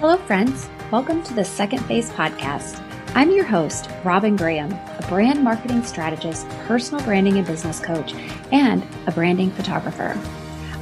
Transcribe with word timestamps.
Hello, 0.00 0.16
friends. 0.16 0.66
Welcome 0.90 1.22
to 1.24 1.34
the 1.34 1.44
Second 1.44 1.80
Phase 1.80 2.08
podcast. 2.08 2.82
I'm 3.14 3.30
your 3.30 3.44
host, 3.44 3.90
Robin 4.02 4.34
Graham, 4.34 4.72
a 4.72 5.04
brand 5.10 5.44
marketing 5.44 5.82
strategist, 5.82 6.48
personal 6.66 7.04
branding 7.04 7.36
and 7.36 7.46
business 7.46 7.80
coach, 7.80 8.14
and 8.50 8.82
a 9.06 9.12
branding 9.12 9.50
photographer. 9.50 10.18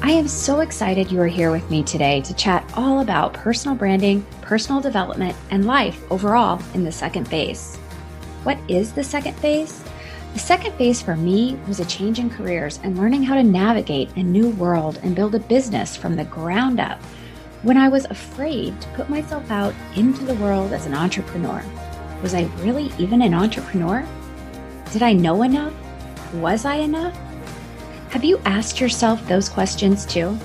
I 0.02 0.12
am 0.12 0.29
so 0.29 0.61
excited 0.61 1.11
you 1.11 1.20
are 1.20 1.27
here 1.27 1.50
with 1.50 1.68
me 1.68 1.82
today 1.82 2.20
to 2.20 2.34
chat 2.34 2.64
all 2.77 3.00
about 3.00 3.34
personal 3.34 3.77
branding, 3.77 4.25
personal 4.41 4.80
development, 4.80 5.35
and 5.50 5.66
life 5.66 6.00
overall 6.12 6.62
in 6.75 6.85
the 6.85 6.93
second 6.93 7.27
phase. 7.27 7.75
What 8.45 8.59
is 8.69 8.93
the 8.93 9.03
second 9.03 9.35
phase? 9.39 9.82
The 10.35 10.39
second 10.39 10.75
phase 10.75 11.03
for 11.03 11.16
me 11.16 11.59
was 11.66 11.80
a 11.80 11.85
change 11.87 12.21
in 12.21 12.30
careers 12.30 12.79
and 12.85 12.96
learning 12.96 13.25
how 13.25 13.35
to 13.35 13.43
navigate 13.43 14.14
a 14.14 14.23
new 14.23 14.50
world 14.50 15.00
and 15.02 15.16
build 15.16 15.34
a 15.34 15.41
business 15.41 15.96
from 15.96 16.14
the 16.14 16.24
ground 16.27 16.78
up 16.78 17.00
when 17.62 17.77
I 17.77 17.89
was 17.89 18.05
afraid 18.07 18.80
to 18.80 18.89
put 18.89 19.11
myself 19.11 19.51
out 19.51 19.75
into 19.97 20.25
the 20.25 20.35
world 20.37 20.73
as 20.73 20.87
an 20.87 20.95
entrepreneur. 20.95 21.65
Was 22.23 22.34
I 22.34 22.45
really 22.61 22.93
even 22.98 23.23
an 23.23 23.34
entrepreneur? 23.34 24.07
Did 24.93 25.03
I 25.03 25.12
know 25.12 25.43
enough? 25.43 25.75
Was 26.34 26.65
I 26.65 26.77
enough? 26.77 27.17
Have 28.11 28.25
you 28.25 28.39
asked 28.45 28.81
yourself 28.81 29.27
those 29.27 29.48
questions 29.48 30.07
too? 30.07 30.39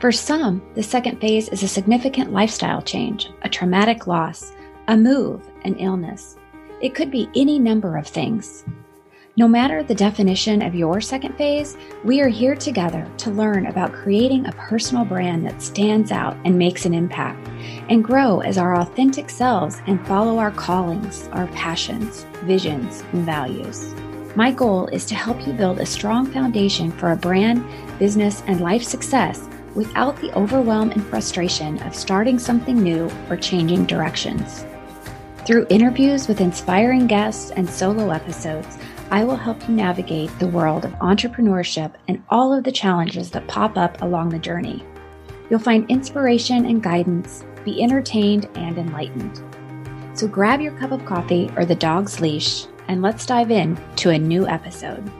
For 0.00 0.12
some, 0.12 0.62
the 0.74 0.82
second 0.82 1.20
phase 1.20 1.48
is 1.48 1.62
a 1.62 1.68
significant 1.68 2.32
lifestyle 2.32 2.82
change, 2.82 3.30
a 3.42 3.48
traumatic 3.48 4.06
loss, 4.06 4.52
a 4.88 4.96
move, 4.96 5.42
an 5.64 5.76
illness. 5.76 6.36
It 6.82 6.94
could 6.94 7.10
be 7.10 7.30
any 7.34 7.58
number 7.58 7.96
of 7.96 8.06
things. 8.06 8.64
No 9.36 9.48
matter 9.48 9.82
the 9.82 9.96
definition 9.96 10.62
of 10.62 10.76
your 10.76 11.00
second 11.00 11.36
phase, 11.36 11.76
we 12.04 12.20
are 12.20 12.28
here 12.28 12.54
together 12.54 13.04
to 13.16 13.32
learn 13.32 13.66
about 13.66 13.92
creating 13.92 14.46
a 14.46 14.52
personal 14.52 15.04
brand 15.04 15.44
that 15.44 15.60
stands 15.60 16.12
out 16.12 16.36
and 16.44 16.56
makes 16.56 16.86
an 16.86 16.94
impact, 16.94 17.48
and 17.88 18.04
grow 18.04 18.38
as 18.42 18.58
our 18.58 18.76
authentic 18.76 19.28
selves 19.28 19.82
and 19.88 20.06
follow 20.06 20.38
our 20.38 20.52
callings, 20.52 21.28
our 21.32 21.48
passions, 21.48 22.26
visions, 22.44 23.02
and 23.12 23.26
values. 23.26 23.92
My 24.36 24.52
goal 24.52 24.86
is 24.86 25.04
to 25.06 25.16
help 25.16 25.44
you 25.44 25.52
build 25.52 25.80
a 25.80 25.86
strong 25.86 26.26
foundation 26.26 26.92
for 26.92 27.10
a 27.10 27.16
brand, 27.16 27.64
business, 27.98 28.44
and 28.46 28.60
life 28.60 28.84
success 28.84 29.48
without 29.74 30.16
the 30.20 30.32
overwhelm 30.38 30.92
and 30.92 31.04
frustration 31.06 31.82
of 31.82 31.96
starting 31.96 32.38
something 32.38 32.80
new 32.80 33.10
or 33.28 33.36
changing 33.36 33.86
directions. 33.86 34.64
Through 35.44 35.66
interviews 35.68 36.26
with 36.26 36.40
inspiring 36.40 37.06
guests 37.06 37.50
and 37.50 37.68
solo 37.68 38.10
episodes, 38.10 38.78
I 39.10 39.22
will 39.24 39.36
help 39.36 39.68
you 39.68 39.74
navigate 39.74 40.36
the 40.38 40.48
world 40.48 40.84
of 40.84 40.92
entrepreneurship 40.92 41.92
and 42.08 42.22
all 42.30 42.52
of 42.52 42.64
the 42.64 42.72
challenges 42.72 43.30
that 43.30 43.46
pop 43.46 43.76
up 43.76 44.00
along 44.02 44.30
the 44.30 44.38
journey. 44.38 44.84
You'll 45.50 45.60
find 45.60 45.88
inspiration 45.90 46.64
and 46.64 46.82
guidance, 46.82 47.44
be 47.64 47.82
entertained 47.82 48.48
and 48.54 48.78
enlightened. 48.78 49.42
So 50.14 50.26
grab 50.26 50.60
your 50.60 50.72
cup 50.78 50.92
of 50.92 51.04
coffee 51.04 51.50
or 51.56 51.64
the 51.64 51.74
dog's 51.74 52.20
leash 52.20 52.66
and 52.88 53.02
let's 53.02 53.26
dive 53.26 53.50
in 53.50 53.78
to 53.96 54.10
a 54.10 54.18
new 54.18 54.46
episode. 54.46 55.10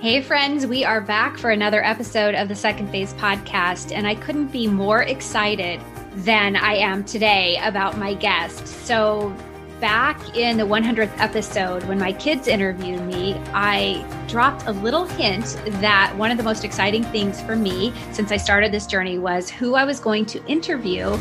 Hey, 0.00 0.20
friends, 0.20 0.66
we 0.66 0.84
are 0.84 1.00
back 1.00 1.38
for 1.38 1.50
another 1.50 1.82
episode 1.82 2.34
of 2.34 2.48
the 2.48 2.54
Second 2.54 2.90
Phase 2.90 3.14
podcast, 3.14 3.92
and 3.92 4.06
I 4.06 4.14
couldn't 4.14 4.48
be 4.48 4.66
more 4.66 5.02
excited 5.02 5.80
than 6.16 6.54
I 6.54 6.74
am 6.74 7.02
today 7.02 7.58
about 7.62 7.96
my 7.96 8.14
guest. 8.14 8.66
So, 8.66 9.34
back 9.80 10.36
in 10.36 10.56
the 10.56 10.64
100th 10.64 11.12
episode, 11.18 11.84
when 11.84 11.98
my 11.98 12.12
kids 12.12 12.48
interviewed 12.48 13.02
me, 13.02 13.34
I 13.52 14.04
dropped 14.28 14.66
a 14.66 14.72
little 14.72 15.04
hint 15.04 15.60
that 15.80 16.14
one 16.16 16.30
of 16.30 16.38
the 16.38 16.42
most 16.42 16.64
exciting 16.64 17.04
things 17.04 17.40
for 17.42 17.56
me 17.56 17.92
since 18.12 18.32
I 18.32 18.36
started 18.36 18.72
this 18.72 18.86
journey 18.86 19.18
was 19.18 19.50
who 19.50 19.74
I 19.74 19.84
was 19.84 20.00
going 20.00 20.26
to 20.26 20.44
interview 20.46 21.18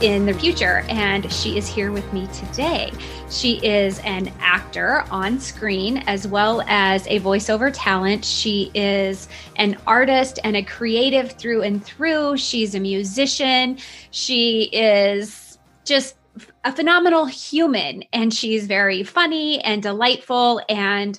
in 0.00 0.26
the 0.26 0.34
future. 0.34 0.84
And 0.88 1.30
she 1.32 1.58
is 1.58 1.66
here 1.66 1.90
with 1.90 2.10
me 2.12 2.28
today. 2.28 2.92
She 3.30 3.56
is 3.66 3.98
an 4.00 4.32
actor 4.40 5.04
on 5.10 5.40
screen 5.40 5.98
as 6.06 6.26
well 6.26 6.62
as 6.66 7.06
a 7.08 7.20
voiceover 7.20 7.70
talent. 7.74 8.24
She 8.24 8.70
is 8.74 9.28
an 9.56 9.76
artist 9.86 10.38
and 10.44 10.56
a 10.56 10.62
creative 10.62 11.32
through 11.32 11.62
and 11.62 11.84
through. 11.84 12.36
She's 12.36 12.74
a 12.74 12.80
musician. 12.80 13.78
She 14.10 14.70
is 14.72 15.58
just 15.84 16.14
a 16.68 16.72
phenomenal 16.72 17.24
human 17.24 18.04
and 18.12 18.34
she's 18.34 18.66
very 18.66 19.02
funny 19.02 19.58
and 19.62 19.82
delightful 19.82 20.60
and 20.68 21.18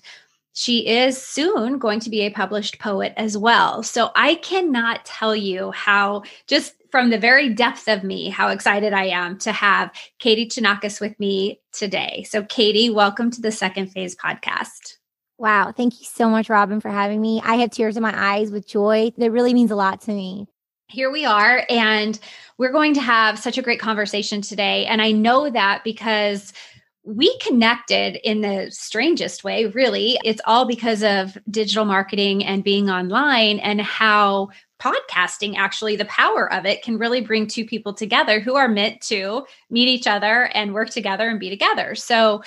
she 0.54 0.88
is 0.88 1.20
soon 1.20 1.80
going 1.80 2.00
to 2.00 2.12
be 2.12 2.22
a 2.22 2.30
published 2.30 2.78
poet 2.78 3.14
as 3.18 3.36
well. 3.36 3.82
So 3.82 4.12
I 4.16 4.36
cannot 4.36 5.06
tell 5.06 5.36
you 5.36 5.72
how 5.72 6.22
just 6.46 6.76
from 6.92 7.10
the 7.10 7.18
very 7.18 7.50
depth 7.50 7.88
of 7.88 8.04
me 8.04 8.30
how 8.30 8.50
excited 8.50 8.94
I 8.94 9.06
am 9.06 9.40
to 9.40 9.52
have 9.52 9.92
Katie 10.20 10.46
Chonacas 10.46 11.02
with 11.02 11.20
me 11.20 11.60
today. 11.72 12.28
So 12.30 12.44
Katie, 12.44 12.92
welcome 12.92 13.32
to 13.32 13.42
the 13.42 13.52
Second 13.52 13.88
Phase 13.88 14.16
podcast. 14.16 14.98
Wow, 15.40 15.72
thank 15.76 16.00
you 16.00 16.06
so 16.06 16.30
much 16.30 16.50
Robin 16.50 16.80
for 16.80 16.90
having 16.90 17.22
me. 17.22 17.42
I 17.44 17.56
have 17.56 17.72
tears 17.72 17.98
in 17.98 18.04
my 18.04 18.14
eyes 18.16 18.52
with 18.52 18.68
joy. 18.68 19.14
That 19.18 19.32
really 19.32 19.56
means 19.56 19.72
a 19.72 19.76
lot 19.76 20.02
to 20.02 20.12
me 20.12 20.46
here 20.90 21.12
we 21.12 21.24
are 21.24 21.66
and 21.70 22.20
we're 22.58 22.72
going 22.72 22.94
to 22.96 23.02
have 23.02 23.40
such 23.40 23.58
a 23.58 23.62
great 23.62 23.80
conversation 23.80 24.42
today. 24.42 24.86
And 24.86 25.02
i 25.02 25.12
know 25.12 25.50
that 25.50 25.84
because 25.84 26.52
we 27.04 27.36
connected 27.40 28.18
in 28.28 28.42
the 28.42 28.70
strangest 28.72 29.44
way 29.44 29.66
really. 29.68 30.18
It's 30.24 30.42
all 30.46 30.66
because 30.66 31.02
of 31.04 31.38
digital 31.50 31.86
marketing 31.86 32.46
and 32.46 32.64
being 32.64 32.90
online 32.90 33.60
and 33.60 33.82
how 33.82 34.50
podcasting 34.80 35.56
actually 35.58 35.96
the 35.96 36.06
power 36.06 36.52
of 36.54 36.66
it 36.66 36.82
can 36.84 36.98
really 36.98 37.22
bring 37.22 37.48
two 37.48 37.66
people 37.66 37.94
together 37.94 38.40
who 38.40 38.56
are 38.56 38.70
meant 38.70 39.02
to 39.02 39.46
meet 39.70 39.90
each 39.90 40.08
other 40.08 40.50
and 40.54 40.74
work 40.74 40.90
together 40.90 41.30
and 41.30 41.40
be 41.40 41.50
together. 41.50 41.96
So 41.96 42.44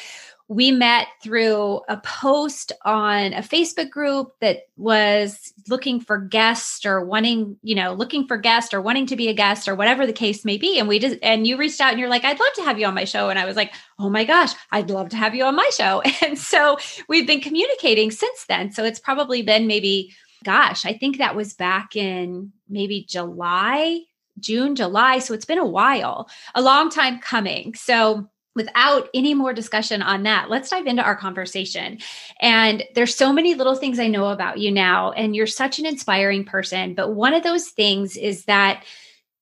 we 0.48 0.70
met 0.70 1.06
through 1.22 1.80
a 1.88 1.96
post 1.98 2.72
on 2.84 3.32
a 3.32 3.40
Facebook 3.40 3.90
group 3.90 4.32
that 4.40 4.68
was 4.76 5.52
looking 5.68 6.00
for 6.00 6.18
guests 6.18 6.84
or 6.84 7.04
wanting, 7.04 7.56
you 7.62 7.74
know, 7.74 7.94
looking 7.94 8.26
for 8.26 8.36
guests 8.36 8.74
or 8.74 8.80
wanting 8.80 9.06
to 9.06 9.16
be 9.16 9.28
a 9.28 9.34
guest 9.34 9.68
or 9.68 9.74
whatever 9.74 10.06
the 10.06 10.12
case 10.12 10.44
may 10.44 10.56
be. 10.58 10.78
And 10.78 10.88
we 10.88 10.98
just, 10.98 11.16
and 11.22 11.46
you 11.46 11.56
reached 11.56 11.80
out 11.80 11.90
and 11.90 12.00
you're 12.00 12.08
like, 12.08 12.24
I'd 12.24 12.40
love 12.40 12.52
to 12.56 12.62
have 12.62 12.78
you 12.78 12.86
on 12.86 12.94
my 12.94 13.04
show. 13.04 13.30
And 13.30 13.38
I 13.38 13.44
was 13.44 13.56
like, 13.56 13.72
oh 13.98 14.10
my 14.10 14.24
gosh, 14.24 14.52
I'd 14.70 14.90
love 14.90 15.08
to 15.10 15.16
have 15.16 15.34
you 15.34 15.44
on 15.44 15.56
my 15.56 15.70
show. 15.74 16.02
And 16.22 16.38
so 16.38 16.78
we've 17.08 17.26
been 17.26 17.40
communicating 17.40 18.10
since 18.10 18.44
then. 18.46 18.70
So 18.70 18.84
it's 18.84 19.00
probably 19.00 19.42
been 19.42 19.66
maybe, 19.66 20.14
gosh, 20.44 20.86
I 20.86 20.92
think 20.92 21.18
that 21.18 21.34
was 21.34 21.52
back 21.52 21.96
in 21.96 22.52
maybe 22.68 23.04
July, 23.08 24.02
June, 24.38 24.76
July. 24.76 25.18
So 25.18 25.34
it's 25.34 25.44
been 25.44 25.58
a 25.58 25.66
while, 25.66 26.28
a 26.54 26.62
long 26.62 26.90
time 26.90 27.18
coming. 27.18 27.74
So, 27.74 28.28
without 28.54 29.08
any 29.14 29.34
more 29.34 29.52
discussion 29.52 30.02
on 30.02 30.24
that, 30.24 30.50
let's 30.50 30.70
dive 30.70 30.86
into 30.86 31.02
our 31.02 31.16
conversation. 31.16 31.98
And 32.40 32.84
there's 32.94 33.14
so 33.14 33.32
many 33.32 33.54
little 33.54 33.74
things 33.74 33.98
I 33.98 34.08
know 34.08 34.28
about 34.28 34.58
you 34.58 34.70
now, 34.70 35.12
and 35.12 35.34
you're 35.34 35.46
such 35.46 35.78
an 35.78 35.86
inspiring 35.86 36.44
person. 36.44 36.94
But 36.94 37.14
one 37.14 37.34
of 37.34 37.42
those 37.42 37.68
things 37.68 38.16
is 38.16 38.44
that 38.44 38.84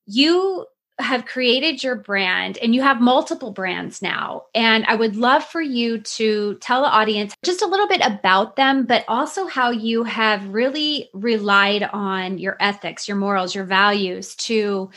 you 0.07 0.67
have 1.01 1.25
created 1.25 1.83
your 1.83 1.97
brand 1.97 2.59
and 2.59 2.75
you 2.75 2.83
have 2.83 3.01
multiple 3.01 3.53
brands 3.53 4.03
now. 4.03 4.43
And 4.55 4.85
I 4.87 4.95
would 4.95 5.17
love 5.17 5.45
for 5.45 5.61
you 5.61 6.01
to 6.01 6.57
tell 6.57 6.83
the 6.83 6.89
audience 6.89 7.35
just 7.43 7.63
a 7.63 7.67
little 7.67 7.89
bit 7.89 8.03
about 8.05 8.57
them, 8.57 8.87
but 8.87 9.05
also 9.09 9.47
how 9.47 9.71
you 9.71 10.05
have 10.05 10.47
really 10.49 11.09
relied 11.15 11.83
on 11.85 12.39
your 12.39 12.57
ethics, 12.61 13.09
your 13.09 13.17
morals, 13.17 13.55
your 13.55 13.65
values 13.65 14.35
to 14.37 14.91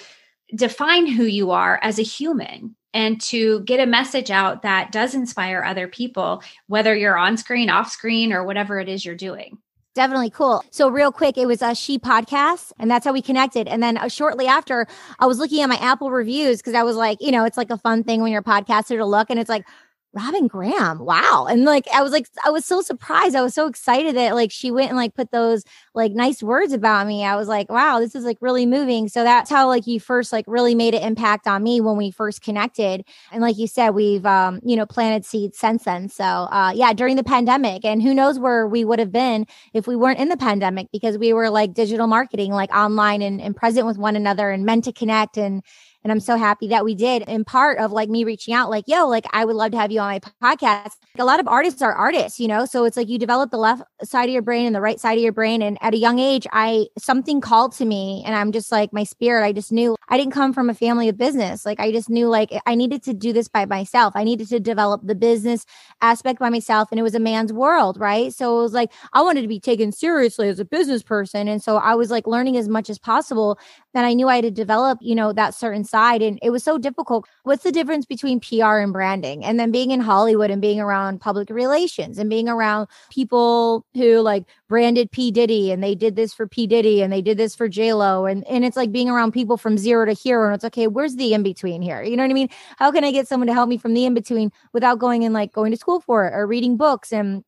define 0.53 1.07
who 1.07 1.23
you 1.23 1.51
are 1.51 1.79
as 1.81 1.99
a 1.99 2.03
human 2.03 2.75
and 2.93 3.19
to 3.21 3.61
get 3.61 3.79
a 3.79 3.85
message 3.85 4.29
out 4.31 4.61
that 4.61 4.91
does 4.91 5.15
inspire 5.15 5.63
other 5.63 5.87
people, 5.87 6.43
whether 6.67 6.95
you're 6.95 7.17
on 7.17 7.37
screen, 7.37 7.69
off 7.69 7.91
screen, 7.91 8.31
or 8.31 8.43
whatever 8.43 8.79
it 8.79 8.87
is 8.87 9.03
you're 9.03 9.15
doing. 9.15 9.57
Definitely 9.95 10.31
cool. 10.31 10.63
So 10.71 10.89
real 10.89 11.11
quick, 11.11 11.37
it 11.37 11.45
was 11.45 11.61
a 11.61 11.75
she 11.75 11.99
podcast 11.99 12.71
and 12.79 12.89
that's 12.89 13.05
how 13.05 13.13
we 13.13 13.21
connected. 13.21 13.67
And 13.67 13.81
then 13.83 13.97
uh, 13.97 14.07
shortly 14.07 14.47
after 14.47 14.87
I 15.19 15.27
was 15.27 15.37
looking 15.37 15.61
at 15.61 15.69
my 15.69 15.75
Apple 15.75 16.09
reviews 16.09 16.57
because 16.57 16.73
I 16.73 16.81
was 16.81 16.95
like, 16.95 17.19
you 17.21 17.31
know, 17.31 17.45
it's 17.45 17.57
like 17.57 17.69
a 17.69 17.77
fun 17.77 18.03
thing 18.03 18.21
when 18.21 18.31
you're 18.31 18.41
a 18.41 18.43
podcaster 18.43 18.97
to 18.97 19.05
look 19.05 19.29
and 19.29 19.39
it's 19.39 19.49
like, 19.49 19.65
Robin 20.13 20.45
Graham. 20.45 20.99
Wow. 20.99 21.47
And 21.49 21.65
like, 21.65 21.87
I 21.91 22.03
was 22.03 22.11
like, 22.11 22.27
I 22.45 22.51
was 22.51 22.65
so 22.65 22.81
surprised. 22.81 23.35
I 23.35 23.41
was 23.41 23.55
so 23.55 23.65
excited 23.65 24.15
that 24.15 24.35
like 24.35 24.51
she 24.51 24.69
went 24.69 24.89
and 24.89 24.97
like 24.97 25.15
put 25.15 25.31
those 25.31 25.63
like 25.95 26.11
nice 26.11 26.43
words 26.43 26.71
about 26.71 27.07
me. 27.07 27.25
I 27.25 27.35
was 27.35 27.47
like, 27.47 27.71
wow, 27.71 27.99
this 27.99 28.13
is 28.13 28.23
like 28.23 28.37
really 28.39 28.67
moving. 28.67 29.07
So 29.07 29.23
that's 29.23 29.49
how 29.49 29.67
like 29.67 29.87
you 29.87 29.99
first 29.99 30.31
like 30.31 30.45
really 30.47 30.75
made 30.75 30.93
an 30.93 31.01
impact 31.01 31.47
on 31.47 31.63
me 31.63 31.81
when 31.81 31.97
we 31.97 32.11
first 32.11 32.43
connected. 32.43 33.03
And 33.31 33.41
like 33.41 33.57
you 33.57 33.65
said, 33.65 33.89
we've, 33.91 34.25
um, 34.25 34.59
you 34.63 34.75
know, 34.75 34.85
planted 34.85 35.25
seeds 35.25 35.57
since 35.57 35.85
then. 35.85 36.09
So, 36.09 36.23
uh, 36.23 36.71
yeah, 36.75 36.93
during 36.93 37.15
the 37.15 37.23
pandemic 37.23 37.83
and 37.83 38.01
who 38.01 38.13
knows 38.13 38.37
where 38.37 38.67
we 38.67 38.85
would 38.85 38.99
have 38.99 39.11
been 39.11 39.47
if 39.73 39.87
we 39.87 39.95
weren't 39.95 40.19
in 40.19 40.29
the 40.29 40.37
pandemic 40.37 40.91
because 40.91 41.17
we 41.17 41.33
were 41.33 41.49
like 41.49 41.73
digital 41.73 42.05
marketing, 42.05 42.51
like 42.51 42.71
online 42.71 43.23
and, 43.23 43.41
and 43.41 43.55
present 43.55 43.87
with 43.87 43.97
one 43.97 44.15
another 44.15 44.51
and 44.51 44.63
meant 44.63 44.83
to 44.83 44.93
connect 44.93 45.37
and, 45.37 45.63
And 46.03 46.11
I'm 46.11 46.19
so 46.19 46.35
happy 46.35 46.67
that 46.67 46.83
we 46.83 46.95
did. 46.95 47.23
In 47.23 47.45
part 47.45 47.79
of 47.79 47.91
like 47.91 48.09
me 48.09 48.23
reaching 48.23 48.53
out, 48.53 48.69
like, 48.69 48.85
yo, 48.87 49.07
like 49.07 49.25
I 49.31 49.45
would 49.45 49.55
love 49.55 49.71
to 49.71 49.77
have 49.77 49.91
you 49.91 49.99
on 49.99 50.07
my 50.07 50.19
podcast. 50.19 50.97
A 51.17 51.25
lot 51.25 51.39
of 51.39 51.47
artists 51.47 51.81
are 51.81 51.93
artists, 51.93 52.39
you 52.39 52.47
know? 52.47 52.65
So 52.65 52.85
it's 52.85 52.97
like 52.97 53.07
you 53.07 53.17
develop 53.17 53.51
the 53.51 53.57
left 53.57 53.83
side 54.03 54.25
of 54.25 54.33
your 54.33 54.41
brain 54.41 54.65
and 54.65 54.75
the 54.75 54.81
right 54.81 54.99
side 54.99 55.17
of 55.17 55.23
your 55.23 55.31
brain. 55.31 55.61
And 55.61 55.77
at 55.81 55.93
a 55.93 55.97
young 55.97 56.19
age, 56.19 56.45
I, 56.51 56.87
something 56.97 57.39
called 57.39 57.73
to 57.73 57.85
me 57.85 58.23
and 58.25 58.35
I'm 58.35 58.51
just 58.51 58.71
like, 58.71 58.91
my 58.91 59.03
spirit, 59.03 59.45
I 59.45 59.51
just 59.53 59.71
knew 59.71 59.95
I 60.09 60.17
didn't 60.17 60.33
come 60.33 60.53
from 60.53 60.69
a 60.69 60.73
family 60.73 61.07
of 61.09 61.17
business. 61.17 61.65
Like 61.65 61.79
I 61.79 61.91
just 61.91 62.09
knew 62.09 62.27
like 62.27 62.51
I 62.65 62.75
needed 62.75 63.03
to 63.03 63.13
do 63.13 63.31
this 63.31 63.47
by 63.47 63.65
myself. 63.65 64.13
I 64.15 64.23
needed 64.23 64.49
to 64.49 64.59
develop 64.59 65.01
the 65.03 65.15
business 65.15 65.65
aspect 66.01 66.39
by 66.39 66.49
myself. 66.49 66.89
And 66.91 66.99
it 66.99 67.03
was 67.03 67.15
a 67.15 67.19
man's 67.19 67.53
world, 67.53 67.99
right? 67.99 68.33
So 68.33 68.59
it 68.59 68.61
was 68.61 68.73
like, 68.73 68.91
I 69.13 69.21
wanted 69.21 69.41
to 69.43 69.47
be 69.47 69.59
taken 69.59 69.91
seriously 69.91 70.49
as 70.49 70.59
a 70.59 70.65
business 70.65 71.01
person. 71.03 71.47
And 71.47 71.63
so 71.63 71.77
I 71.77 71.95
was 71.95 72.11
like 72.11 72.27
learning 72.27 72.57
as 72.57 72.67
much 72.67 72.89
as 72.89 72.99
possible. 72.99 73.57
And 73.93 74.05
I 74.05 74.13
knew 74.13 74.27
I 74.27 74.35
had 74.35 74.43
to 74.43 74.51
develop, 74.51 74.99
you 75.01 75.15
know, 75.15 75.33
that 75.33 75.53
certain 75.53 75.83
side. 75.93 76.23
And 76.23 76.39
it 76.41 76.49
was 76.49 76.63
so 76.63 76.79
difficult. 76.79 77.27
What's 77.43 77.63
the 77.63 77.71
difference 77.71 78.05
between 78.05 78.39
PR 78.39 78.77
and 78.79 78.91
branding? 78.91 79.45
And 79.45 79.59
then 79.59 79.71
being 79.71 79.91
in 79.91 79.99
Hollywood 79.99 80.49
and 80.49 80.59
being 80.59 80.79
around 80.79 81.21
public 81.21 81.51
relations 81.51 82.17
and 82.17 82.31
being 82.31 82.49
around 82.49 82.87
people 83.11 83.85
who 83.93 84.19
like 84.21 84.45
branded 84.67 85.11
P. 85.11 85.29
Diddy 85.29 85.71
and 85.71 85.83
they 85.83 85.93
did 85.93 86.15
this 86.15 86.33
for 86.33 86.47
P. 86.47 86.65
Diddy 86.65 87.03
and 87.03 87.13
they 87.13 87.21
did 87.21 87.37
this 87.37 87.53
for 87.55 87.69
J 87.69 87.93
Lo. 87.93 88.25
And, 88.25 88.43
and 88.47 88.65
it's 88.65 88.75
like 88.75 88.91
being 88.91 89.07
around 89.07 89.33
people 89.33 89.55
from 89.55 89.77
zero 89.77 90.05
to 90.05 90.13
hero. 90.13 90.47
And 90.47 90.55
it's 90.55 90.65
okay, 90.65 90.87
where's 90.87 91.15
the 91.15 91.35
in 91.35 91.43
between 91.43 91.83
here? 91.83 92.01
You 92.01 92.17
know 92.17 92.23
what 92.23 92.31
I 92.31 92.33
mean? 92.33 92.49
How 92.77 92.91
can 92.91 93.03
I 93.03 93.11
get 93.11 93.27
someone 93.27 93.47
to 93.47 93.53
help 93.53 93.69
me 93.69 93.77
from 93.77 93.93
the 93.93 94.05
in 94.05 94.15
between 94.15 94.51
without 94.73 94.97
going 94.97 95.23
and 95.23 95.33
like 95.33 95.53
going 95.53 95.71
to 95.71 95.77
school 95.77 96.01
for 96.01 96.27
it 96.27 96.33
or 96.33 96.47
reading 96.47 96.75
books 96.75 97.13
and 97.13 97.43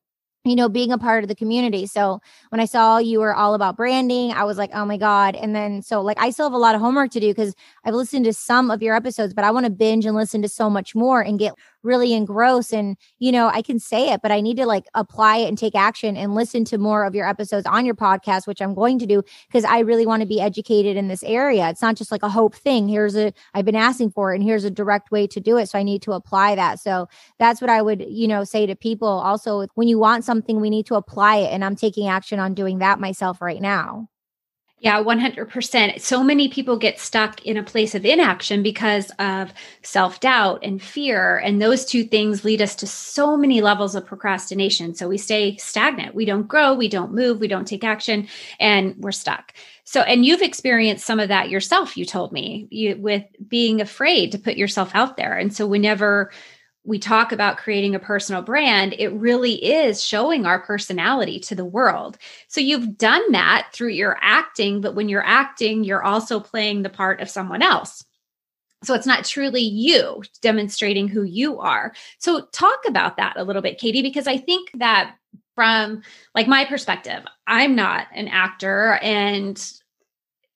you 0.46 0.56
know, 0.56 0.68
being 0.68 0.92
a 0.92 0.98
part 0.98 1.24
of 1.24 1.28
the 1.28 1.34
community. 1.34 1.86
So 1.86 2.20
when 2.50 2.60
I 2.60 2.64
saw 2.64 2.98
you 2.98 3.18
were 3.18 3.34
all 3.34 3.54
about 3.54 3.76
branding, 3.76 4.32
I 4.32 4.44
was 4.44 4.58
like, 4.58 4.70
oh 4.72 4.84
my 4.84 4.96
God. 4.96 5.34
And 5.34 5.54
then, 5.54 5.82
so 5.82 6.00
like, 6.00 6.18
I 6.20 6.30
still 6.30 6.46
have 6.46 6.52
a 6.52 6.58
lot 6.58 6.74
of 6.74 6.80
homework 6.80 7.10
to 7.12 7.20
do 7.20 7.28
because 7.28 7.54
I've 7.84 7.94
listened 7.94 8.24
to 8.26 8.32
some 8.32 8.70
of 8.70 8.82
your 8.82 8.94
episodes, 8.94 9.34
but 9.34 9.44
I 9.44 9.50
want 9.50 9.66
to 9.66 9.70
binge 9.70 10.06
and 10.06 10.14
listen 10.14 10.42
to 10.42 10.48
so 10.48 10.70
much 10.70 10.94
more 10.94 11.20
and 11.20 11.38
get 11.38 11.54
really 11.86 12.10
engross 12.10 12.72
and 12.72 12.96
you 13.18 13.32
know 13.32 13.48
i 13.48 13.62
can 13.62 13.78
say 13.78 14.10
it 14.12 14.20
but 14.22 14.30
i 14.30 14.40
need 14.40 14.56
to 14.56 14.66
like 14.66 14.84
apply 14.94 15.36
it 15.36 15.48
and 15.48 15.56
take 15.56 15.74
action 15.74 16.16
and 16.16 16.34
listen 16.34 16.64
to 16.64 16.78
more 16.78 17.04
of 17.04 17.14
your 17.14 17.28
episodes 17.28 17.66
on 17.66 17.86
your 17.86 17.94
podcast 17.94 18.46
which 18.46 18.60
i'm 18.60 18.74
going 18.74 18.98
to 18.98 19.06
do 19.06 19.22
because 19.48 19.64
i 19.64 19.78
really 19.78 20.06
want 20.06 20.20
to 20.20 20.26
be 20.26 20.40
educated 20.40 20.96
in 20.96 21.08
this 21.08 21.22
area. 21.24 21.68
It's 21.68 21.82
not 21.82 21.96
just 21.96 22.10
like 22.10 22.22
a 22.22 22.28
hope 22.28 22.54
thing. 22.54 22.88
Here's 22.88 23.16
a 23.16 23.32
i've 23.54 23.64
been 23.64 23.76
asking 23.76 24.10
for 24.10 24.32
it 24.32 24.36
and 24.36 24.44
here's 24.44 24.64
a 24.64 24.70
direct 24.70 25.10
way 25.10 25.26
to 25.28 25.40
do 25.40 25.56
it 25.56 25.68
so 25.68 25.78
i 25.78 25.82
need 25.82 26.02
to 26.02 26.12
apply 26.12 26.54
that. 26.54 26.80
So 26.80 27.08
that's 27.38 27.60
what 27.60 27.70
i 27.70 27.80
would 27.82 28.04
you 28.08 28.28
know 28.28 28.44
say 28.44 28.66
to 28.66 28.74
people. 28.74 29.08
Also 29.08 29.66
when 29.74 29.88
you 29.88 29.98
want 29.98 30.24
something 30.24 30.60
we 30.60 30.70
need 30.70 30.86
to 30.86 30.94
apply 30.94 31.36
it 31.36 31.52
and 31.52 31.64
i'm 31.64 31.76
taking 31.76 32.08
action 32.08 32.38
on 32.38 32.54
doing 32.54 32.78
that 32.78 33.00
myself 33.00 33.40
right 33.40 33.60
now 33.60 34.08
yeah, 34.86 35.02
100%. 35.02 36.00
So 36.00 36.22
many 36.22 36.48
people 36.48 36.76
get 36.76 37.00
stuck 37.00 37.44
in 37.44 37.56
a 37.56 37.64
place 37.64 37.96
of 37.96 38.04
inaction 38.04 38.62
because 38.62 39.10
of 39.18 39.52
self 39.82 40.20
doubt 40.20 40.60
and 40.62 40.80
fear. 40.80 41.38
And 41.38 41.60
those 41.60 41.84
two 41.84 42.04
things 42.04 42.44
lead 42.44 42.62
us 42.62 42.76
to 42.76 42.86
so 42.86 43.36
many 43.36 43.60
levels 43.60 43.96
of 43.96 44.06
procrastination. 44.06 44.94
So 44.94 45.08
we 45.08 45.18
stay 45.18 45.56
stagnant. 45.56 46.14
We 46.14 46.24
don't 46.24 46.46
grow, 46.46 46.72
we 46.72 46.86
don't 46.86 47.12
move, 47.12 47.40
we 47.40 47.48
don't 47.48 47.66
take 47.66 47.82
action, 47.82 48.28
and 48.60 48.94
we're 48.98 49.10
stuck. 49.10 49.54
So, 49.82 50.02
and 50.02 50.24
you've 50.24 50.40
experienced 50.40 51.04
some 51.04 51.18
of 51.18 51.30
that 51.30 51.50
yourself, 51.50 51.96
you 51.96 52.04
told 52.04 52.30
me, 52.30 52.68
you, 52.70 52.96
with 52.96 53.24
being 53.48 53.80
afraid 53.80 54.30
to 54.30 54.38
put 54.38 54.56
yourself 54.56 54.92
out 54.94 55.16
there. 55.16 55.36
And 55.36 55.52
so, 55.52 55.66
whenever 55.66 56.30
we 56.86 56.98
talk 56.98 57.32
about 57.32 57.58
creating 57.58 57.94
a 57.94 58.00
personal 58.00 58.42
brand, 58.42 58.94
it 58.98 59.08
really 59.08 59.54
is 59.54 60.02
showing 60.02 60.46
our 60.46 60.60
personality 60.60 61.40
to 61.40 61.54
the 61.54 61.64
world. 61.64 62.16
So 62.48 62.60
you've 62.60 62.96
done 62.96 63.32
that 63.32 63.68
through 63.72 63.88
your 63.88 64.16
acting, 64.22 64.80
but 64.80 64.94
when 64.94 65.08
you're 65.08 65.26
acting, 65.26 65.82
you're 65.82 66.04
also 66.04 66.38
playing 66.38 66.82
the 66.82 66.88
part 66.88 67.20
of 67.20 67.28
someone 67.28 67.60
else. 67.60 68.04
So 68.84 68.94
it's 68.94 69.06
not 69.06 69.24
truly 69.24 69.62
you 69.62 70.22
demonstrating 70.42 71.08
who 71.08 71.24
you 71.24 71.58
are. 71.58 71.92
So 72.18 72.46
talk 72.52 72.80
about 72.86 73.16
that 73.16 73.36
a 73.36 73.42
little 73.42 73.62
bit, 73.62 73.78
Katie, 73.78 74.02
because 74.02 74.28
I 74.28 74.38
think 74.38 74.70
that 74.74 75.16
from 75.56 76.02
like 76.34 76.46
my 76.46 76.64
perspective, 76.64 77.24
I'm 77.46 77.74
not 77.74 78.06
an 78.14 78.28
actor 78.28 78.98
and 79.02 79.58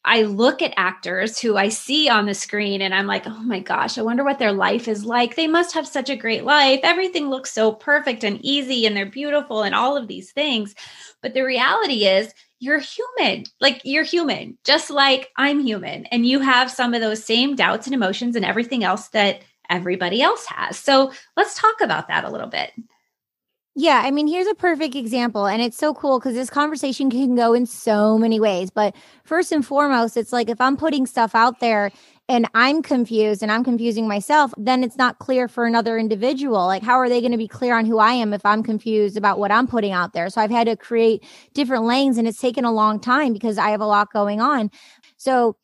I 0.05 0.23
look 0.23 0.62
at 0.62 0.73
actors 0.76 1.38
who 1.38 1.56
I 1.56 1.69
see 1.69 2.08
on 2.08 2.26
the 2.26 2.35
screen 2.35 2.81
and 2.81 2.94
I'm 2.94 3.06
like, 3.06 3.26
oh 3.26 3.43
my 3.43 3.61
gosh, 3.61 3.99
I 3.99 4.02
wonder 4.02 4.25
what 4.25 4.38
their 4.38 4.52
life 4.52 4.88
is 4.88 5.05
like. 5.05 5.37
They 5.37 5.47
must 5.47 5.75
have 5.75 5.87
such 5.87 6.08
a 6.08 6.17
great 6.17 6.44
life. 6.44 6.81
Everything 6.82 7.29
looks 7.29 7.52
so 7.52 7.73
perfect 7.73 8.25
and 8.25 8.43
easy 8.43 8.87
and 8.87 8.97
they're 8.97 9.06
beautiful 9.06 9.62
and 9.62 9.75
all 9.75 9.97
of 9.97 10.08
these 10.08 10.32
things. 10.32 10.75
But 11.23 11.35
the 11.35 11.43
reality 11.43 12.06
is, 12.06 12.32
you're 12.61 12.79
human. 12.79 13.44
Like 13.61 13.81
you're 13.85 14.05
human, 14.05 14.58
just 14.64 14.91
like 14.91 15.31
I'm 15.37 15.61
human. 15.61 16.06
And 16.06 16.26
you 16.26 16.41
have 16.41 16.70
some 16.70 16.93
of 16.94 17.00
those 17.00 17.25
same 17.25 17.56
doubts 17.56 17.87
and 17.87 17.94
emotions 17.94 18.37
and 18.37 18.44
everything 18.44 18.85
else 18.85 19.08
that 19.08 19.41
everybody 19.70 20.20
else 20.20 20.44
has. 20.46 20.79
So 20.79 21.12
let's 21.37 21.58
talk 21.58 21.81
about 21.81 22.08
that 22.08 22.25
a 22.25 22.31
little 22.31 22.49
bit. 22.49 22.73
Yeah, 23.82 24.03
I 24.05 24.11
mean, 24.11 24.27
here's 24.27 24.47
a 24.47 24.55
perfect 24.55 24.94
example. 24.94 25.47
And 25.47 25.62
it's 25.62 25.79
so 25.79 25.94
cool 25.94 26.19
because 26.19 26.35
this 26.35 26.50
conversation 26.50 27.09
can 27.09 27.35
go 27.35 27.55
in 27.55 27.65
so 27.65 28.19
many 28.19 28.38
ways. 28.38 28.69
But 28.71 28.94
first 29.25 29.53
and 29.53 29.65
foremost, 29.65 30.19
it's 30.19 30.35
like 30.35 30.50
if 30.50 30.61
I'm 30.61 30.77
putting 30.77 31.06
stuff 31.06 31.35
out 31.35 31.61
there 31.61 31.91
and 32.29 32.47
I'm 32.53 32.82
confused 32.82 33.43
and 33.43 33.50
I'm 33.50 33.65
confusing 33.65 34.06
myself, 34.06 34.53
then 34.59 34.85
it's 34.85 34.99
not 34.99 35.19
clear 35.19 35.49
for 35.49 35.65
another 35.65 35.97
individual. 35.97 36.67
Like, 36.67 36.82
how 36.82 36.97
are 36.97 37.09
they 37.09 37.21
going 37.23 37.32
to 37.32 37.38
be 37.38 37.49
clear 37.49 37.75
on 37.75 37.87
who 37.87 37.97
I 37.97 38.12
am 38.12 38.35
if 38.35 38.44
I'm 38.44 38.62
confused 38.62 39.17
about 39.17 39.38
what 39.38 39.50
I'm 39.50 39.67
putting 39.67 39.93
out 39.93 40.12
there? 40.12 40.29
So 40.29 40.43
I've 40.43 40.50
had 40.50 40.67
to 40.67 40.77
create 40.77 41.25
different 41.55 41.85
lanes 41.85 42.19
and 42.19 42.29
it's 42.29 42.38
taken 42.38 42.67
a 42.67 42.73
long 42.73 43.00
time 43.00 43.32
because 43.32 43.56
I 43.56 43.71
have 43.71 43.81
a 43.81 43.87
lot 43.87 44.12
going 44.12 44.43
on. 44.43 44.71
So 45.17 45.56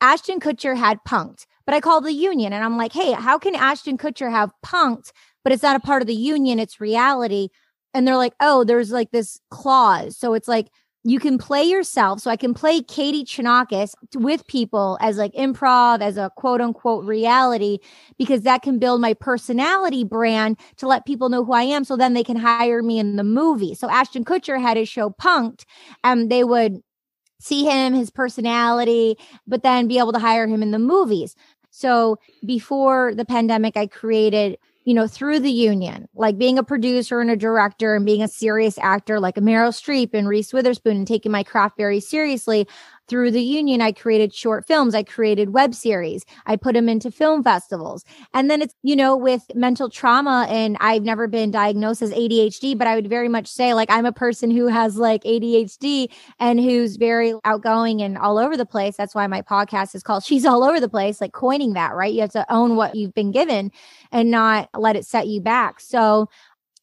Ashton 0.00 0.40
Kutcher 0.40 0.76
had 0.76 0.98
punked, 1.06 1.46
but 1.64 1.76
I 1.76 1.80
called 1.80 2.04
the 2.04 2.12
union 2.12 2.52
and 2.52 2.64
I'm 2.64 2.76
like, 2.76 2.92
hey, 2.92 3.12
how 3.12 3.38
can 3.38 3.54
Ashton 3.54 3.98
Kutcher 3.98 4.32
have 4.32 4.50
punked 4.64 5.12
but 5.46 5.52
it's 5.52 5.62
not 5.62 5.76
a 5.76 5.80
part 5.80 6.02
of 6.02 6.08
the 6.08 6.12
union, 6.12 6.58
it's 6.58 6.80
reality. 6.80 7.50
And 7.94 8.04
they're 8.04 8.16
like, 8.16 8.32
oh, 8.40 8.64
there's 8.64 8.90
like 8.90 9.12
this 9.12 9.38
clause. 9.48 10.16
So 10.16 10.34
it's 10.34 10.48
like, 10.48 10.70
you 11.04 11.20
can 11.20 11.38
play 11.38 11.62
yourself. 11.62 12.18
So 12.18 12.32
I 12.32 12.36
can 12.36 12.52
play 12.52 12.82
Katie 12.82 13.22
Chonacas 13.22 13.94
with 14.16 14.44
people 14.48 14.98
as 15.00 15.18
like 15.18 15.32
improv, 15.34 16.00
as 16.00 16.16
a 16.16 16.32
quote 16.36 16.60
unquote 16.60 17.04
reality, 17.04 17.78
because 18.18 18.42
that 18.42 18.62
can 18.62 18.80
build 18.80 19.00
my 19.00 19.14
personality 19.14 20.02
brand 20.02 20.58
to 20.78 20.88
let 20.88 21.06
people 21.06 21.28
know 21.28 21.44
who 21.44 21.52
I 21.52 21.62
am. 21.62 21.84
So 21.84 21.96
then 21.96 22.14
they 22.14 22.24
can 22.24 22.36
hire 22.36 22.82
me 22.82 22.98
in 22.98 23.14
the 23.14 23.22
movie. 23.22 23.76
So 23.76 23.88
Ashton 23.88 24.24
Kutcher 24.24 24.60
had 24.60 24.76
his 24.76 24.88
show 24.88 25.10
Punked 25.10 25.64
and 26.02 26.28
they 26.28 26.42
would 26.42 26.80
see 27.38 27.64
him, 27.66 27.94
his 27.94 28.10
personality, 28.10 29.16
but 29.46 29.62
then 29.62 29.86
be 29.86 30.00
able 30.00 30.12
to 30.12 30.18
hire 30.18 30.48
him 30.48 30.60
in 30.60 30.72
the 30.72 30.80
movies. 30.80 31.36
So 31.70 32.18
before 32.44 33.14
the 33.14 33.24
pandemic, 33.24 33.76
I 33.76 33.86
created 33.86 34.58
you 34.86 34.94
know, 34.94 35.08
through 35.08 35.40
the 35.40 35.50
union, 35.50 36.08
like 36.14 36.38
being 36.38 36.58
a 36.58 36.62
producer 36.62 37.20
and 37.20 37.28
a 37.28 37.36
director 37.36 37.96
and 37.96 38.06
being 38.06 38.22
a 38.22 38.28
serious 38.28 38.78
actor 38.78 39.18
like 39.18 39.34
Meryl 39.34 39.72
Streep 39.72 40.10
and 40.14 40.28
Reese 40.28 40.52
Witherspoon 40.52 40.98
and 40.98 41.06
taking 41.08 41.32
my 41.32 41.42
craft 41.42 41.76
very 41.76 41.98
seriously, 41.98 42.68
through 43.08 43.30
the 43.30 43.42
union, 43.42 43.80
I 43.80 43.92
created 43.92 44.34
short 44.34 44.66
films. 44.66 44.94
I 44.94 45.02
created 45.02 45.50
web 45.50 45.74
series. 45.74 46.24
I 46.46 46.56
put 46.56 46.74
them 46.74 46.88
into 46.88 47.10
film 47.10 47.42
festivals. 47.42 48.04
And 48.34 48.50
then 48.50 48.62
it's, 48.62 48.74
you 48.82 48.96
know, 48.96 49.16
with 49.16 49.42
mental 49.54 49.88
trauma 49.88 50.46
and 50.50 50.76
I've 50.80 51.02
never 51.02 51.26
been 51.26 51.50
diagnosed 51.50 52.02
as 52.02 52.12
ADHD, 52.12 52.76
but 52.76 52.86
I 52.86 52.94
would 52.94 53.08
very 53.08 53.28
much 53.28 53.46
say 53.46 53.74
like 53.74 53.90
I'm 53.90 54.06
a 54.06 54.12
person 54.12 54.50
who 54.50 54.66
has 54.66 54.96
like 54.96 55.22
ADHD 55.24 56.08
and 56.40 56.60
who's 56.60 56.96
very 56.96 57.34
outgoing 57.44 58.02
and 58.02 58.18
all 58.18 58.38
over 58.38 58.56
the 58.56 58.66
place. 58.66 58.96
That's 58.96 59.14
why 59.14 59.26
my 59.26 59.42
podcast 59.42 59.94
is 59.94 60.02
called 60.02 60.24
She's 60.24 60.44
All 60.44 60.64
Over 60.64 60.80
the 60.80 60.88
Place, 60.88 61.20
like 61.20 61.32
coining 61.32 61.74
that, 61.74 61.94
right? 61.94 62.12
You 62.12 62.22
have 62.22 62.32
to 62.32 62.52
own 62.52 62.76
what 62.76 62.94
you've 62.94 63.14
been 63.14 63.30
given 63.30 63.70
and 64.10 64.30
not 64.30 64.68
let 64.74 64.96
it 64.96 65.06
set 65.06 65.28
you 65.28 65.40
back. 65.40 65.80
So 65.80 66.28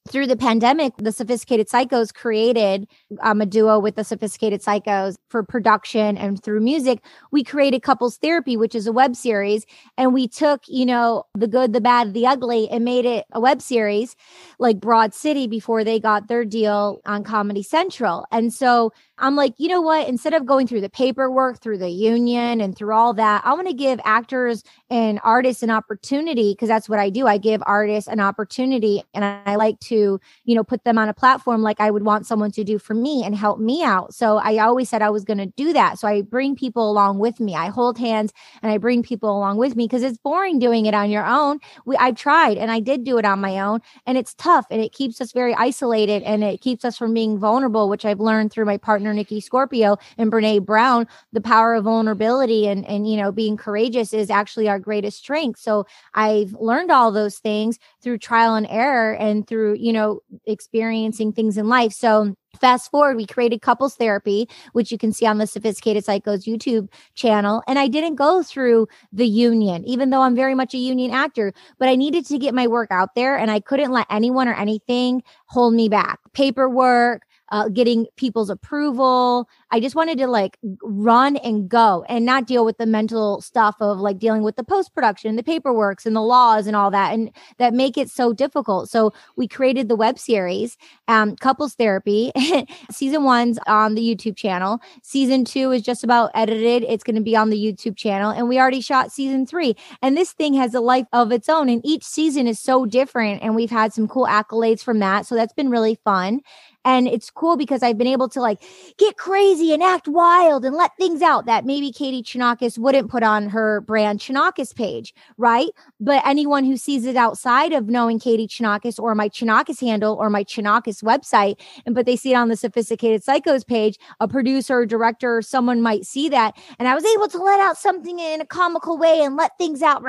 through 0.10 0.27
the 0.27 0.36
pandemic, 0.36 0.93
the 0.98 1.13
Sophisticated 1.13 1.69
Psychos 1.69 2.13
created 2.13 2.88
um, 3.22 3.39
a 3.39 3.45
duo 3.45 3.79
with 3.79 3.95
the 3.95 4.03
Sophisticated 4.03 4.62
Psychos 4.62 5.15
for 5.29 5.43
production 5.43 6.17
and 6.17 6.43
through 6.43 6.60
music. 6.60 7.00
We 7.31 7.41
created 7.43 7.83
Couples 7.83 8.17
Therapy, 8.17 8.57
which 8.57 8.75
is 8.75 8.86
a 8.86 8.91
web 8.91 9.15
series. 9.15 9.65
And 9.98 10.13
we 10.13 10.27
took, 10.27 10.63
you 10.67 10.86
know, 10.86 11.24
the 11.33 11.48
good, 11.48 11.72
the 11.72 11.79
bad, 11.79 12.13
the 12.13 12.27
ugly 12.27 12.67
and 12.69 12.83
made 12.83 13.05
it 13.05 13.25
a 13.31 13.39
web 13.39 13.62
series 13.62 14.17
like 14.60 14.81
Broad 14.81 15.13
City 15.13 15.48
before 15.48 15.86
they 15.86 16.01
got 16.01 16.27
their 16.27 16.43
deal 16.43 17.00
on 17.05 17.24
Comedy 17.24 17.63
Central. 17.63 18.25
And 18.29 18.51
so 18.53 18.91
I'm 19.19 19.38
like, 19.38 19.53
you 19.57 19.69
know 19.69 19.81
what? 19.81 20.10
Instead 20.10 20.33
of 20.33 20.45
going 20.45 20.67
through 20.67 20.81
the 20.81 20.89
paperwork, 20.89 21.62
through 21.62 21.77
the 21.77 21.89
union, 21.89 22.60
and 22.60 22.75
through 22.75 22.93
all 22.93 23.13
that, 23.13 23.41
I 23.45 23.53
want 23.53 23.67
to 23.67 23.74
give 23.74 24.01
actors 24.03 24.63
and 24.89 25.19
artists 25.24 25.63
an 25.63 25.69
opportunity 25.69 26.51
because 26.51 26.67
that's 26.67 26.89
what 26.89 27.00
I 27.00 27.10
do. 27.10 27.25
I 27.25 27.38
give 27.38 27.63
artists 27.65 28.10
an 28.10 28.19
opportunity 28.19 29.01
and 29.13 29.24
I 29.24 29.55
like 29.55 29.79
to 29.81 29.92
to, 29.93 30.19
you 30.45 30.55
know, 30.55 30.63
put 30.63 30.83
them 30.83 30.97
on 30.97 31.09
a 31.09 31.13
platform 31.13 31.62
like 31.62 31.79
I 31.79 31.91
would 31.91 32.03
want 32.03 32.25
someone 32.25 32.51
to 32.51 32.63
do 32.63 32.79
for 32.79 32.93
me 32.93 33.23
and 33.23 33.35
help 33.35 33.59
me 33.59 33.83
out. 33.83 34.13
So 34.13 34.38
I 34.38 34.57
always 34.57 34.89
said 34.89 35.01
I 35.01 35.09
was 35.09 35.23
going 35.23 35.38
to 35.38 35.45
do 35.45 35.73
that. 35.73 36.00
So 36.00 36.07
I 36.07 36.21
bring 36.21 36.55
people 36.55 36.89
along 36.89 37.19
with 37.19 37.39
me. 37.39 37.55
I 37.55 37.67
hold 37.67 37.97
hands 37.97 38.33
and 38.62 38.71
I 38.71 38.77
bring 38.77 39.03
people 39.03 39.29
along 39.29 39.57
with 39.57 39.75
me 39.75 39.85
because 39.85 40.03
it's 40.03 40.17
boring 40.17 40.59
doing 40.59 40.85
it 40.85 40.93
on 40.93 41.09
your 41.09 41.25
own. 41.25 41.59
We, 41.85 41.95
I've 41.97 42.15
tried 42.15 42.57
and 42.57 42.71
I 42.71 42.79
did 42.79 43.03
do 43.03 43.17
it 43.17 43.25
on 43.25 43.39
my 43.39 43.59
own 43.59 43.79
and 44.05 44.17
it's 44.17 44.33
tough 44.33 44.65
and 44.71 44.81
it 44.81 44.91
keeps 44.91 45.21
us 45.21 45.31
very 45.31 45.53
isolated 45.53 46.23
and 46.23 46.43
it 46.43 46.62
keeps 46.62 46.83
us 46.83 46.97
from 46.97 47.13
being 47.13 47.38
vulnerable, 47.38 47.89
which 47.89 48.05
I've 48.05 48.19
learned 48.19 48.51
through 48.51 48.65
my 48.65 48.77
partner, 48.77 49.13
Nicky 49.13 49.39
Scorpio 49.39 49.97
and 50.17 50.31
Brene 50.31 50.65
Brown, 50.65 51.07
the 51.31 51.41
power 51.41 51.75
of 51.75 51.83
vulnerability 51.85 52.67
and, 52.67 52.85
and, 52.88 53.09
you 53.09 53.17
know, 53.17 53.31
being 53.31 53.57
courageous 53.57 54.13
is 54.13 54.29
actually 54.29 54.67
our 54.67 54.79
greatest 54.79 55.17
strength. 55.17 55.59
So 55.59 55.85
I've 56.13 56.53
learned 56.53 56.91
all 56.91 57.12
those 57.12 57.38
things 57.38 57.77
through 58.01 58.17
trial 58.17 58.55
and 58.55 58.67
error 58.69 59.13
and 59.13 59.47
through, 59.47 59.75
you 59.83 59.91
know, 59.91 60.21
experiencing 60.45 61.33
things 61.33 61.57
in 61.57 61.67
life. 61.67 61.91
So 61.91 62.35
Fast 62.61 62.91
forward, 62.91 63.17
we 63.17 63.25
created 63.25 63.63
couples 63.63 63.95
therapy, 63.95 64.47
which 64.73 64.91
you 64.91 64.97
can 64.99 65.11
see 65.11 65.25
on 65.25 65.39
the 65.39 65.47
Sophisticated 65.47 66.05
Psychos 66.05 66.45
YouTube 66.45 66.87
channel. 67.15 67.63
And 67.67 67.79
I 67.79 67.87
didn't 67.87 68.13
go 68.13 68.43
through 68.43 68.87
the 69.11 69.25
union, 69.25 69.83
even 69.85 70.11
though 70.11 70.21
I'm 70.21 70.35
very 70.35 70.53
much 70.53 70.75
a 70.75 70.77
union 70.77 71.09
actor, 71.09 71.51
but 71.79 71.89
I 71.89 71.95
needed 71.95 72.27
to 72.27 72.37
get 72.37 72.53
my 72.53 72.67
work 72.67 72.91
out 72.91 73.15
there 73.15 73.35
and 73.35 73.49
I 73.49 73.59
couldn't 73.59 73.91
let 73.91 74.05
anyone 74.11 74.47
or 74.47 74.53
anything 74.53 75.23
hold 75.47 75.73
me 75.73 75.89
back. 75.89 76.19
Paperwork, 76.33 77.23
uh, 77.53 77.69
getting 77.69 78.07
people's 78.15 78.50
approval. 78.50 79.48
I 79.69 79.79
just 79.79 79.95
wanted 79.95 80.17
to 80.17 80.27
like 80.27 80.57
run 80.81 81.38
and 81.38 81.69
go 81.69 82.03
and 82.10 82.25
not 82.25 82.48
deal 82.48 82.65
with 82.65 82.79
the 82.79 82.88
mental 82.88 83.41
stuff 83.41 83.75
of 83.79 84.00
like 84.00 84.17
dealing 84.17 84.41
with 84.41 84.55
the 84.55 84.63
post 84.63 84.95
production, 84.95 85.36
the 85.36 85.43
paperworks 85.43 86.07
and 86.07 86.15
the 86.15 86.22
laws 86.22 86.65
and 86.65 86.75
all 86.75 86.89
that, 86.89 87.13
and 87.13 87.31
that 87.60 87.75
make 87.75 87.95
it 87.95 88.10
so 88.10 88.33
difficult. 88.33 88.89
So 88.89 89.13
we 89.36 89.48
created 89.48 89.88
the 89.88 89.95
web 89.95 90.17
series, 90.17 90.77
um, 91.07 91.36
Couples 91.36 91.75
Therapy. 91.75 92.31
Season 92.91 93.24
one's 93.24 93.60
on 93.67 93.93
the 93.93 94.01
YouTube 94.01 94.36
channel. 94.36 94.79
Season 95.03 95.45
two 95.45 95.72
is 95.72 95.83
just 95.83 96.03
about 96.03 96.31
edited. 96.33 96.83
It's 96.89 97.03
going 97.03 97.17
to 97.17 97.22
be 97.22 97.36
on 97.36 97.51
the 97.51 97.63
YouTube 97.63 97.95
channel, 97.95 98.31
and 98.31 98.50
we 98.50 98.57
already 98.57 98.81
shot 98.81 99.12
season 99.12 99.45
three. 99.45 99.75
And 100.01 100.17
this 100.17 100.31
thing 100.31 100.55
has 100.55 100.74
a 100.74 100.81
life 100.81 101.05
of 101.13 101.31
its 101.31 101.48
own, 101.50 101.69
and 101.69 101.81
each 101.86 102.03
season 102.03 102.48
is 102.48 102.60
so 102.60 102.88
different. 102.88 103.43
And 103.43 103.55
we've 103.55 103.69
had 103.69 103.93
some 103.93 104.07
cool 104.07 104.25
accolades 104.25 104.81
from 104.81 104.98
that, 105.00 105.27
so 105.27 105.36
that's 105.36 105.53
been 105.53 105.69
really 105.69 106.00
fun. 106.03 106.41
And 106.85 107.07
it's 107.07 107.29
cool 107.29 107.55
because 107.55 107.81
I've 107.83 107.97
been 107.97 108.07
able 108.07 108.29
to 108.29 108.41
like 108.41 108.61
get 108.97 109.17
crazy 109.17 109.73
and 109.73 109.81
act 109.81 110.07
wild 110.07 110.65
and 110.65 110.75
let 110.75 110.91
things 110.97 111.21
out 111.21 111.45
that 111.45 111.65
maybe 111.65 111.91
Katie 111.91 112.23
Chonacas 112.23 112.77
wouldn't 112.77 113.09
put 113.09 113.23
on 113.23 113.49
her 113.49 113.81
brand 113.81 114.19
Chonacas 114.19 114.75
page, 114.75 115.13
right? 115.37 115.69
But 115.99 116.21
anyone 116.25 116.65
who 116.65 116.77
sees 116.77 117.05
it 117.05 117.15
outside 117.15 117.73
of 117.73 117.87
knowing 117.87 118.19
Katie 118.19 118.47
Chonacas 118.47 118.99
or 118.99 119.15
my 119.15 119.29
Chonacas 119.29 119.79
handle 119.79 120.15
or 120.15 120.29
my 120.29 120.43
Chonacas 120.43 121.01
website, 121.03 121.59
and 121.85 121.95
but 121.95 122.05
they 122.05 122.15
see 122.15 122.31
it 122.31 122.35
on 122.35 122.49
the 122.49 122.57
Sophisticated 122.57 123.23
Psychos 123.23 123.65
page, 123.65 123.97
a 124.19 124.27
producer, 124.27 124.79
or 124.79 124.85
director, 124.85 125.37
or 125.37 125.41
someone 125.41 125.81
might 125.81 126.05
see 126.05 126.29
that. 126.29 126.57
And 126.79 126.87
I 126.87 126.95
was 126.95 127.05
able 127.05 127.27
to 127.29 127.37
let 127.37 127.59
out 127.59 127.77
something 127.77 128.19
in 128.19 128.41
a 128.41 128.45
comical 128.45 128.97
way 128.97 129.21
and 129.21 129.35
let 129.35 129.57
things 129.57 129.81
out. 129.81 130.03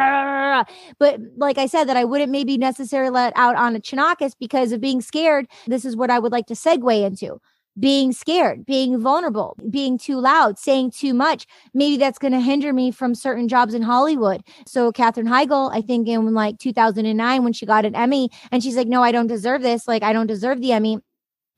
But 0.98 1.20
like 1.36 1.58
I 1.58 1.66
said, 1.66 1.84
that 1.84 1.96
I 1.96 2.04
wouldn't 2.04 2.32
maybe 2.32 2.58
necessarily 2.58 3.10
let 3.10 3.32
out 3.36 3.56
on 3.56 3.76
a 3.76 3.80
Chonacas 3.80 4.34
because 4.38 4.72
of 4.72 4.80
being 4.80 5.00
scared. 5.00 5.46
This 5.66 5.84
is 5.84 5.96
what 5.96 6.10
I 6.10 6.18
would 6.18 6.32
like 6.32 6.46
to 6.46 6.56
segue 6.64 7.06
into 7.06 7.40
being 7.78 8.12
scared, 8.12 8.64
being 8.64 9.00
vulnerable, 9.00 9.56
being 9.68 9.98
too 9.98 10.20
loud, 10.20 10.58
saying 10.58 10.92
too 10.92 11.12
much. 11.12 11.46
Maybe 11.72 11.96
that's 11.96 12.18
going 12.18 12.32
to 12.32 12.40
hinder 12.40 12.72
me 12.72 12.90
from 12.90 13.14
certain 13.14 13.48
jobs 13.48 13.74
in 13.74 13.82
Hollywood. 13.82 14.42
So 14.66 14.92
Katherine 14.92 15.26
Heigl, 15.26 15.74
I 15.74 15.80
think 15.80 16.06
in 16.06 16.34
like 16.34 16.58
2009 16.58 17.42
when 17.42 17.52
she 17.52 17.66
got 17.66 17.84
an 17.84 17.94
Emmy 17.94 18.30
and 18.52 18.62
she's 18.62 18.76
like, 18.76 18.88
no, 18.88 19.02
I 19.02 19.12
don't 19.12 19.26
deserve 19.26 19.62
this. 19.62 19.88
Like, 19.88 20.02
I 20.02 20.12
don't 20.12 20.28
deserve 20.28 20.60
the 20.60 20.72
Emmy 20.72 20.98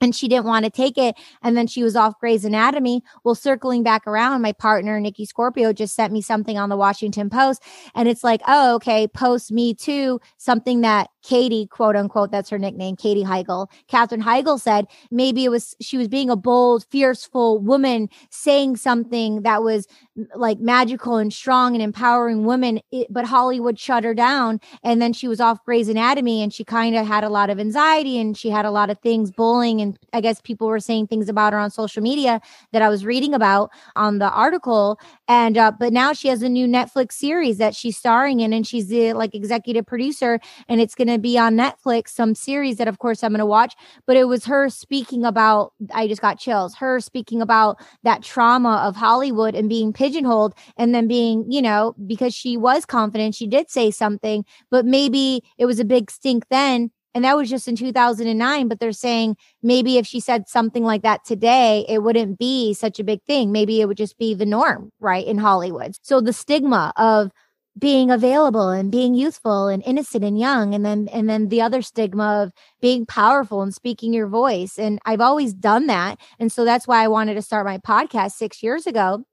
and 0.01 0.15
she 0.15 0.29
didn't 0.29 0.45
want 0.47 0.65
to 0.65 0.71
take 0.71 0.99
it. 0.99 1.17
And 1.43 1.57
then 1.57 1.67
she 1.67 1.83
was 1.83 1.97
off 1.97 2.19
Grey's 2.21 2.45
Anatomy. 2.45 3.03
Well, 3.25 3.35
circling 3.35 3.83
back 3.83 4.07
around, 4.07 4.43
my 4.43 4.53
partner, 4.53 5.01
Nicky 5.01 5.25
Scorpio, 5.25 5.73
just 5.73 5.95
sent 5.95 6.13
me 6.13 6.21
something 6.21 6.59
on 6.59 6.69
the 6.69 6.77
Washington 6.77 7.31
Post. 7.31 7.63
And 7.95 8.09
it's 8.09 8.23
like, 8.23 8.43
oh, 8.47 8.75
okay, 8.77 9.09
post 9.09 9.51
me 9.53 9.75
too, 9.75 10.21
something 10.37 10.83
that 10.83 11.09
Katie, 11.27 11.67
quote 11.67 11.97
unquote, 11.97 12.31
that's 12.31 12.51
her 12.51 12.59
nickname, 12.59 12.95
Katie 12.95 13.25
Heigl. 13.25 13.69
Katherine 13.89 14.23
Heigl 14.23 14.61
said 14.61 14.87
maybe 15.11 15.45
it 15.45 15.49
was 15.49 15.75
she 15.81 15.97
was 15.97 16.07
being 16.07 16.31
a 16.31 16.37
bold, 16.37 16.85
fierceful 16.89 17.59
woman 17.59 18.09
saying 18.31 18.77
something 18.77 19.43
that 19.43 19.65
was 19.65 19.89
like 20.37 20.61
magical 20.61 21.17
and 21.17 21.33
strong 21.33 21.75
and 21.75 21.83
empowering 21.83 22.45
women, 22.45 22.81
it, 22.93 23.09
but 23.11 23.25
Hollywood 23.25 23.79
shut 23.79 24.05
her 24.05 24.15
down. 24.15 24.61
And 24.85 25.03
then 25.03 25.13
she 25.13 25.27
was 25.27 25.41
off 25.41 25.65
Grey's 25.65 25.89
Anatomy 25.89 26.43
and 26.43 26.55
she 26.55 26.65
kind 26.65 26.95
of 26.97 27.07
had 27.07 27.25
a 27.25 27.29
lot 27.29 27.51
of 27.51 27.59
anxiety 27.59 28.19
and 28.19 28.37
she 28.37 28.49
had 28.49 28.65
a 28.65 28.71
lot 28.71 28.89
of 28.89 28.99
things 29.01 29.33
bullying. 29.33 29.81
And 29.81 29.99
I 30.13 30.21
guess 30.21 30.41
people 30.41 30.69
were 30.69 30.81
saying 30.81 31.09
things 31.09 31.29
about 31.29 31.53
her 31.53 31.59
on 31.59 31.71
social 31.73 32.03
media 32.03 32.41
that 32.73 32.83
I 32.83 32.89
was 32.89 33.05
reading 33.05 33.35
about 33.35 33.71
on 33.97 34.19
the 34.19 34.31
article. 34.31 34.99
And, 35.27 35.59
uh, 35.59 35.73
but 35.79 35.93
now 35.93 36.13
she 36.13 36.29
has 36.29 36.41
a 36.43 36.49
new 36.49 36.69
Netflix 36.69 37.13
series 37.13 37.59
that 37.59 37.75
she's 37.75 37.97
starring 37.97 38.41
in 38.41 38.53
and 38.53 38.67
she's 38.67 38.87
the 38.87 39.13
like 39.13 39.35
executive 39.35 39.87
producer 39.87 40.39
and 40.69 40.81
it's 40.81 40.95
going 40.95 41.09
to 41.09 41.16
to 41.17 41.23
be 41.23 41.39
on 41.39 41.57
Netflix, 41.57 42.09
some 42.11 42.35
series 42.35 42.77
that, 42.77 42.89
of 42.89 42.99
course, 42.99 43.25
I'm 43.25 43.33
going 43.33 43.39
to 43.39 43.47
watch. 43.47 43.75
But 44.07 44.17
it 44.17 44.25
was 44.25 44.45
her 44.45 44.69
speaking 44.69 45.25
about, 45.25 45.73
I 45.93 46.07
just 46.07 46.21
got 46.21 46.39
chills, 46.39 46.75
her 46.77 47.01
speaking 47.01 47.41
about 47.41 47.81
that 48.03 48.23
trauma 48.23 48.83
of 48.87 48.97
Hollywood 48.97 49.55
and 49.55 49.69
being 49.69 49.93
pigeonholed 49.93 50.55
and 50.77 50.95
then 50.95 51.09
being, 51.09 51.51
you 51.51 51.63
know, 51.63 51.95
because 52.07 52.35
she 52.35 52.57
was 52.57 52.85
confident, 52.85 53.35
she 53.35 53.47
did 53.47 53.71
say 53.71 53.91
something, 53.91 54.45
but 54.71 54.85
maybe 54.85 55.43
it 55.59 55.67
was 55.67 55.81
a 55.81 55.85
big 55.85 56.11
stink 56.11 56.45
then. 56.51 56.91
And 57.15 57.25
that 57.25 57.37
was 57.37 57.49
just 57.49 57.67
in 57.67 57.77
2009. 57.77 58.69
But 58.69 58.79
they're 58.79 58.93
saying 58.93 59.37
maybe 59.63 59.97
if 59.97 60.07
she 60.07 60.21
said 60.21 60.51
something 60.51 60.85
like 60.85 61.01
that 61.01 61.25
today, 61.25 61.87
it 61.89 62.03
wouldn't 62.03 62.39
be 62.39 62.75
such 62.75 63.01
a 63.01 63.05
big 63.05 63.23
thing. 63.23 63.53
Maybe 63.53 63.81
it 63.81 63.87
would 63.87 63.97
just 63.97 64.19
be 64.19 64.35
the 64.35 64.45
norm, 64.45 64.93
right? 65.01 65.27
In 65.27 65.39
Hollywood. 65.39 65.97
So 66.03 66.21
the 66.21 66.35
stigma 66.35 66.93
of, 66.97 67.31
being 67.79 68.11
available 68.11 68.71
and 68.71 68.91
being 68.91 69.15
youthful 69.15 69.69
and 69.69 69.83
innocent 69.85 70.25
and 70.25 70.39
young 70.39 70.75
and 70.75 70.85
then 70.85 71.09
and 71.13 71.29
then 71.29 71.49
the 71.49 71.61
other 71.61 71.83
stigma 71.83 72.43
of 72.43 72.53
being 72.81 73.05
powerful 73.05 73.63
and 73.63 73.75
speaking 73.75 74.15
your 74.15 74.27
voice. 74.27 74.79
And 74.79 74.99
I've 75.05 75.21
always 75.21 75.53
done 75.53 75.87
that. 75.89 76.19
And 76.39 76.51
so 76.51 76.65
that's 76.65 76.89
why 76.89 77.05
I 77.05 77.09
wanted 77.09 77.35
to 77.35 77.43
start 77.43 77.67
my 77.67 77.79
podcast 77.79 78.33
6 78.33 78.63
years 78.63 78.87
ago. 78.87 79.25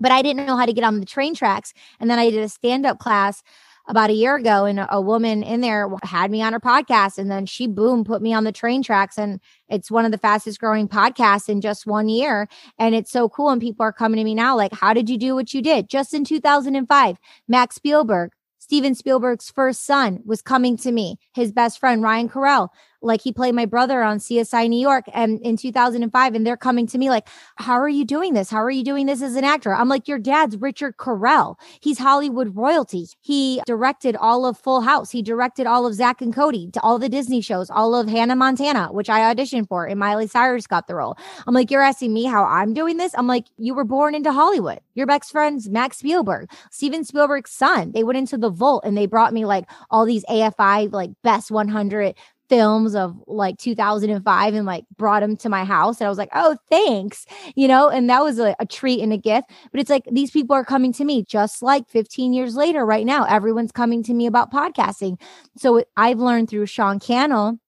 But 0.00 0.12
I 0.12 0.22
didn't 0.22 0.46
know 0.46 0.56
how 0.56 0.66
to 0.66 0.72
get 0.72 0.84
on 0.84 1.00
the 1.00 1.06
train 1.06 1.34
tracks. 1.34 1.72
And 1.98 2.08
then 2.08 2.20
I 2.20 2.30
did 2.30 2.44
a 2.44 2.48
stand 2.48 2.86
up 2.86 3.00
class 3.00 3.42
about 3.88 4.10
a 4.10 4.14
year 4.14 4.36
ago 4.36 4.66
and 4.66 4.86
a 4.90 5.00
woman 5.00 5.42
in 5.42 5.62
there 5.62 5.88
had 6.02 6.30
me 6.30 6.42
on 6.42 6.52
her 6.52 6.60
podcast 6.60 7.18
and 7.18 7.30
then 7.30 7.46
she 7.46 7.66
boom 7.66 8.04
put 8.04 8.22
me 8.22 8.32
on 8.34 8.44
the 8.44 8.52
train 8.52 8.82
tracks 8.82 9.18
and 9.18 9.40
it's 9.68 9.90
one 9.90 10.04
of 10.04 10.12
the 10.12 10.18
fastest 10.18 10.60
growing 10.60 10.86
podcasts 10.86 11.48
in 11.48 11.60
just 11.60 11.86
one 11.86 12.08
year 12.08 12.46
and 12.78 12.94
it's 12.94 13.10
so 13.10 13.28
cool 13.28 13.48
and 13.50 13.60
people 13.60 13.82
are 13.82 13.92
coming 13.92 14.18
to 14.18 14.24
me 14.24 14.34
now 14.34 14.54
like 14.54 14.72
how 14.72 14.92
did 14.92 15.08
you 15.08 15.18
do 15.18 15.34
what 15.34 15.52
you 15.54 15.62
did 15.62 15.88
just 15.88 16.12
in 16.14 16.22
2005 16.22 17.16
max 17.48 17.76
spielberg 17.76 18.30
Steven 18.60 18.94
Spielberg's 18.94 19.50
first 19.50 19.86
son 19.86 20.20
was 20.26 20.42
coming 20.42 20.76
to 20.78 20.92
me. 20.92 21.16
His 21.32 21.52
best 21.52 21.78
friend, 21.78 22.02
Ryan 22.02 22.28
Correll, 22.28 22.68
like 23.00 23.20
he 23.22 23.32
played 23.32 23.54
my 23.54 23.66
brother 23.66 24.02
on 24.02 24.18
CSI 24.18 24.68
New 24.68 24.80
York 24.80 25.04
and 25.12 25.40
in 25.42 25.56
2005 25.56 26.34
and 26.34 26.46
they're 26.46 26.56
coming 26.56 26.86
to 26.88 26.98
me 26.98 27.10
like 27.10 27.28
how 27.56 27.78
are 27.78 27.88
you 27.88 28.04
doing 28.04 28.34
this? 28.34 28.50
How 28.50 28.62
are 28.62 28.70
you 28.70 28.84
doing 28.84 29.06
this 29.06 29.22
as 29.22 29.36
an 29.36 29.44
actor? 29.44 29.74
I'm 29.74 29.88
like 29.88 30.08
your 30.08 30.18
dad's 30.18 30.56
Richard 30.56 30.96
Correll. 30.96 31.56
He's 31.80 31.98
Hollywood 31.98 32.56
royalty. 32.56 33.06
He 33.20 33.62
directed 33.66 34.16
all 34.16 34.46
of 34.46 34.58
Full 34.58 34.80
House. 34.80 35.10
He 35.10 35.22
directed 35.22 35.66
all 35.66 35.86
of 35.86 35.94
Zack 35.94 36.20
and 36.20 36.34
Cody 36.34 36.70
to 36.72 36.80
all 36.80 36.98
the 36.98 37.08
Disney 37.08 37.40
shows 37.40 37.70
all 37.70 37.94
of 37.94 38.08
Hannah 38.08 38.36
Montana 38.36 38.88
which 38.92 39.10
I 39.10 39.32
auditioned 39.32 39.68
for 39.68 39.86
and 39.86 39.98
Miley 39.98 40.26
Cyrus 40.26 40.66
got 40.66 40.86
the 40.86 40.94
role. 40.94 41.16
I'm 41.46 41.54
like 41.54 41.70
you're 41.70 41.82
asking 41.82 42.12
me 42.12 42.24
how 42.24 42.44
I'm 42.44 42.74
doing 42.74 42.96
this? 42.96 43.14
I'm 43.16 43.26
like 43.26 43.46
you 43.56 43.74
were 43.74 43.84
born 43.84 44.14
into 44.14 44.32
Hollywood. 44.32 44.80
Your 44.94 45.06
best 45.06 45.30
friend's 45.30 45.68
Max 45.68 45.98
Spielberg 45.98 46.50
Steven 46.70 47.04
Spielberg's 47.04 47.50
son. 47.50 47.92
They 47.92 48.04
went 48.04 48.18
into 48.18 48.36
the 48.36 48.50
vault 48.50 48.84
and 48.84 48.96
they 48.96 49.06
brought 49.06 49.32
me 49.32 49.44
like 49.44 49.68
all 49.90 50.04
these 50.04 50.24
AFI 50.24 50.92
like 50.92 51.10
best 51.22 51.50
100 51.50 52.14
films 52.48 52.94
of 52.94 53.16
like 53.26 53.58
2005 53.58 54.54
and 54.54 54.66
like 54.66 54.84
brought 54.96 55.20
them 55.20 55.36
to 55.38 55.48
my 55.48 55.64
house. 55.64 56.00
And 56.00 56.06
I 56.06 56.08
was 56.08 56.18
like, 56.18 56.30
oh, 56.34 56.56
thanks, 56.70 57.26
you 57.54 57.68
know, 57.68 57.88
and 57.88 58.08
that 58.10 58.22
was 58.22 58.38
a, 58.38 58.54
a, 58.58 58.66
treat 58.66 59.00
and 59.00 59.12
a 59.12 59.18
gift. 59.18 59.50
But 59.70 59.80
it's 59.80 59.90
like 59.90 60.04
these 60.10 60.30
people 60.30 60.54
are 60.54 60.64
coming 60.64 60.92
to 60.94 61.04
me 61.04 61.24
just 61.24 61.62
like 61.62 61.88
15 61.88 62.32
years 62.32 62.54
later, 62.56 62.84
right 62.84 63.06
now. 63.06 63.24
Everyone's 63.24 63.72
coming 63.72 64.02
to 64.04 64.14
me 64.14 64.26
about 64.26 64.52
podcasting. 64.52 65.20
So 65.56 65.82
I've 65.96 66.18
learned 66.18 66.50
through 66.50 66.66
Sean 66.66 66.98
Cannell 66.98 67.58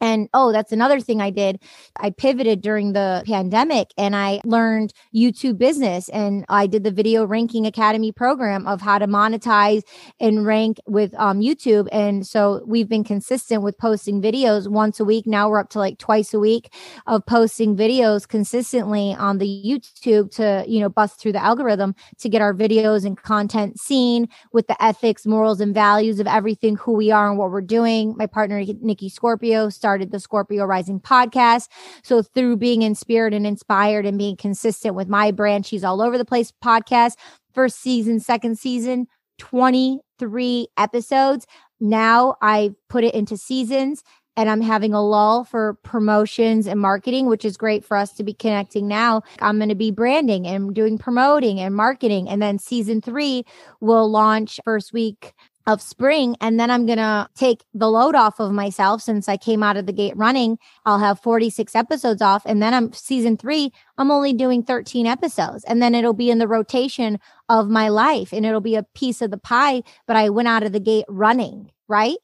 and 0.00 0.28
oh, 0.32 0.50
that's 0.50 0.72
another 0.72 0.98
thing 0.98 1.20
I 1.20 1.30
did. 1.30 1.60
I 1.96 2.10
pivoted 2.10 2.62
during 2.62 2.94
the 2.94 3.22
pandemic 3.26 3.88
and 3.98 4.16
I 4.16 4.40
learned 4.44 4.94
YouTube 5.14 5.58
business 5.58 6.08
and 6.08 6.46
I 6.48 6.66
did 6.66 6.84
the 6.84 6.90
Video 6.90 7.26
Ranking 7.26 7.66
Academy 7.66 8.10
program 8.10 8.66
of 8.66 8.80
how 8.80 8.98
to 8.98 9.06
monetize 9.06 9.82
and 10.18 10.46
rank 10.46 10.78
with 10.86 11.14
um, 11.18 11.40
YouTube. 11.40 11.88
And 11.92 12.26
so 12.26 12.62
we've 12.66 12.88
been 12.88 13.04
consistent 13.04 13.62
with 13.62 13.76
posting 13.76 14.22
videos 14.22 14.68
once 14.68 15.00
a 15.00 15.04
week. 15.04 15.26
Now 15.26 15.50
we're 15.50 15.60
up 15.60 15.68
to 15.70 15.78
like 15.78 15.98
twice 15.98 16.32
a 16.32 16.40
week 16.40 16.72
of 17.06 17.26
posting 17.26 17.76
videos 17.76 18.26
consistently 18.26 19.14
on 19.14 19.36
the 19.36 19.46
YouTube 19.46 20.34
to, 20.36 20.64
you 20.66 20.80
know, 20.80 20.88
bust 20.88 21.20
through 21.20 21.32
the 21.32 21.44
algorithm 21.44 21.94
to 22.18 22.28
get 22.30 22.40
our 22.40 22.54
videos 22.54 23.04
and 23.04 23.20
content 23.22 23.78
seen 23.78 24.28
with 24.52 24.66
the 24.66 24.82
ethics, 24.82 25.26
morals, 25.26 25.60
and 25.60 25.74
values 25.74 26.20
of 26.20 26.26
everything, 26.26 26.76
who 26.76 26.92
we 26.92 27.10
are 27.10 27.28
and 27.28 27.38
what 27.38 27.50
we're 27.50 27.60
doing. 27.60 28.14
My 28.16 28.26
partner, 28.26 28.64
Nicky 28.80 29.10
Scorpio, 29.10 29.68
started 29.68 29.89
started 29.90 30.12
the 30.12 30.20
Scorpio 30.20 30.64
Rising 30.66 31.00
podcast. 31.00 31.68
So 32.04 32.22
through 32.22 32.58
being 32.58 32.82
inspired 32.82 33.34
and 33.34 33.44
inspired 33.44 34.06
and 34.06 34.16
being 34.16 34.36
consistent 34.36 34.94
with 34.94 35.08
my 35.08 35.32
brand, 35.32 35.66
she's 35.66 35.82
all 35.82 36.00
over 36.00 36.16
the 36.16 36.24
place 36.24 36.52
podcast. 36.64 37.16
First 37.52 37.80
season, 37.80 38.20
second 38.20 38.56
season, 38.56 39.08
23 39.38 40.68
episodes. 40.76 41.44
Now 41.80 42.36
I 42.40 42.70
put 42.88 43.02
it 43.02 43.14
into 43.14 43.36
seasons 43.36 44.04
and 44.36 44.48
I'm 44.48 44.60
having 44.60 44.94
a 44.94 45.04
lull 45.04 45.42
for 45.42 45.74
promotions 45.82 46.68
and 46.68 46.78
marketing, 46.78 47.26
which 47.26 47.44
is 47.44 47.56
great 47.56 47.84
for 47.84 47.96
us 47.96 48.12
to 48.12 48.22
be 48.22 48.32
connecting 48.32 48.86
now. 48.86 49.22
I'm 49.40 49.58
going 49.58 49.70
to 49.70 49.74
be 49.74 49.90
branding 49.90 50.46
and 50.46 50.72
doing 50.72 50.98
promoting 50.98 51.58
and 51.58 51.74
marketing. 51.74 52.28
And 52.28 52.40
then 52.40 52.60
season 52.60 53.02
three 53.02 53.42
will 53.80 54.08
launch 54.08 54.60
first 54.64 54.92
week 54.92 55.32
of 55.70 55.80
spring. 55.80 56.36
And 56.40 56.58
then 56.58 56.70
I'm 56.70 56.84
going 56.84 56.98
to 56.98 57.28
take 57.34 57.64
the 57.72 57.88
load 57.88 58.14
off 58.14 58.40
of 58.40 58.52
myself 58.52 59.02
since 59.02 59.28
I 59.28 59.36
came 59.36 59.62
out 59.62 59.76
of 59.76 59.86
the 59.86 59.92
gate 59.92 60.16
running. 60.16 60.58
I'll 60.84 60.98
have 60.98 61.20
46 61.20 61.74
episodes 61.74 62.20
off. 62.20 62.42
And 62.44 62.60
then 62.62 62.74
I'm 62.74 62.92
season 62.92 63.36
three, 63.36 63.72
I'm 63.96 64.10
only 64.10 64.32
doing 64.32 64.62
13 64.62 65.06
episodes. 65.06 65.64
And 65.64 65.80
then 65.80 65.94
it'll 65.94 66.12
be 66.12 66.30
in 66.30 66.38
the 66.38 66.48
rotation 66.48 67.20
of 67.48 67.68
my 67.68 67.88
life 67.88 68.32
and 68.32 68.44
it'll 68.44 68.60
be 68.60 68.74
a 68.74 68.86
piece 68.94 69.22
of 69.22 69.30
the 69.30 69.38
pie. 69.38 69.82
But 70.06 70.16
I 70.16 70.30
went 70.30 70.48
out 70.48 70.64
of 70.64 70.72
the 70.72 70.80
gate 70.80 71.06
running, 71.08 71.70
right? 71.88 72.16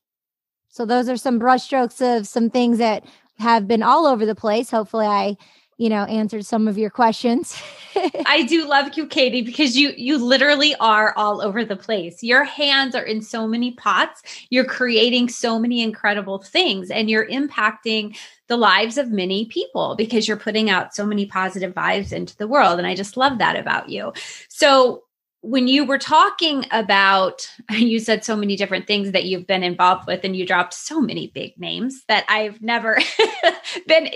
So 0.69 0.85
those 0.85 1.09
are 1.09 1.17
some 1.17 1.41
brushstrokes 1.41 2.19
of 2.19 2.27
some 2.27 2.51
things 2.51 2.79
that 2.79 3.05
have 3.39 3.69
been 3.69 3.83
all 3.83 4.07
over 4.07 4.27
the 4.27 4.35
place. 4.35 4.71
Hopefully 4.71 5.07
I, 5.07 5.37
you 5.79 5.91
know, 5.91 6.05
answered 6.05 6.47
some 6.47 6.69
of 6.69 6.79
your 6.79 6.89
questions. 6.89 7.61
I 8.27 8.45
do 8.45 8.67
love 8.67 8.97
you, 8.97 9.07
Katie, 9.07 9.43
because 9.43 9.77
you 9.77 9.93
you 9.97 10.17
literally 10.17 10.75
are 10.77 11.13
all 11.17 11.43
over 11.43 11.65
the 11.65 11.77
place. 11.77 12.23
Your 12.23 12.45
hands 12.45 12.95
are 12.95 13.03
in 13.03 13.21
so 13.21 13.47
many 13.47 13.73
pots. 13.73 14.23
You're 14.49 14.65
creating 14.65 15.29
so 15.29 15.59
many 15.59 15.83
incredible 15.83 16.39
things 16.39 16.91
and 16.91 17.11
you're 17.11 17.27
impacting 17.27 18.17
the 18.49 18.57
lives 18.57 18.97
of 18.97 19.11
many 19.11 19.47
people 19.47 19.97
because 19.97 20.27
you're 20.29 20.37
putting 20.37 20.71
out 20.71 20.95
so 20.95 21.05
many 21.05 21.27
positive 21.27 21.75
vibes 21.75 22.13
into 22.13 22.37
the 22.37 22.49
world. 22.49 22.79
And 22.79 22.87
I 22.87 22.95
just 22.95 23.17
love 23.17 23.39
that 23.39 23.57
about 23.57 23.89
you. 23.89 24.13
So 24.49 25.03
when 25.49 25.69
you 25.69 25.85
were 25.85 25.99
talking 25.99 26.65
about 26.71 27.49
you 27.71 27.99
said 27.99 28.25
so 28.25 28.37
many 28.37 28.57
different 28.57 28.87
things 28.87 29.13
that 29.13 29.25
you've 29.25 29.47
been 29.47 29.63
involved 29.63 30.07
with 30.07 30.21
and 30.25 30.37
you 30.37 30.47
dropped 30.47 30.75
so 30.75 31.01
many 31.01 31.29
big 31.29 31.59
names 31.59 32.05
that 32.09 32.25
i've 32.29 32.61
never 32.61 32.99
been 33.87 34.09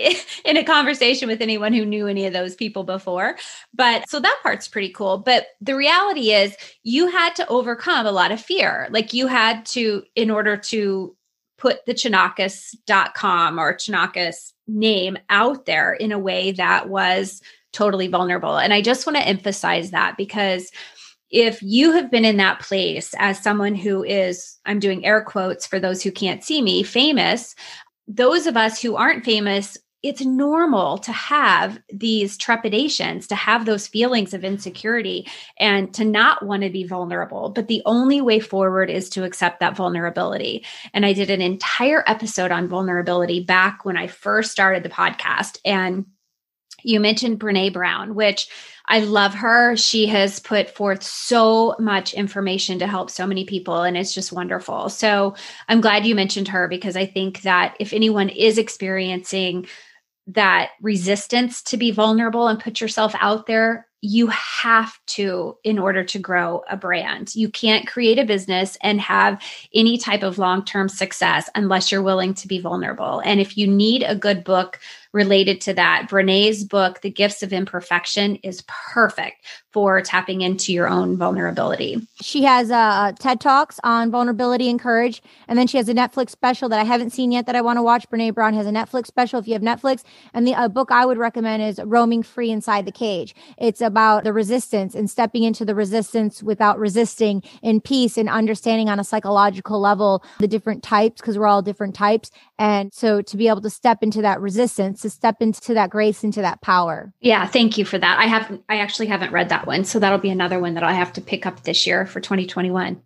in 0.45 0.57
a 0.57 0.63
conversation 0.63 1.27
with 1.27 1.41
anyone 1.41 1.73
who 1.73 1.85
knew 1.85 2.07
any 2.07 2.25
of 2.25 2.33
those 2.33 2.55
people 2.55 2.83
before. 2.83 3.37
But 3.73 4.09
so 4.09 4.19
that 4.19 4.39
part's 4.43 4.67
pretty 4.67 4.89
cool. 4.89 5.17
But 5.17 5.47
the 5.59 5.75
reality 5.75 6.31
is 6.31 6.55
you 6.83 7.07
had 7.07 7.35
to 7.35 7.47
overcome 7.47 8.05
a 8.05 8.11
lot 8.11 8.31
of 8.31 8.41
fear. 8.41 8.87
Like 8.91 9.13
you 9.13 9.27
had 9.27 9.65
to 9.67 10.03
in 10.15 10.31
order 10.31 10.57
to 10.57 11.15
put 11.57 11.85
the 11.85 11.93
chonacas.com 11.93 13.59
or 13.59 13.75
chonacas 13.75 14.53
name 14.67 15.17
out 15.29 15.65
there 15.65 15.93
in 15.93 16.11
a 16.11 16.19
way 16.19 16.51
that 16.53 16.89
was 16.89 17.41
totally 17.71 18.07
vulnerable. 18.07 18.57
And 18.57 18.73
i 18.73 18.81
just 18.81 19.05
want 19.05 19.17
to 19.17 19.27
emphasize 19.27 19.91
that 19.91 20.17
because 20.17 20.71
if 21.31 21.63
you 21.63 21.93
have 21.93 22.11
been 22.11 22.25
in 22.25 22.37
that 22.37 22.59
place 22.59 23.13
as 23.17 23.41
someone 23.41 23.73
who 23.73 24.03
is, 24.03 24.59
I'm 24.65 24.79
doing 24.79 25.05
air 25.05 25.21
quotes 25.21 25.65
for 25.65 25.79
those 25.79 26.03
who 26.03 26.11
can't 26.11 26.43
see 26.43 26.61
me, 26.61 26.83
famous, 26.83 27.55
those 28.07 28.47
of 28.47 28.57
us 28.57 28.81
who 28.81 28.97
aren't 28.97 29.23
famous, 29.23 29.77
it's 30.03 30.25
normal 30.25 30.97
to 30.97 31.11
have 31.11 31.79
these 31.93 32.35
trepidations, 32.35 33.27
to 33.27 33.35
have 33.35 33.65
those 33.65 33.87
feelings 33.87 34.33
of 34.33 34.43
insecurity 34.43 35.27
and 35.59 35.93
to 35.93 36.03
not 36.03 36.43
want 36.43 36.63
to 36.63 36.69
be 36.69 36.83
vulnerable. 36.83 37.49
But 37.49 37.67
the 37.67 37.83
only 37.85 38.19
way 38.19 38.39
forward 38.39 38.89
is 38.89 39.09
to 39.11 39.23
accept 39.23 39.59
that 39.59 39.75
vulnerability. 39.75 40.65
And 40.93 41.05
I 41.05 41.13
did 41.13 41.29
an 41.29 41.41
entire 41.41 42.03
episode 42.07 42.51
on 42.51 42.67
vulnerability 42.67 43.41
back 43.41 43.85
when 43.85 43.95
I 43.95 44.07
first 44.07 44.51
started 44.51 44.81
the 44.81 44.89
podcast. 44.89 45.59
And 45.63 46.05
you 46.83 46.99
mentioned 46.99 47.39
Brene 47.39 47.73
Brown, 47.73 48.15
which 48.15 48.47
I 48.87 48.99
love 48.99 49.33
her. 49.35 49.75
She 49.77 50.07
has 50.07 50.39
put 50.39 50.75
forth 50.75 51.03
so 51.03 51.75
much 51.79 52.13
information 52.13 52.79
to 52.79 52.87
help 52.87 53.09
so 53.09 53.25
many 53.25 53.45
people, 53.45 53.83
and 53.83 53.95
it's 53.95 54.13
just 54.13 54.33
wonderful. 54.33 54.89
So 54.89 55.35
I'm 55.69 55.81
glad 55.81 56.05
you 56.05 56.15
mentioned 56.15 56.49
her 56.49 56.67
because 56.67 56.95
I 56.95 57.05
think 57.05 57.43
that 57.43 57.75
if 57.79 57.93
anyone 57.93 58.29
is 58.29 58.57
experiencing 58.57 59.67
that 60.27 60.71
resistance 60.81 61.61
to 61.63 61.77
be 61.77 61.91
vulnerable 61.91 62.47
and 62.47 62.59
put 62.59 62.81
yourself 62.81 63.13
out 63.19 63.45
there, 63.45 63.87
you 64.01 64.27
have 64.27 64.97
to 65.05 65.57
in 65.63 65.77
order 65.77 66.03
to 66.03 66.19
grow 66.19 66.63
a 66.69 66.75
brand. 66.75 67.35
You 67.35 67.49
can't 67.49 67.87
create 67.87 68.17
a 68.17 68.25
business 68.25 68.77
and 68.81 68.99
have 68.99 69.41
any 69.73 69.97
type 69.97 70.23
of 70.23 70.39
long 70.39 70.65
term 70.65 70.89
success 70.89 71.49
unless 71.55 71.91
you're 71.91 72.01
willing 72.01 72.33
to 72.35 72.47
be 72.47 72.59
vulnerable. 72.59 73.21
And 73.23 73.39
if 73.39 73.57
you 73.57 73.67
need 73.67 74.03
a 74.03 74.15
good 74.15 74.43
book 74.43 74.79
related 75.13 75.59
to 75.61 75.73
that. 75.73 76.07
Brene's 76.09 76.63
book, 76.63 77.01
The 77.01 77.09
Gifts 77.09 77.43
of 77.43 77.51
Imperfection, 77.53 78.37
is 78.37 78.63
perfect 78.67 79.45
for 79.71 80.01
tapping 80.01 80.41
into 80.41 80.73
your 80.73 80.89
own 80.89 81.17
vulnerability. 81.17 82.05
She 82.21 82.43
has 82.43 82.71
uh, 82.71 83.13
TED 83.17 83.39
Talks 83.39 83.79
on 83.83 84.11
vulnerability 84.11 84.69
and 84.69 84.79
courage. 84.79 85.21
And 85.47 85.57
then 85.57 85.67
she 85.67 85.77
has 85.77 85.87
a 85.87 85.93
Netflix 85.93 86.31
special 86.31 86.67
that 86.69 86.79
I 86.79 86.83
haven't 86.83 87.11
seen 87.11 87.31
yet 87.31 87.45
that 87.45 87.55
I 87.55 87.61
want 87.61 87.77
to 87.77 87.83
watch. 87.83 88.09
Brene 88.09 88.33
Brown 88.33 88.53
has 88.53 88.67
a 88.67 88.71
Netflix 88.71 89.07
special 89.07 89.39
if 89.39 89.47
you 89.47 89.53
have 89.53 89.61
Netflix. 89.61 90.03
And 90.33 90.45
the 90.45 90.69
book 90.73 90.91
I 90.91 91.05
would 91.05 91.17
recommend 91.17 91.63
is 91.63 91.79
Roaming 91.83 92.23
Free 92.23 92.51
Inside 92.51 92.85
the 92.85 92.91
Cage. 92.91 93.33
It's 93.57 93.81
about 93.81 94.23
the 94.23 94.33
resistance 94.33 94.95
and 94.95 95.09
stepping 95.09 95.43
into 95.43 95.63
the 95.63 95.75
resistance 95.75 96.43
without 96.43 96.77
resisting 96.77 97.41
in 97.61 97.81
peace 97.81 98.17
and 98.17 98.29
understanding 98.29 98.89
on 98.89 98.99
a 98.99 99.03
psychological 99.03 99.79
level 99.79 100.23
the 100.39 100.47
different 100.47 100.83
types 100.83 101.21
because 101.21 101.37
we're 101.37 101.47
all 101.47 101.61
different 101.61 101.95
types. 101.95 102.31
And 102.61 102.93
so 102.93 103.23
to 103.23 103.37
be 103.37 103.47
able 103.47 103.61
to 103.61 103.71
step 103.71 104.03
into 104.03 104.21
that 104.21 104.39
resistance 104.39 105.01
to 105.01 105.09
step 105.09 105.37
into 105.41 105.73
that 105.73 105.89
grace, 105.89 106.23
into 106.23 106.41
that 106.41 106.61
power. 106.61 107.11
Yeah, 107.19 107.47
thank 107.47 107.75
you 107.75 107.85
for 107.85 107.97
that. 107.97 108.19
I 108.19 108.27
have 108.27 108.59
I 108.69 108.77
actually 108.77 109.07
haven't 109.07 109.31
read 109.31 109.49
that 109.49 109.65
one, 109.65 109.83
so 109.83 109.97
that'll 109.97 110.19
be 110.19 110.29
another 110.29 110.59
one 110.59 110.75
that 110.75 110.83
I'll 110.83 110.93
have 110.93 111.11
to 111.13 111.21
pick 111.21 111.47
up 111.47 111.63
this 111.63 111.87
year 111.87 112.05
for 112.05 112.19
2021. 112.19 113.01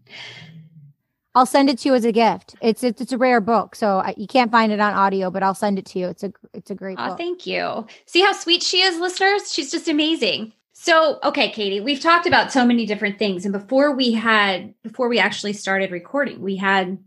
I'll 1.36 1.46
send 1.46 1.70
it 1.70 1.80
to 1.80 1.90
you 1.90 1.96
as 1.96 2.04
a 2.04 2.12
gift. 2.12 2.56
It's 2.62 2.84
it's, 2.84 3.00
it's 3.00 3.14
a 3.14 3.18
rare 3.18 3.40
book, 3.40 3.76
so 3.76 4.00
I, 4.00 4.14
you 4.18 4.28
can't 4.28 4.52
find 4.52 4.74
it 4.74 4.82
on 4.82 4.94
audio, 4.94 5.32
but 5.32 5.42
I'll 5.42 5.56
send 5.56 5.80
it 5.80 5.86
to 5.86 6.00
you. 6.00 6.08
It's 6.08 6.24
a 6.24 6.34
it's 6.54 6.70
a 6.70 6.76
great. 6.76 6.98
Oh, 7.00 7.10
book. 7.10 7.18
thank 7.18 7.48
you. 7.48 7.88
See 8.08 8.20
how 8.20 8.34
sweet 8.34 8.62
she 8.62 8.82
is, 8.82 9.00
listeners. 9.00 9.54
She's 9.54 9.72
just 9.72 9.88
amazing. 9.88 10.52
So, 10.74 11.20
okay, 11.24 11.50
Katie, 11.50 11.80
we've 11.80 12.02
talked 12.02 12.28
about 12.28 12.52
so 12.52 12.66
many 12.66 12.86
different 12.86 13.20
things, 13.20 13.46
and 13.46 13.54
before 13.54 13.96
we 13.96 14.12
had 14.12 14.74
before 14.84 15.08
we 15.08 15.18
actually 15.18 15.54
started 15.54 15.92
recording, 15.92 16.42
we 16.42 16.58
had 16.58 16.98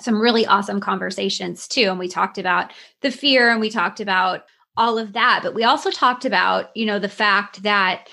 some 0.00 0.20
really 0.20 0.46
awesome 0.46 0.80
conversations 0.80 1.68
too. 1.68 1.84
And 1.84 1.98
we 1.98 2.08
talked 2.08 2.38
about 2.38 2.72
the 3.02 3.10
fear 3.10 3.50
and 3.50 3.60
we 3.60 3.70
talked 3.70 4.00
about 4.00 4.44
all 4.76 4.98
of 4.98 5.12
that. 5.12 5.40
But 5.42 5.54
we 5.54 5.64
also 5.64 5.90
talked 5.90 6.24
about, 6.24 6.74
you 6.76 6.86
know, 6.86 6.98
the 6.98 7.08
fact 7.08 7.62
that 7.62 8.08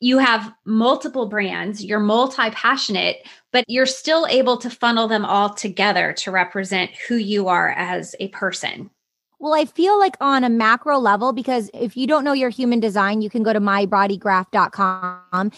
you 0.00 0.18
have 0.18 0.52
multiple 0.66 1.26
brands, 1.26 1.82
you're 1.82 1.98
multi 1.98 2.50
passionate, 2.50 3.26
but 3.52 3.64
you're 3.68 3.86
still 3.86 4.26
able 4.26 4.58
to 4.58 4.68
funnel 4.68 5.08
them 5.08 5.24
all 5.24 5.54
together 5.54 6.12
to 6.12 6.30
represent 6.30 6.90
who 7.08 7.16
you 7.16 7.48
are 7.48 7.70
as 7.70 8.14
a 8.20 8.28
person. 8.28 8.90
Well, 9.38 9.54
I 9.54 9.64
feel 9.64 9.98
like 9.98 10.16
on 10.20 10.44
a 10.44 10.48
macro 10.48 10.98
level, 10.98 11.32
because 11.32 11.70
if 11.74 11.96
you 11.96 12.06
don't 12.06 12.24
know 12.24 12.32
your 12.32 12.50
human 12.50 12.80
design, 12.80 13.22
you 13.22 13.30
can 13.30 13.42
go 13.42 13.52
to 13.52 13.60
mybodygraph.com 13.60 15.52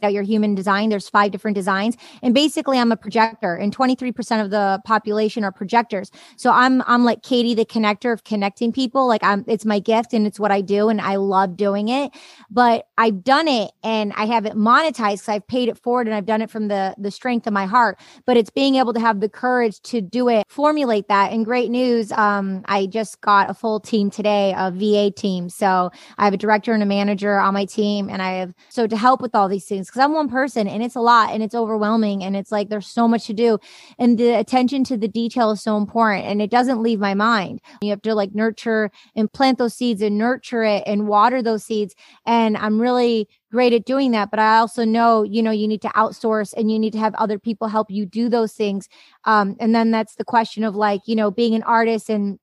that 0.00 0.12
your 0.12 0.22
human 0.22 0.54
design 0.54 0.88
there's 0.88 1.08
five 1.08 1.30
different 1.30 1.54
designs. 1.54 1.96
And 2.22 2.34
basically 2.34 2.78
i'm 2.78 2.92
a 2.92 2.96
projector 2.96 3.54
and 3.54 3.76
23% 3.76 4.44
of 4.44 4.50
the 4.50 4.80
population 4.84 5.44
are 5.44 5.52
projectors. 5.52 6.10
So 6.36 6.50
i'm 6.50 6.82
i'm 6.86 7.04
like 7.04 7.22
katie 7.22 7.54
the 7.54 7.64
connector 7.64 8.12
of 8.12 8.24
connecting 8.24 8.72
people. 8.72 9.06
Like 9.06 9.22
i'm 9.22 9.44
it's 9.46 9.64
my 9.64 9.78
gift 9.78 10.12
and 10.12 10.26
it's 10.26 10.40
what 10.40 10.50
i 10.50 10.60
do 10.60 10.88
and 10.88 11.00
i 11.00 11.16
love 11.16 11.56
doing 11.56 11.88
it. 11.88 12.12
But 12.50 12.86
i've 12.96 13.22
done 13.22 13.48
it 13.48 13.70
and 13.82 14.12
i 14.16 14.24
haven't 14.24 14.56
monetized 14.56 15.18
because 15.18 15.28
i've 15.28 15.46
paid 15.46 15.68
it 15.68 15.78
forward 15.78 16.06
and 16.06 16.14
i've 16.14 16.26
done 16.26 16.42
it 16.42 16.50
from 16.50 16.68
the 16.68 16.94
the 16.98 17.10
strength 17.10 17.46
of 17.46 17.52
my 17.52 17.66
heart. 17.66 17.98
But 18.26 18.36
it's 18.36 18.50
being 18.50 18.76
able 18.76 18.92
to 18.94 19.00
have 19.00 19.20
the 19.20 19.28
courage 19.28 19.80
to 19.82 20.00
do 20.00 20.28
it 20.28 20.44
formulate 20.48 21.08
that. 21.08 21.32
And 21.32 21.44
great 21.44 21.70
news 21.70 22.12
um 22.12 22.62
i 22.66 22.86
just 22.86 23.20
got 23.20 23.50
a 23.50 23.54
full 23.54 23.80
team 23.80 24.10
today 24.10 24.54
a 24.56 24.70
va 24.70 25.10
team. 25.10 25.48
So 25.48 25.90
i 26.18 26.24
have 26.24 26.34
a 26.34 26.38
director 26.38 26.72
and 26.72 26.82
a 26.82 26.86
manager 26.86 27.38
on 27.38 27.54
my 27.54 27.64
team 27.64 28.08
and 28.08 28.22
i 28.22 28.32
have 28.32 28.54
so 28.68 28.86
to 28.86 28.96
help 28.96 29.20
with 29.20 29.34
all 29.34 29.48
these 29.48 29.66
things 29.66 29.77
because 29.86 30.00
I'm 30.00 30.12
one 30.12 30.28
person 30.28 30.66
and 30.66 30.82
it's 30.82 30.96
a 30.96 31.00
lot 31.00 31.32
and 31.32 31.42
it's 31.42 31.54
overwhelming 31.54 32.24
and 32.24 32.36
it's 32.36 32.50
like 32.50 32.68
there's 32.68 32.88
so 32.88 33.06
much 33.06 33.26
to 33.26 33.32
do. 33.32 33.58
And 33.98 34.18
the 34.18 34.30
attention 34.30 34.84
to 34.84 34.96
the 34.96 35.08
detail 35.08 35.52
is 35.52 35.62
so 35.62 35.76
important 35.76 36.26
and 36.26 36.42
it 36.42 36.50
doesn't 36.50 36.82
leave 36.82 36.98
my 36.98 37.14
mind. 37.14 37.60
You 37.80 37.90
have 37.90 38.02
to 38.02 38.14
like 38.14 38.34
nurture 38.34 38.90
and 39.14 39.32
plant 39.32 39.58
those 39.58 39.74
seeds 39.74 40.02
and 40.02 40.18
nurture 40.18 40.64
it 40.64 40.82
and 40.86 41.08
water 41.08 41.42
those 41.42 41.64
seeds. 41.64 41.94
And 42.26 42.56
I'm 42.56 42.80
really 42.80 43.28
great 43.50 43.72
at 43.72 43.84
doing 43.84 44.10
that. 44.10 44.30
But 44.30 44.40
I 44.40 44.58
also 44.58 44.84
know, 44.84 45.22
you 45.22 45.42
know, 45.42 45.50
you 45.50 45.68
need 45.68 45.82
to 45.82 45.88
outsource 45.88 46.52
and 46.56 46.70
you 46.70 46.78
need 46.78 46.92
to 46.92 46.98
have 46.98 47.14
other 47.14 47.38
people 47.38 47.68
help 47.68 47.90
you 47.90 48.04
do 48.04 48.28
those 48.28 48.52
things. 48.52 48.88
Um, 49.24 49.56
and 49.60 49.74
then 49.74 49.90
that's 49.90 50.16
the 50.16 50.24
question 50.24 50.64
of 50.64 50.74
like, 50.74 51.02
you 51.06 51.16
know, 51.16 51.30
being 51.30 51.54
an 51.54 51.62
artist 51.62 52.10
and 52.10 52.38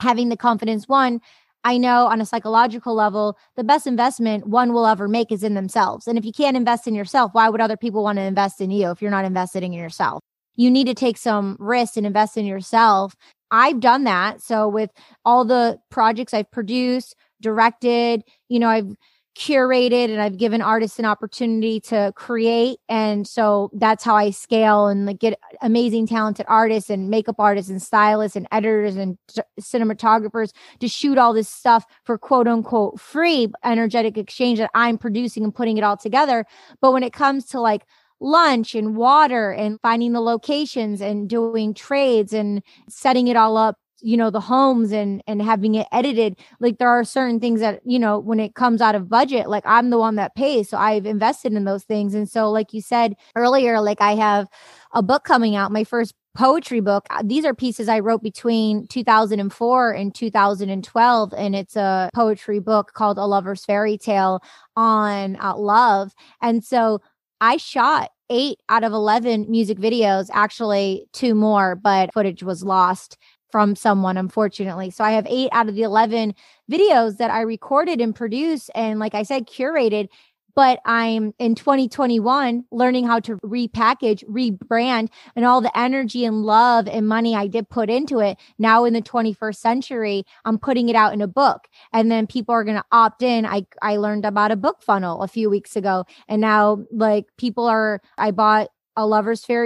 having 0.00 0.28
the 0.28 0.36
confidence 0.36 0.86
one 0.88 1.20
I 1.64 1.78
know 1.78 2.06
on 2.06 2.20
a 2.20 2.26
psychological 2.26 2.94
level, 2.94 3.38
the 3.56 3.64
best 3.64 3.86
investment 3.86 4.46
one 4.46 4.74
will 4.74 4.86
ever 4.86 5.08
make 5.08 5.32
is 5.32 5.42
in 5.42 5.54
themselves. 5.54 6.06
And 6.06 6.18
if 6.18 6.24
you 6.24 6.32
can't 6.32 6.56
invest 6.56 6.86
in 6.86 6.94
yourself, 6.94 7.32
why 7.32 7.48
would 7.48 7.60
other 7.60 7.76
people 7.76 8.02
want 8.02 8.18
to 8.18 8.22
invest 8.22 8.60
in 8.60 8.70
you 8.70 8.90
if 8.90 9.00
you're 9.00 9.10
not 9.10 9.24
investing 9.24 9.72
in 9.72 9.80
yourself? 9.80 10.20
You 10.56 10.70
need 10.70 10.86
to 10.86 10.94
take 10.94 11.16
some 11.16 11.56
risk 11.58 11.96
and 11.96 12.06
invest 12.06 12.36
in 12.36 12.44
yourself. 12.44 13.16
I've 13.50 13.80
done 13.80 14.04
that. 14.04 14.42
So 14.42 14.68
with 14.68 14.90
all 15.24 15.44
the 15.44 15.78
projects 15.90 16.34
I've 16.34 16.50
produced, 16.50 17.16
directed, 17.40 18.22
you 18.48 18.58
know, 18.58 18.68
I've 18.68 18.94
curated 19.34 20.10
and 20.10 20.20
I've 20.20 20.36
given 20.36 20.62
artists 20.62 20.98
an 20.98 21.04
opportunity 21.04 21.80
to 21.80 22.12
create. 22.14 22.78
And 22.88 23.26
so 23.26 23.70
that's 23.72 24.04
how 24.04 24.14
I 24.14 24.30
scale 24.30 24.86
and 24.86 25.06
like 25.06 25.18
get 25.18 25.38
amazing 25.60 26.06
talented 26.06 26.46
artists 26.48 26.90
and 26.90 27.10
makeup 27.10 27.36
artists 27.38 27.70
and 27.70 27.82
stylists 27.82 28.36
and 28.36 28.46
editors 28.52 28.96
and 28.96 29.18
cinematographers 29.60 30.52
to 30.80 30.88
shoot 30.88 31.18
all 31.18 31.32
this 31.32 31.48
stuff 31.48 31.84
for 32.04 32.16
quote 32.16 32.46
unquote 32.46 33.00
free 33.00 33.52
energetic 33.64 34.16
exchange 34.16 34.58
that 34.58 34.70
I'm 34.74 34.98
producing 34.98 35.44
and 35.44 35.54
putting 35.54 35.78
it 35.78 35.84
all 35.84 35.96
together. 35.96 36.44
But 36.80 36.92
when 36.92 37.02
it 37.02 37.12
comes 37.12 37.46
to 37.46 37.60
like 37.60 37.84
lunch 38.20 38.74
and 38.74 38.96
water 38.96 39.50
and 39.50 39.80
finding 39.80 40.12
the 40.12 40.20
locations 40.20 41.00
and 41.00 41.28
doing 41.28 41.74
trades 41.74 42.32
and 42.32 42.62
setting 42.88 43.28
it 43.28 43.36
all 43.36 43.56
up 43.56 43.78
you 44.04 44.16
know 44.16 44.30
the 44.30 44.40
homes 44.40 44.92
and 44.92 45.22
and 45.26 45.40
having 45.40 45.74
it 45.74 45.86
edited 45.90 46.38
like 46.60 46.78
there 46.78 46.88
are 46.88 47.04
certain 47.04 47.40
things 47.40 47.60
that 47.60 47.80
you 47.84 47.98
know 47.98 48.18
when 48.18 48.38
it 48.38 48.54
comes 48.54 48.80
out 48.82 48.94
of 48.94 49.08
budget 49.08 49.48
like 49.48 49.64
i'm 49.66 49.90
the 49.90 49.98
one 49.98 50.16
that 50.16 50.34
pays 50.34 50.68
so 50.68 50.76
i've 50.76 51.06
invested 51.06 51.52
in 51.54 51.64
those 51.64 51.84
things. 51.84 52.14
And 52.14 52.28
so 52.28 52.50
like 52.50 52.72
you 52.72 52.82
said 52.82 53.14
earlier 53.34 53.80
like 53.80 54.00
i 54.00 54.14
have 54.14 54.48
a 54.92 55.02
book 55.02 55.24
coming 55.24 55.56
out 55.56 55.72
my 55.72 55.84
first 55.84 56.14
poetry 56.36 56.80
book. 56.80 57.06
Uh, 57.10 57.22
these 57.24 57.44
are 57.44 57.54
pieces 57.54 57.88
i 57.88 57.98
wrote 58.00 58.22
between 58.22 58.86
2004 58.88 59.92
and 59.92 60.14
2012 60.14 61.34
and 61.36 61.54
it's 61.56 61.76
a 61.76 62.10
poetry 62.14 62.58
book 62.58 62.92
called 62.94 63.18
a 63.18 63.24
lover's 63.24 63.64
fairy 63.64 63.96
tale 63.96 64.40
on 64.76 65.36
uh, 65.40 65.56
love. 65.56 66.12
And 66.42 66.62
so 66.64 67.00
i 67.40 67.56
shot 67.56 68.10
eight 68.30 68.58
out 68.68 68.84
of 68.84 68.92
11 68.92 69.46
music 69.50 69.78
videos 69.78 70.28
actually 70.32 71.06
two 71.12 71.34
more 71.34 71.76
but 71.76 72.12
footage 72.12 72.42
was 72.42 72.64
lost 72.64 73.18
from 73.54 73.76
someone, 73.76 74.16
unfortunately. 74.16 74.90
So 74.90 75.04
I 75.04 75.12
have 75.12 75.28
eight 75.28 75.48
out 75.52 75.68
of 75.68 75.76
the 75.76 75.82
11 75.82 76.34
videos 76.68 77.18
that 77.18 77.30
I 77.30 77.42
recorded 77.42 78.00
and 78.00 78.12
produced 78.12 78.68
and, 78.74 78.98
like 78.98 79.14
I 79.14 79.22
said, 79.22 79.46
curated. 79.46 80.08
But 80.56 80.80
I'm 80.84 81.34
in 81.38 81.54
2021 81.54 82.64
learning 82.72 83.06
how 83.06 83.20
to 83.20 83.36
repackage, 83.36 84.24
rebrand, 84.24 85.08
and 85.36 85.44
all 85.44 85.60
the 85.60 85.78
energy 85.78 86.24
and 86.24 86.42
love 86.42 86.88
and 86.88 87.06
money 87.06 87.36
I 87.36 87.46
did 87.46 87.68
put 87.68 87.90
into 87.90 88.18
it. 88.18 88.38
Now 88.58 88.86
in 88.86 88.92
the 88.92 89.00
21st 89.00 89.56
century, 89.56 90.24
I'm 90.44 90.58
putting 90.58 90.88
it 90.88 90.96
out 90.96 91.12
in 91.12 91.20
a 91.20 91.28
book. 91.28 91.68
And 91.92 92.10
then 92.10 92.26
people 92.26 92.56
are 92.56 92.64
going 92.64 92.78
to 92.78 92.84
opt 92.90 93.22
in. 93.22 93.46
I, 93.46 93.66
I 93.80 93.98
learned 93.98 94.24
about 94.24 94.50
a 94.50 94.56
book 94.56 94.82
funnel 94.82 95.22
a 95.22 95.28
few 95.28 95.48
weeks 95.48 95.76
ago. 95.76 96.06
And 96.26 96.40
now, 96.40 96.84
like, 96.90 97.26
people 97.36 97.66
are, 97.66 98.00
I 98.18 98.32
bought 98.32 98.70
a 98.96 99.06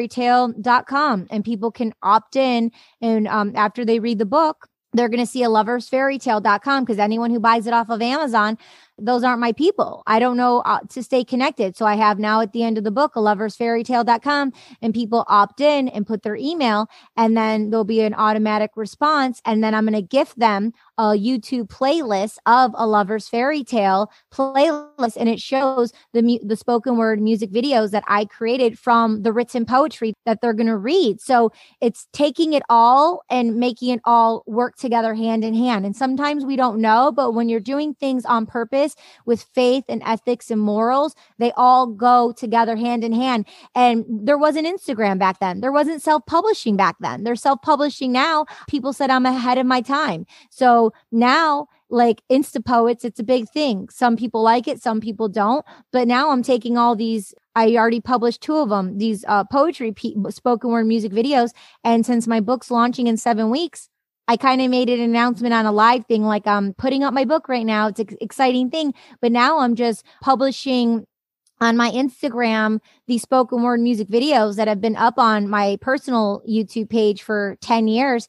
tale.com 0.09 1.27
and 1.31 1.45
people 1.45 1.71
can 1.71 1.93
opt 2.03 2.37
in 2.37 2.71
and 3.01 3.29
um, 3.29 3.53
after 3.55 3.85
they 3.85 4.01
read 4.01 4.19
the 4.19 4.27
book 4.27 4.69
they're 4.95 5.09
going 5.09 5.25
to 5.25 5.31
see 5.31 5.43
a 5.43 5.51
lover's 5.51 5.89
fairy 5.89 6.19
tale.com 6.19 6.85
because 6.85 6.99
anyone 6.99 7.31
who 7.31 7.41
buys 7.41 7.67
it 7.67 7.73
off 7.73 7.91
of 7.91 8.01
amazon 8.01 8.57
those 8.99 9.23
aren't 9.25 9.41
my 9.41 9.53
people. 9.53 10.03
I 10.07 10.19
don't 10.19 10.37
know 10.37 10.61
uh, 10.61 10.81
to 10.91 11.03
stay 11.03 11.25
connected. 11.25 11.77
So 11.77 11.87
I 11.87 11.95
have 11.95 12.19
now 12.19 12.41
at 12.41 12.53
the 12.53 12.63
end 12.63 12.79
of 12.79 12.85
the 12.85 12.91
book, 12.91 13.17
a 13.17 13.21
loversfairytale.com 13.21 14.53
and 14.83 14.95
people 14.95 15.25
opt 15.29 15.61
in 15.61 15.89
and 15.89 16.07
put 16.07 16.23
their 16.23 16.37
email 16.37 16.89
and 17.17 17.37
then 17.37 17.71
there'll 17.71 17.85
be 17.85 18.01
an 18.01 18.15
automatic 18.15 18.73
response. 18.77 19.41
And 19.45 19.63
then 19.63 19.75
I'm 19.75 19.85
going 19.85 19.95
to 19.95 20.03
gift 20.03 20.39
them 20.39 20.73
a 20.97 21.15
YouTube 21.15 21.69
playlist 21.69 22.39
of 22.47 22.73
a 22.75 22.87
lover's 22.87 23.29
fairy 23.29 23.63
tale 23.63 24.11
playlist. 24.33 25.17
And 25.17 25.29
it 25.29 25.41
shows 25.41 25.93
the, 26.13 26.23
mu- 26.23 26.45
the 26.45 26.57
spoken 26.57 26.97
word 26.97 27.21
music 27.21 27.53
videos 27.53 27.93
that 27.93 28.05
I 28.09 28.25
created 28.25 28.79
from 28.79 29.23
the 29.23 29.33
written 29.33 29.65
poetry 29.65 30.15
that 30.27 30.41
they're 30.41 30.55
going 30.55 30.67
to 30.67 30.77
read. 30.77 31.21
So 31.21 31.53
it's 31.81 32.09
taking 32.13 32.53
it 32.53 32.63
all 32.69 33.23
and 33.31 33.57
making 33.57 33.91
it 33.91 34.01
all 34.05 34.43
work 34.47 34.77
together 34.77 35.15
hand 35.15 35.45
in 35.45 35.55
hand. 35.55 35.87
And 35.87 35.95
sometimes 35.95 36.45
we 36.45 36.57
don't 36.57 36.81
know, 36.81 37.13
but 37.13 37.33
when 37.33 37.49
you're 37.49 37.61
doing 37.61 37.95
things 37.95 38.25
on 38.25 38.47
purpose, 38.47 38.88
with 39.27 39.43
faith 39.43 39.85
and 39.89 40.03
ethics 40.05 40.51
and 40.51 40.61
morals, 40.61 41.15
they 41.39 41.53
all 41.57 41.87
go 41.87 42.33
together 42.33 42.77
hand 42.77 43.05
in 43.05 43.13
hand. 43.13 43.47
And 43.75 44.05
there 44.09 44.39
wasn't 44.39 44.67
Instagram 44.67 45.19
back 45.19 45.41
then. 45.41 45.61
There 45.61 45.73
wasn't 45.73 46.03
self 46.03 46.27
publishing 46.27 46.77
back 46.77 46.97
then. 47.01 47.25
They're 47.25 47.37
self 47.37 47.63
publishing 47.63 48.13
now. 48.13 48.47
People 48.69 48.93
said 48.93 49.11
I'm 49.11 49.27
ahead 49.27 49.59
of 49.59 49.67
my 49.67 49.81
time. 49.81 50.27
So 50.51 50.93
now, 51.13 51.69
like 51.91 52.23
Insta 52.31 52.65
poets, 52.65 53.05
it's 53.05 53.19
a 53.19 53.25
big 53.25 53.49
thing. 53.49 53.89
Some 53.89 54.17
people 54.17 54.43
like 54.43 54.69
it, 54.69 54.83
some 54.83 55.01
people 55.01 55.29
don't. 55.29 55.65
But 55.91 56.07
now 56.07 56.31
I'm 56.31 56.43
taking 56.43 56.77
all 56.77 56.95
these 56.95 57.35
I 57.59 57.75
already 57.75 58.01
published 58.01 58.41
two 58.41 58.57
of 58.57 58.69
them, 58.69 58.99
these 58.99 59.25
uh, 59.27 59.43
poetry, 59.43 59.91
pe- 59.91 60.15
spoken 60.31 60.71
word 60.71 60.87
music 60.87 61.11
videos. 61.11 61.51
And 61.83 62.07
since 62.07 62.29
my 62.29 62.39
book's 62.39 62.71
launching 62.71 63.09
in 63.09 63.17
seven 63.17 63.51
weeks, 63.51 63.89
I 64.29 64.37
kind 64.37 64.61
of 64.61 64.71
made 64.71 64.91
an 64.91 65.01
announcement 65.01 65.55
on 65.55 65.65
a 65.65 65.73
live 65.73 66.07
thing, 66.07 66.23
like 66.23 66.47
I'm 66.47 66.75
putting 66.75 67.03
up 67.03 67.15
my 67.15 67.25
book 67.25 67.49
right 67.49 67.65
now. 67.65 67.89
It's 67.89 67.99
an 67.99 68.09
exciting 68.21 68.71
thing. 68.71 68.93
But 69.23 69.33
now 69.33 69.61
I'm 69.61 69.75
just 69.75 70.05
publishing 70.21 71.07
on 71.61 71.77
my 71.77 71.91
Instagram 71.91 72.79
these 73.07 73.23
spoken 73.23 73.63
word 73.63 73.81
music 73.81 74.09
videos 74.09 74.57
that 74.57 74.69
have 74.69 74.81
been 74.81 74.97
up 74.97 75.19
on 75.19 75.49
my 75.49 75.79
personal 75.81 76.43
YouTube 76.49 76.89
page 76.89 77.23
for 77.23 77.57
10 77.63 77.89
years 77.89 78.29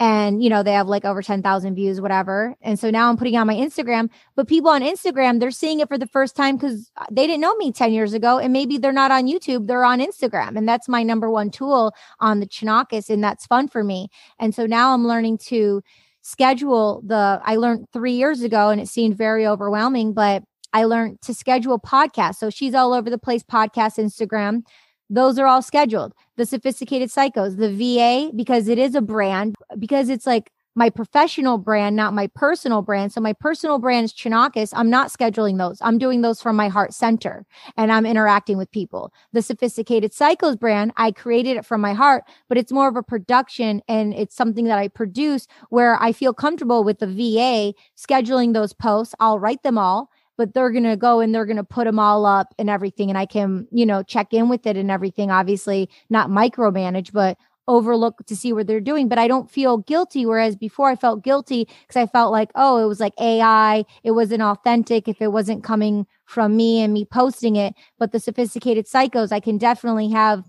and 0.00 0.42
you 0.42 0.48
know 0.48 0.62
they 0.62 0.72
have 0.72 0.88
like 0.88 1.04
over 1.04 1.22
10,000 1.22 1.74
views 1.74 2.00
whatever. 2.00 2.56
And 2.62 2.78
so 2.78 2.90
now 2.90 3.08
I'm 3.08 3.16
putting 3.16 3.36
on 3.36 3.46
my 3.46 3.54
Instagram 3.54 4.08
but 4.34 4.48
people 4.48 4.70
on 4.70 4.80
Instagram 4.82 5.38
they're 5.38 5.50
seeing 5.50 5.78
it 5.80 5.88
for 5.88 5.98
the 5.98 6.06
first 6.06 6.34
time 6.34 6.58
cuz 6.58 6.90
they 7.10 7.26
didn't 7.26 7.42
know 7.42 7.54
me 7.56 7.70
10 7.70 7.92
years 7.92 8.14
ago 8.14 8.38
and 8.38 8.52
maybe 8.52 8.78
they're 8.78 8.92
not 8.92 9.12
on 9.12 9.26
YouTube 9.26 9.66
they're 9.66 9.84
on 9.84 10.00
Instagram 10.00 10.56
and 10.56 10.66
that's 10.68 10.88
my 10.88 11.02
number 11.02 11.30
one 11.30 11.50
tool 11.50 11.92
on 12.18 12.40
the 12.40 12.46
Chonacas 12.46 13.10
and 13.10 13.22
that's 13.22 13.46
fun 13.46 13.68
for 13.68 13.84
me. 13.84 14.08
And 14.38 14.54
so 14.54 14.66
now 14.66 14.94
I'm 14.94 15.06
learning 15.06 15.38
to 15.48 15.82
schedule 16.22 17.02
the 17.04 17.40
I 17.44 17.56
learned 17.56 17.86
3 17.92 18.12
years 18.12 18.42
ago 18.42 18.70
and 18.70 18.80
it 18.80 18.88
seemed 18.88 19.16
very 19.16 19.46
overwhelming 19.46 20.14
but 20.14 20.42
I 20.72 20.84
learned 20.84 21.20
to 21.22 21.34
schedule 21.34 21.80
podcasts. 21.80 22.36
So 22.36 22.48
she's 22.48 22.74
all 22.74 22.92
over 22.94 23.10
the 23.10 23.18
place 23.18 23.42
podcast 23.42 23.98
Instagram 23.98 24.62
those 25.10 25.38
are 25.38 25.46
all 25.46 25.60
scheduled. 25.60 26.14
The 26.36 26.46
sophisticated 26.46 27.10
psychos, 27.10 27.58
the 27.58 27.70
VA, 27.70 28.32
because 28.34 28.68
it 28.68 28.78
is 28.78 28.94
a 28.94 29.02
brand, 29.02 29.56
because 29.78 30.08
it's 30.08 30.26
like 30.26 30.50
my 30.76 30.88
professional 30.88 31.58
brand, 31.58 31.96
not 31.96 32.14
my 32.14 32.28
personal 32.28 32.80
brand. 32.80 33.12
So 33.12 33.20
my 33.20 33.32
personal 33.32 33.80
brand 33.80 34.04
is 34.04 34.12
Chonacas. 34.12 34.72
I'm 34.74 34.88
not 34.88 35.08
scheduling 35.08 35.58
those. 35.58 35.78
I'm 35.82 35.98
doing 35.98 36.20
those 36.20 36.40
from 36.40 36.54
my 36.54 36.68
heart 36.68 36.94
center 36.94 37.44
and 37.76 37.90
I'm 37.90 38.06
interacting 38.06 38.56
with 38.56 38.70
people. 38.70 39.12
The 39.32 39.42
sophisticated 39.42 40.12
psychos 40.12 40.58
brand, 40.58 40.92
I 40.96 41.10
created 41.10 41.56
it 41.56 41.66
from 41.66 41.80
my 41.80 41.92
heart, 41.92 42.22
but 42.48 42.56
it's 42.56 42.72
more 42.72 42.88
of 42.88 42.96
a 42.96 43.02
production 43.02 43.82
and 43.88 44.14
it's 44.14 44.36
something 44.36 44.66
that 44.66 44.78
I 44.78 44.86
produce 44.86 45.48
where 45.70 46.00
I 46.00 46.12
feel 46.12 46.32
comfortable 46.32 46.84
with 46.84 47.00
the 47.00 47.08
VA 47.08 47.74
scheduling 47.98 48.54
those 48.54 48.72
posts. 48.72 49.14
I'll 49.18 49.40
write 49.40 49.64
them 49.64 49.76
all 49.76 50.08
but 50.40 50.54
they're 50.54 50.70
going 50.70 50.84
to 50.84 50.96
go 50.96 51.20
and 51.20 51.34
they're 51.34 51.44
going 51.44 51.58
to 51.58 51.62
put 51.62 51.84
them 51.84 51.98
all 51.98 52.24
up 52.24 52.54
and 52.58 52.70
everything. 52.70 53.10
And 53.10 53.18
I 53.18 53.26
can, 53.26 53.68
you 53.70 53.84
know, 53.84 54.02
check 54.02 54.32
in 54.32 54.48
with 54.48 54.66
it 54.66 54.74
and 54.74 54.90
everything. 54.90 55.30
Obviously, 55.30 55.90
not 56.08 56.30
micromanage, 56.30 57.12
but 57.12 57.36
overlook 57.68 58.24
to 58.24 58.34
see 58.34 58.54
what 58.54 58.66
they're 58.66 58.80
doing. 58.80 59.06
But 59.06 59.18
I 59.18 59.28
don't 59.28 59.50
feel 59.50 59.76
guilty. 59.76 60.24
Whereas 60.24 60.56
before 60.56 60.88
I 60.88 60.96
felt 60.96 61.22
guilty 61.22 61.68
because 61.82 61.96
I 61.96 62.06
felt 62.06 62.32
like, 62.32 62.50
oh, 62.54 62.82
it 62.82 62.86
was 62.86 63.00
like 63.00 63.12
AI. 63.20 63.84
It 64.02 64.12
wasn't 64.12 64.40
authentic 64.40 65.08
if 65.08 65.20
it 65.20 65.30
wasn't 65.30 65.62
coming 65.62 66.06
from 66.24 66.56
me 66.56 66.80
and 66.80 66.94
me 66.94 67.04
posting 67.04 67.56
it. 67.56 67.74
But 67.98 68.12
the 68.12 68.18
sophisticated 68.18 68.86
psychos, 68.86 69.32
I 69.32 69.40
can 69.40 69.58
definitely 69.58 70.08
have 70.08 70.44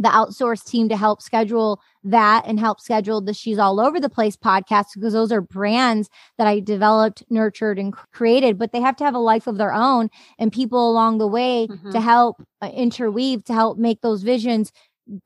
the 0.00 0.08
outsourced 0.08 0.64
team 0.64 0.88
to 0.88 0.96
help 0.96 1.20
schedule 1.20 1.80
that 2.02 2.44
and 2.46 2.58
help 2.58 2.80
schedule 2.80 3.20
the 3.20 3.34
She's 3.34 3.58
All 3.58 3.78
Over 3.78 4.00
the 4.00 4.08
Place 4.08 4.34
podcast 4.34 4.86
because 4.94 5.12
those 5.12 5.30
are 5.30 5.42
brands 5.42 6.08
that 6.38 6.46
I 6.46 6.60
developed, 6.60 7.22
nurtured, 7.28 7.78
and 7.78 7.92
created, 8.12 8.58
but 8.58 8.72
they 8.72 8.80
have 8.80 8.96
to 8.96 9.04
have 9.04 9.14
a 9.14 9.18
life 9.18 9.46
of 9.46 9.58
their 9.58 9.74
own 9.74 10.08
and 10.38 10.50
people 10.50 10.90
along 10.90 11.18
the 11.18 11.26
way 11.26 11.66
mm-hmm. 11.68 11.90
to 11.90 12.00
help 12.00 12.42
uh, 12.62 12.70
interweave, 12.74 13.44
to 13.44 13.52
help 13.52 13.76
make 13.76 14.00
those 14.00 14.22
visions 14.22 14.72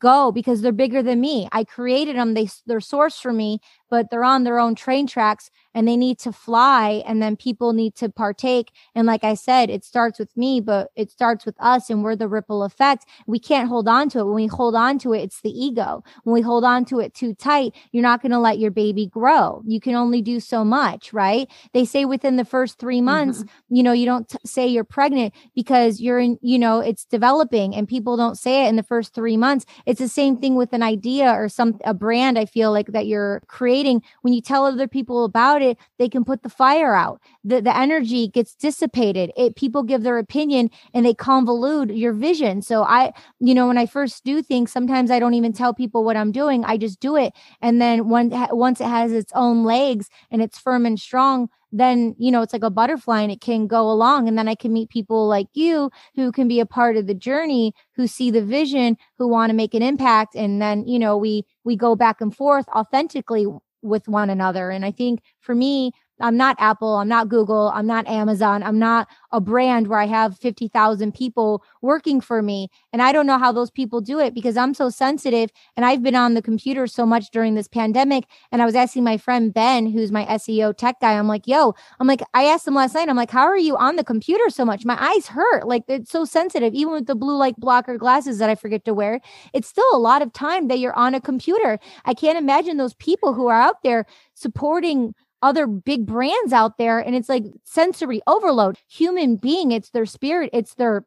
go 0.01 0.33
because 0.33 0.61
they're 0.61 0.73
bigger 0.73 1.03
than 1.03 1.21
me. 1.21 1.49
I 1.53 1.63
created 1.63 2.17
them. 2.17 2.35
They 2.35 2.49
they're 2.67 2.79
sourced 2.79 3.21
for 3.21 3.33
me, 3.33 3.61
but 3.95 4.11
they're 4.11 4.25
on 4.25 4.43
their 4.43 4.59
own 4.59 4.75
train 4.75 5.07
tracks 5.07 5.53
and 5.73 5.87
they 5.87 5.97
need 5.97 6.19
to 6.19 6.33
fly 6.33 7.01
and 7.07 7.23
then 7.23 7.37
people 7.37 7.73
need 7.73 7.95
to 7.95 8.09
partake. 8.09 8.73
And 8.93 9.07
like 9.07 9.23
I 9.23 9.35
said, 9.35 9.71
it 9.71 9.85
starts 9.85 10.19
with 10.19 10.37
me, 10.37 10.61
but 10.61 10.91
it 10.97 11.13
starts 11.13 11.47
with 11.47 11.55
us 11.61 11.89
and 11.89 12.03
we're 12.03 12.17
the 12.17 12.27
ripple 12.27 12.65
effect. 12.65 13.07
We 13.29 13.39
can't 13.39 13.69
hold 13.69 13.87
on 13.87 14.09
to 14.09 14.19
it. 14.19 14.25
When 14.25 14.35
we 14.35 14.47
hold 14.49 14.75
on 14.75 14.99
to 14.99 15.13
it, 15.13 15.23
it's 15.23 15.43
the 15.43 15.51
ego. 15.51 16.03
When 16.25 16.35
we 16.35 16.41
hold 16.41 16.65
on 16.65 16.85
to 16.87 16.99
it 16.99 17.15
too 17.15 17.35
tight, 17.35 17.73
you're 17.93 18.03
not 18.03 18.21
going 18.21 18.33
to 18.33 18.41
let 18.41 18.59
your 18.59 18.73
baby 18.73 19.07
grow. 19.07 19.63
You 19.65 19.81
can 19.81 19.95
only 19.95 20.21
do 20.21 20.41
so 20.41 20.65
much, 20.65 21.13
right? 21.13 21.49
They 21.73 21.85
say 21.85 22.05
within 22.05 22.35
the 22.35 22.45
first 22.45 22.81
three 22.81 23.01
months, 23.01 23.45
mm-hmm. 23.45 23.77
you 23.77 23.85
know, 23.85 23.93
you 23.93 24.07
don't 24.07 24.29
t- 24.29 24.39
say 24.45 24.67
you're 24.67 24.83
pregnant 24.83 25.35
because 25.55 26.01
you're 26.01 26.19
in, 26.19 26.37
you 26.43 26.59
know, 26.59 26.81
it's 26.81 27.05
developing 27.05 27.77
and 27.77 27.87
people 27.87 28.17
don't 28.17 28.37
say 28.37 28.67
it 28.67 28.71
in 28.71 28.75
the 28.75 28.83
first 28.83 29.15
three 29.15 29.37
months. 29.37 29.67
It's 29.87 30.01
the 30.01 30.09
same 30.09 30.37
thing 30.37 30.57
with 30.57 30.73
an 30.73 30.83
idea 30.83 31.31
or 31.31 31.49
some, 31.49 31.79
a 31.85 31.95
brand. 31.95 32.41
I 32.41 32.45
feel 32.45 32.73
like 32.73 32.89
that 32.89 33.07
you're 33.07 33.41
creating 33.47 33.84
creating, 33.85 34.03
when 34.23 34.33
you 34.33 34.41
tell 34.41 34.65
other 34.65 34.89
people 34.89 35.25
about 35.25 35.63
it, 35.63 35.79
they 35.99 36.09
can 36.09 36.25
put 36.25 36.43
the 36.43 36.49
fire 36.49 36.95
out. 36.95 37.21
The, 37.45 37.61
the 37.61 37.77
energy 37.77 38.29
gets 38.29 38.55
dissipated. 38.55 39.31
It, 39.37 39.57
people 39.57 39.83
give 39.83 40.03
their 40.03 40.19
opinion 40.19 40.71
and 40.93 41.05
they 41.05 41.15
convolute 41.15 41.97
your 41.97 42.13
vision. 42.13 42.63
So 42.63 42.83
I, 42.83 43.13
you 43.41 43.55
know, 43.55 43.69
when 43.69 43.79
I 43.79 43.87
first 43.87 44.25
do 44.25 44.43
things, 44.43 44.73
sometimes 44.73 45.11
I 45.11 45.19
don't 45.19 45.35
even 45.35 45.53
tell 45.53 45.75
people 45.75 46.05
what 46.05 46.17
I'm 46.17 46.33
doing. 46.33 46.65
I 46.65 46.77
just 46.77 47.01
do 47.01 47.17
it. 47.17 47.33
And 47.61 47.81
then 47.81 48.09
when, 48.09 48.31
once 48.51 48.81
it 48.81 48.87
has 48.89 49.13
its 49.13 49.33
own 49.35 49.65
legs 49.65 50.09
and 50.31 50.43
it's 50.43 50.59
firm 50.59 50.87
and 50.87 50.99
strong, 50.99 51.49
then 51.77 52.15
you 52.19 52.31
know 52.31 52.41
it's 52.41 52.53
like 52.53 52.63
a 52.63 52.71
butterfly 52.71 53.21
and 53.21 53.33
it 53.33 53.41
can 53.41 53.67
go 53.67 53.91
along 53.91 54.29
and 54.29 54.39
then 54.39 54.47
i 54.47 54.55
can 54.55 54.73
meet 54.73 54.89
people 54.89 55.27
like 55.27 55.49
you 55.55 55.91
who 56.15 56.31
can 56.31 56.47
be 56.47 56.61
a 56.61 56.67
part 56.67 56.97
of 56.97 57.09
the 57.09 57.15
journey 57.15 57.73
who 57.97 58.07
see 58.07 58.31
the 58.31 58.45
vision 58.45 58.97
who 59.19 59.27
want 59.27 59.51
to 59.51 59.57
make 59.57 59.75
an 59.75 59.83
impact 59.83 60.37
and 60.37 60.63
then 60.63 60.87
you 60.87 61.01
know 61.01 61.17
we 61.17 61.43
we 61.65 61.75
go 61.77 61.97
back 61.97 62.21
and 62.21 62.35
forth 62.35 62.67
authentically 62.69 63.47
with 63.85 64.09
one 64.09 64.31
another. 64.31 64.71
And 64.71 64.85
i 64.85 64.91
think 64.91 65.21
for 65.41 65.55
me 65.55 65.93
I'm 66.21 66.37
not 66.37 66.57
Apple. 66.61 66.97
I'm 66.97 67.09
not 67.09 67.29
Google. 67.29 67.73
I'm 67.75 67.87
not 67.87 68.07
Amazon. 68.07 68.63
I'm 68.63 68.79
not 68.79 69.09
a 69.33 69.41
brand 69.41 69.89
where 69.89 69.99
I 69.99 70.07
have 70.07 70.39
50,000 70.39 71.13
people 71.13 71.65
working 71.83 72.21
for 72.21 72.41
me. 72.41 72.69
And 72.93 73.03
I 73.03 73.11
don't 73.11 73.27
know 73.27 73.39
how 73.39 73.51
those 73.51 73.71
people 73.71 74.01
do 74.01 74.21
it 74.21 74.33
because 74.33 74.57
I'm 74.57 74.75
so 74.75 74.91
sensitive 74.91 75.51
and 75.77 75.85
I've 75.85 76.03
been 76.03 76.15
on 76.15 76.35
the 76.35 76.43
computer 76.43 76.87
so 76.87 77.05
much 77.05 77.31
during 77.31 77.55
this 77.55 77.67
pandemic. 77.67 78.25
And 78.53 78.63
I 78.63 78.65
was 78.65 78.77
asking 78.77 79.03
my 79.03 79.17
friend 79.17 79.53
Ben, 79.53 79.87
who's 79.87 80.13
my 80.13 80.25
SEO 80.27 80.77
tech 80.77 81.01
guy, 81.01 81.19
I'm 81.19 81.27
like, 81.27 81.49
yo, 81.49 81.75
I'm 81.99 82.07
like, 82.07 82.23
I 82.33 82.45
asked 82.45 82.67
him 82.67 82.75
last 82.75 82.95
night, 82.95 83.09
I'm 83.09 83.17
like, 83.17 83.31
how 83.31 83.45
are 83.45 83.59
you 83.59 83.77
on 83.77 83.97
the 83.97 84.05
computer 84.05 84.49
so 84.51 84.65
much? 84.65 84.85
My 84.85 85.03
eyes 85.03 85.27
hurt. 85.27 85.67
Like 85.67 85.83
it's 85.89 86.13
so 86.13 86.25
sensitive, 86.25 86.75
even 86.75 86.93
with 86.93 87.07
the 87.07 87.17
blue 87.17 87.37
light 87.37 87.57
blocker 87.59 87.99
glasses 87.99 88.39
that 88.39 88.49
I 88.49 88.55
forget 88.55 88.85
to 88.85 88.95
wear. 88.95 89.21
It's 89.53 89.69
still 89.69 89.85
a 89.93 89.99
lot 89.99 90.23
of 90.23 90.33
time 90.33 90.69
that 90.69 90.79
you're 90.79 90.97
on 90.97 91.15
a 91.15 91.21
computer. 91.21 91.81
I 92.05 92.15
can't 92.15 92.39
imagine 92.39 92.77
those 92.77 92.95
people 92.95 93.35
who 93.35 93.49
are 93.49 93.61
out 93.61 93.83
there 93.83 94.07
supporting 94.35 95.15
other 95.45 95.67
big 95.67 96.07
brands 96.07 96.53
out 96.53 96.79
there 96.79 96.99
and 96.99 97.15
it's 97.15 97.29
like 97.29 97.45
sensory 97.65 98.23
overload. 98.27 98.79
Human 98.89 99.37
being 99.37 99.71
it's 99.71 99.91
their 99.91 100.07
spirit 100.07 100.51
it's 100.53 100.75
their 100.75 101.05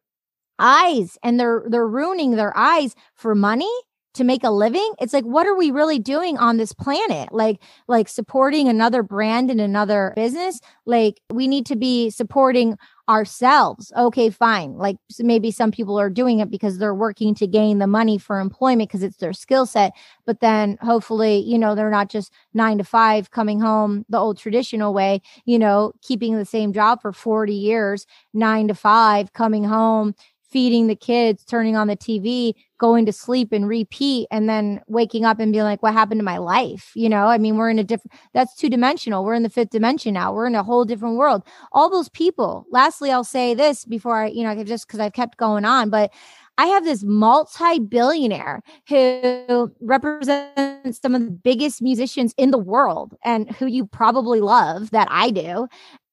eyes 0.60 1.18
and 1.24 1.40
they're 1.40 1.66
they're 1.68 1.88
ruining 1.88 2.32
their 2.32 2.56
eyes 2.56 2.96
for 3.16 3.34
money 3.34 3.72
to 4.14 4.24
make 4.24 4.44
a 4.44 4.52
living. 4.52 4.94
It's 5.02 5.14
like 5.14 5.26
what 5.26 5.48
are 5.48 5.56
we 5.56 5.72
really 5.72 5.98
doing 5.98 6.38
on 6.38 6.58
this 6.58 6.72
planet? 6.72 7.32
Like 7.32 7.62
like 7.88 8.08
supporting 8.08 8.68
another 8.68 9.02
brand 9.02 9.50
and 9.50 9.60
another 9.60 10.14
business? 10.16 10.60
Like 10.86 11.20
we 11.34 11.48
need 11.48 11.66
to 11.66 11.76
be 11.76 12.12
supporting 12.12 12.78
ourselves. 13.10 13.92
Okay, 13.98 14.30
fine. 14.30 14.74
Like 14.78 14.98
maybe 15.20 15.50
some 15.52 15.72
people 15.72 15.98
are 16.00 16.10
doing 16.10 16.40
it 16.40 16.50
because 16.52 16.78
they're 16.78 16.94
working 16.94 17.34
to 17.36 17.48
gain 17.48 17.80
the 17.80 17.88
money 17.88 18.18
for 18.18 18.40
employment 18.40 18.90
because 18.90 19.04
it's 19.04 19.18
their 19.18 19.34
skill 19.34 19.66
set. 19.66 19.94
But 20.26 20.42
then 20.42 20.78
hopefully, 20.82 21.38
you 21.40 21.58
know, 21.58 21.74
they're 21.74 21.90
not 21.90 22.10
just 22.10 22.34
nine 22.54 22.78
to 22.80 22.84
five 22.84 23.32
coming 23.32 23.60
home 23.62 24.06
the 24.10 24.18
old 24.18 24.38
traditional 24.38 24.94
way, 24.94 25.22
you 25.46 25.58
know, 25.58 25.94
keeping 26.02 26.38
the 26.38 26.46
same 26.46 26.74
job 26.74 27.02
for 27.02 27.14
40 27.14 27.54
years, 27.54 28.06
nine 28.34 28.68
to 28.68 28.76
five 28.76 29.32
coming 29.34 29.64
home, 29.64 30.14
feeding 30.50 30.88
the 30.88 30.96
kids, 30.96 31.44
turning 31.44 31.76
on 31.76 31.88
the 31.88 31.98
TV, 31.98 32.54
going 32.80 33.06
to 33.06 33.12
sleep 33.12 33.52
and 33.52 33.68
repeat, 33.68 34.28
and 34.32 34.48
then 34.50 34.82
waking 34.88 35.26
up 35.26 35.40
and 35.40 35.52
being 35.52 35.64
like, 35.64 35.84
what 35.84 35.94
happened 35.94 36.20
to 36.20 36.26
my 36.26 36.38
life? 36.38 36.92
You 36.96 37.10
know, 37.10 37.28
I 37.28 37.38
mean, 37.38 37.58
we're 37.58 37.70
in 37.70 37.80
a 37.80 37.84
different, 37.84 38.14
that's 38.34 38.56
two 38.56 38.70
dimensional. 38.70 39.24
We're 39.24 39.34
in 39.34 39.44
the 39.44 39.50
fifth 39.50 39.72
dimension 39.72 40.14
now. 40.14 40.34
We're 40.34 40.48
in 40.48 40.56
a 40.56 40.64
whole 40.64 40.86
different 40.86 41.18
world. 41.18 41.44
All 41.72 41.90
those 41.90 42.10
people, 42.10 42.66
lastly, 42.72 43.12
I'll 43.12 43.24
say 43.24 43.54
this 43.54 43.86
before 43.86 44.24
I, 44.24 44.28
you 44.28 44.44
know, 44.44 44.64
just 44.64 44.88
because 44.88 45.00
I've 45.00 45.14
kept 45.14 45.38
going 45.38 45.66
on, 45.66 45.90
but 45.90 46.12
I 46.58 46.68
have 46.68 46.86
this 46.86 47.04
multi 47.04 47.80
billionaire 47.80 48.62
who 48.90 49.72
represents 49.80 51.00
some 51.00 51.14
of 51.14 51.24
the 51.24 51.32
biggest 51.32 51.82
musicians 51.82 52.34
in 52.36 52.50
the 52.52 52.58
world 52.58 53.16
and 53.24 53.52
who 53.58 53.68
you 53.68 53.86
probably 53.86 54.42
love 54.42 54.90
that 54.90 55.08
I 55.12 55.30
do 55.30 55.68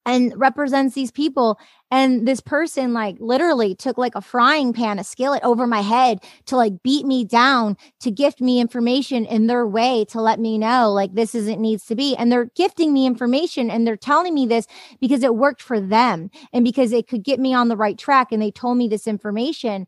and 0.06 0.32
represents 0.36 0.94
these 0.94 1.10
people. 1.10 1.58
And 1.90 2.26
this 2.26 2.40
person, 2.40 2.92
like, 2.92 3.16
literally 3.20 3.74
took 3.74 3.96
like 3.98 4.14
a 4.14 4.20
frying 4.20 4.72
pan, 4.72 4.98
a 4.98 5.04
skillet 5.04 5.42
over 5.44 5.66
my 5.66 5.80
head 5.80 6.18
to 6.46 6.56
like 6.56 6.82
beat 6.82 7.06
me 7.06 7.24
down, 7.24 7.76
to 8.00 8.10
gift 8.10 8.40
me 8.40 8.60
information 8.60 9.24
in 9.24 9.46
their 9.46 9.66
way 9.66 10.04
to 10.06 10.20
let 10.20 10.40
me 10.40 10.58
know, 10.58 10.92
like, 10.92 11.14
this 11.14 11.34
is 11.34 11.46
it 11.46 11.58
needs 11.60 11.84
to 11.86 11.94
be. 11.94 12.16
And 12.16 12.32
they're 12.32 12.50
gifting 12.56 12.92
me 12.92 13.06
information 13.06 13.70
and 13.70 13.86
they're 13.86 13.96
telling 13.96 14.34
me 14.34 14.46
this 14.46 14.66
because 15.00 15.22
it 15.22 15.36
worked 15.36 15.62
for 15.62 15.80
them 15.80 16.30
and 16.52 16.64
because 16.64 16.92
it 16.92 17.06
could 17.08 17.22
get 17.22 17.38
me 17.38 17.54
on 17.54 17.68
the 17.68 17.76
right 17.76 17.96
track. 17.98 18.32
And 18.32 18.42
they 18.42 18.50
told 18.50 18.76
me 18.78 18.88
this 18.88 19.06
information 19.06 19.86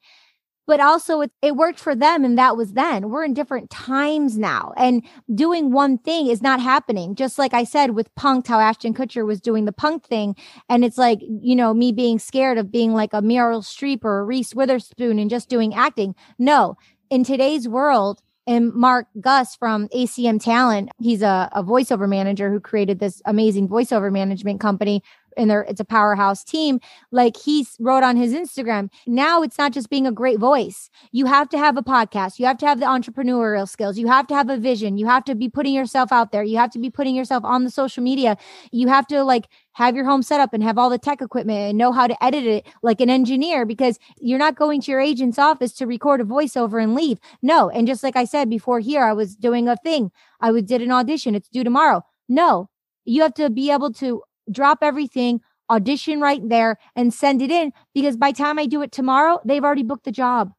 but 0.67 0.81
also 0.81 1.21
it, 1.21 1.31
it 1.43 1.57
worked 1.57 1.79
for 1.79 1.95
them 1.95 2.25
and 2.25 2.39
that 2.39 2.57
was 2.57 2.73
then. 2.73 3.11
We're 3.11 3.25
in 3.25 3.35
different 3.35 3.71
times 3.71 4.37
now 4.39 4.73
and 4.77 5.03
doing 5.35 5.73
one 5.73 5.99
thing 5.99 6.27
is 6.27 6.43
not 6.43 6.61
happening. 6.61 7.15
Just 7.15 7.39
like 7.39 7.55
i 7.55 7.65
said 7.65 7.91
with 7.93 8.15
punked 8.15 8.47
how 8.47 8.61
ashton 8.61 8.95
kutcher 8.95 9.27
was 9.27 9.41
doing 9.41 9.65
the 9.65 9.73
punk 9.73 10.05
thing 10.05 10.37
and 10.69 10.85
it's 10.85 10.99
like 10.99 11.21
you 11.21 11.57
know 11.57 11.73
me 11.75 11.93
being 11.93 12.19
scared 12.19 12.59
of 12.59 12.71
being 12.71 12.93
like 12.93 13.13
a 13.13 13.23
meryl 13.23 13.63
streep 13.63 14.05
or 14.05 14.19
a 14.19 14.25
reese 14.25 14.55
witherspoon 14.55 15.19
and 15.19 15.31
just 15.31 15.49
doing 15.49 15.75
acting. 15.75 16.15
No 16.39 16.77
in 17.11 17.25
today's 17.25 17.69
world 17.69 18.21
and 18.47 18.73
Marc 18.73 19.09
Guss 19.21 19.57
from 19.57 19.89
ACM 19.89 20.43
Talent, 20.43 20.91
he's 21.01 21.23
a, 21.23 21.49
a 21.53 21.65
voiceover 21.65 22.09
manager 22.09 22.51
who 22.51 22.61
created 22.61 23.01
this 23.01 23.21
amazing 23.25 23.69
voiceover 23.69 24.13
management 24.13 24.61
company 24.61 25.03
and 25.37 25.51
they're 25.51 25.63
it's 25.63 25.81
a 25.81 25.85
powerhouse 25.85 26.45
team 26.45 26.81
like 27.11 27.37
he 27.37 27.67
wrote 27.81 28.03
on 28.03 28.17
his 28.17 28.33
instagram 28.33 28.91
now 29.07 29.43
it's 29.43 29.59
not 29.59 29.73
just 29.73 29.91
being 29.91 30.07
a 30.07 30.13
great 30.13 30.39
voice. 30.39 30.91
You 31.13 31.27
have 31.27 31.49
to 31.51 31.59
have 31.59 31.77
a 31.77 31.83
podcast. 31.83 32.39
You 32.39 32.47
have 32.47 32.59
to 32.59 32.67
have 32.67 32.81
the 32.81 32.87
entrepreneurial 32.87 33.69
skills. 33.69 33.99
You 33.99 34.09
have 34.09 34.27
to 34.29 34.35
have 34.35 34.49
a 34.49 34.57
vision. 34.57 34.99
You 34.99 35.07
have 35.07 35.25
to 35.25 35.35
be 35.35 35.49
putting 35.49 35.75
yourself 35.75 36.13
out 36.13 36.33
there. 36.33 36.43
You 36.43 36.57
have 36.59 36.71
to 36.71 36.79
be 36.79 36.91
putting 36.91 37.15
yourself 37.15 37.45
on 37.45 37.65
the 37.65 37.71
social 37.71 38.03
media. 38.03 38.37
You 38.73 38.89
have 38.89 39.07
to 39.09 39.23
like 39.23 39.49
have 39.73 39.95
your 39.95 40.05
home 40.05 40.23
set 40.23 40.41
up 40.41 40.53
and 40.53 40.63
have 40.63 40.79
all 40.79 40.91
the 40.91 40.99
tech 40.99 41.21
equipment 41.21 41.59
and 41.59 41.79
know 41.79 41.93
how 41.93 42.07
to 42.07 42.25
edit 42.25 42.45
it 42.45 42.67
like 42.83 43.01
an 43.01 43.11
engineer 43.11 43.67
because 43.67 43.99
you're 44.19 44.39
not 44.39 44.57
going 44.57 44.81
to 44.81 44.91
your 44.91 45.01
agent's 45.01 45.39
office 45.39 45.73
to 45.75 45.87
record 45.87 46.21
a 46.21 46.25
voiceover 46.25 46.83
and 46.83 46.95
leave. 46.95 47.19
No. 47.43 47.69
And 47.71 47.87
just 47.87 48.03
like 48.03 48.17
i 48.17 48.25
said 48.25 48.49
before 48.49 48.81
here 48.81 49.05
i 49.05 49.13
was 49.13 49.37
doing 49.37 49.69
a 49.69 49.77
thing. 49.77 50.11
I 50.41 50.59
did 50.61 50.83
an 50.83 50.93
audition. 50.93 51.35
It's 51.35 51.49
due 51.49 51.65
tomorrow. 51.65 52.03
No. 52.29 52.69
You 53.05 53.23
have 53.23 53.35
to 53.35 53.51
be 53.51 53.71
able 53.71 53.93
to 53.95 54.23
drop 54.51 54.79
everything, 54.83 55.41
audition 55.71 56.21
right 56.21 56.47
there 56.49 56.79
and 56.95 57.13
send 57.13 57.43
it 57.43 57.51
in 57.51 57.73
because 57.95 58.17
by 58.17 58.33
time 58.33 58.59
I 58.59 58.67
do 58.67 58.83
it 58.83 58.93
tomorrow, 58.93 59.41
they've 59.45 59.65
already 59.65 59.83
booked 59.83 60.05
the 60.05 60.13
job. 60.13 60.53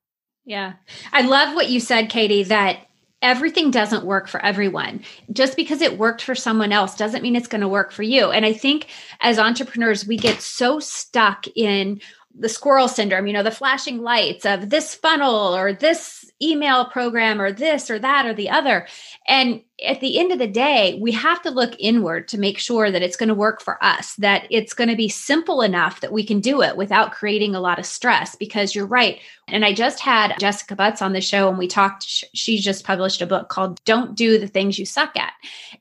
Yeah. 0.45 0.73
I 1.11 1.21
love 1.21 1.55
what 1.55 1.69
you 1.69 1.79
said, 1.79 2.09
Katie, 2.09 2.43
that 2.43 2.87
everything 3.21 3.71
doesn't 3.71 4.05
work 4.05 4.27
for 4.27 4.43
everyone. 4.45 5.03
Just 5.31 5.55
because 5.55 5.81
it 5.81 5.97
worked 5.97 6.21
for 6.21 6.35
someone 6.35 6.71
else 6.71 6.95
doesn't 6.95 7.21
mean 7.21 7.35
it's 7.35 7.47
going 7.47 7.61
to 7.61 7.67
work 7.67 7.91
for 7.91 8.03
you. 8.03 8.31
And 8.31 8.45
I 8.45 8.53
think 8.53 8.87
as 9.21 9.39
entrepreneurs, 9.39 10.05
we 10.05 10.17
get 10.17 10.41
so 10.41 10.79
stuck 10.79 11.45
in 11.55 11.99
the 12.37 12.49
squirrel 12.49 12.87
syndrome, 12.87 13.27
you 13.27 13.33
know, 13.33 13.43
the 13.43 13.51
flashing 13.51 14.01
lights 14.01 14.45
of 14.45 14.69
this 14.69 14.93
funnel 14.93 15.55
or 15.55 15.73
this 15.73 16.26
email 16.41 16.85
program 16.85 17.41
or 17.41 17.51
this 17.51 17.89
or 17.89 17.97
that 17.99 18.25
or 18.25 18.33
the 18.33 18.49
other. 18.49 18.87
And 19.27 19.61
at 19.85 20.01
the 20.01 20.19
end 20.19 20.31
of 20.31 20.39
the 20.39 20.47
day, 20.47 20.97
we 21.01 21.11
have 21.11 21.41
to 21.43 21.51
look 21.51 21.73
inward 21.79 22.27
to 22.29 22.39
make 22.39 22.57
sure 22.57 22.89
that 22.91 23.01
it's 23.01 23.17
going 23.17 23.29
to 23.29 23.35
work 23.35 23.61
for 23.61 23.83
us, 23.83 24.15
that 24.15 24.47
it's 24.49 24.73
going 24.73 24.89
to 24.89 24.95
be 24.95 25.09
simple 25.09 25.61
enough 25.61 26.01
that 26.01 26.11
we 26.11 26.25
can 26.25 26.39
do 26.39 26.61
it 26.61 26.77
without 26.77 27.11
creating 27.11 27.53
a 27.53 27.59
lot 27.59 27.79
of 27.79 27.85
stress. 27.85 28.35
Because 28.35 28.73
you're 28.73 28.85
right. 28.85 29.19
And 29.47 29.65
I 29.65 29.73
just 29.73 29.99
had 29.99 30.37
Jessica 30.39 30.75
Butts 30.75 31.01
on 31.01 31.13
the 31.13 31.21
show 31.21 31.49
and 31.49 31.57
we 31.57 31.67
talked. 31.67 32.05
She 32.33 32.59
just 32.59 32.85
published 32.85 33.21
a 33.21 33.27
book 33.27 33.49
called 33.49 33.83
Don't 33.85 34.15
Do 34.15 34.37
the 34.37 34.47
Things 34.47 34.79
You 34.79 34.85
Suck 34.85 35.15
at. 35.17 35.33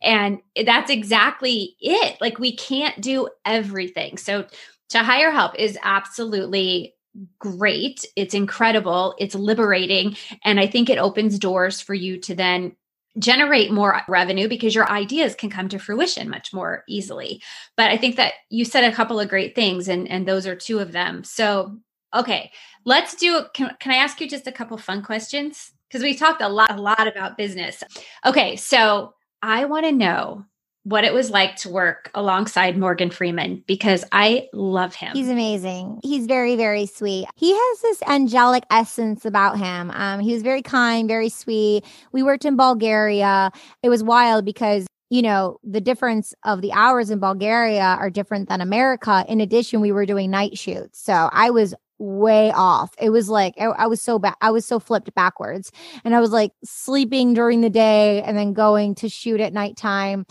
And 0.02 0.40
that's 0.64 0.90
exactly 0.90 1.76
it. 1.80 2.18
Like 2.20 2.38
we 2.38 2.54
can't 2.56 3.00
do 3.00 3.28
everything. 3.44 4.18
So 4.18 4.46
to 4.90 4.98
hire 4.98 5.30
help 5.30 5.54
is 5.58 5.78
absolutely 5.82 6.94
great. 7.38 8.04
It's 8.16 8.34
incredible. 8.34 9.14
It's 9.18 9.34
liberating. 9.34 10.16
And 10.44 10.60
I 10.60 10.66
think 10.66 10.90
it 10.90 10.98
opens 10.98 11.38
doors 11.38 11.80
for 11.80 11.94
you 11.94 12.18
to 12.20 12.34
then 12.34 12.76
generate 13.18 13.72
more 13.72 14.02
revenue 14.08 14.48
because 14.48 14.74
your 14.74 14.90
ideas 14.90 15.34
can 15.34 15.50
come 15.50 15.68
to 15.68 15.78
fruition 15.78 16.28
much 16.28 16.52
more 16.52 16.84
easily. 16.88 17.42
But 17.76 17.90
I 17.90 17.96
think 17.96 18.16
that 18.16 18.34
you 18.50 18.64
said 18.64 18.84
a 18.84 18.94
couple 18.94 19.18
of 19.18 19.28
great 19.28 19.54
things 19.54 19.88
and 19.88 20.08
and 20.08 20.26
those 20.26 20.46
are 20.46 20.56
two 20.56 20.78
of 20.80 20.92
them. 20.92 21.24
So, 21.24 21.78
okay, 22.14 22.50
let's 22.84 23.14
do 23.14 23.44
can, 23.54 23.74
can 23.80 23.92
I 23.92 23.96
ask 23.96 24.20
you 24.20 24.28
just 24.28 24.46
a 24.46 24.52
couple 24.52 24.76
fun 24.76 25.02
questions? 25.02 25.72
Because 25.88 26.02
we 26.02 26.14
talked 26.14 26.42
a 26.42 26.48
lot 26.48 26.76
a 26.76 26.80
lot 26.80 27.08
about 27.08 27.38
business. 27.38 27.82
Okay, 28.24 28.56
so 28.56 29.14
I 29.42 29.64
want 29.64 29.86
to 29.86 29.92
know 29.92 30.44
what 30.86 31.02
it 31.02 31.12
was 31.12 31.30
like 31.30 31.56
to 31.56 31.68
work 31.68 32.12
alongside 32.14 32.78
Morgan 32.78 33.10
Freeman 33.10 33.64
because 33.66 34.04
I 34.12 34.48
love 34.52 34.94
him. 34.94 35.10
He's 35.14 35.28
amazing. 35.28 35.98
He's 36.04 36.26
very, 36.26 36.54
very 36.54 36.86
sweet. 36.86 37.26
He 37.34 37.50
has 37.52 37.80
this 37.80 38.02
angelic 38.04 38.62
essence 38.70 39.24
about 39.24 39.58
him. 39.58 39.90
Um, 39.90 40.20
he 40.20 40.32
was 40.32 40.44
very 40.44 40.62
kind, 40.62 41.08
very 41.08 41.28
sweet. 41.28 41.84
We 42.12 42.22
worked 42.22 42.44
in 42.44 42.56
Bulgaria. 42.56 43.50
It 43.82 43.88
was 43.88 44.04
wild 44.04 44.44
because 44.44 44.86
you 45.10 45.22
know, 45.22 45.58
the 45.62 45.80
difference 45.80 46.34
of 46.44 46.62
the 46.62 46.72
hours 46.72 47.10
in 47.10 47.20
Bulgaria 47.20 47.80
are 47.80 48.10
different 48.10 48.48
than 48.48 48.60
America. 48.60 49.24
In 49.28 49.40
addition, 49.40 49.80
we 49.80 49.92
were 49.92 50.04
doing 50.04 50.32
night 50.32 50.58
shoots. 50.58 51.00
So 51.00 51.30
I 51.32 51.50
was 51.50 51.74
way 51.98 52.52
off. 52.52 52.94
It 52.98 53.10
was 53.10 53.28
like 53.28 53.54
I, 53.58 53.64
I 53.64 53.86
was 53.86 54.02
so 54.02 54.18
bad. 54.18 54.34
I 54.40 54.50
was 54.50 54.66
so 54.66 54.78
flipped 54.78 55.14
backwards, 55.14 55.72
and 56.04 56.14
I 56.14 56.20
was 56.20 56.30
like 56.30 56.52
sleeping 56.64 57.34
during 57.34 57.60
the 57.60 57.70
day 57.70 58.22
and 58.22 58.36
then 58.36 58.52
going 58.52 58.94
to 58.96 59.08
shoot 59.08 59.40
at 59.40 59.52
nighttime. 59.52 60.26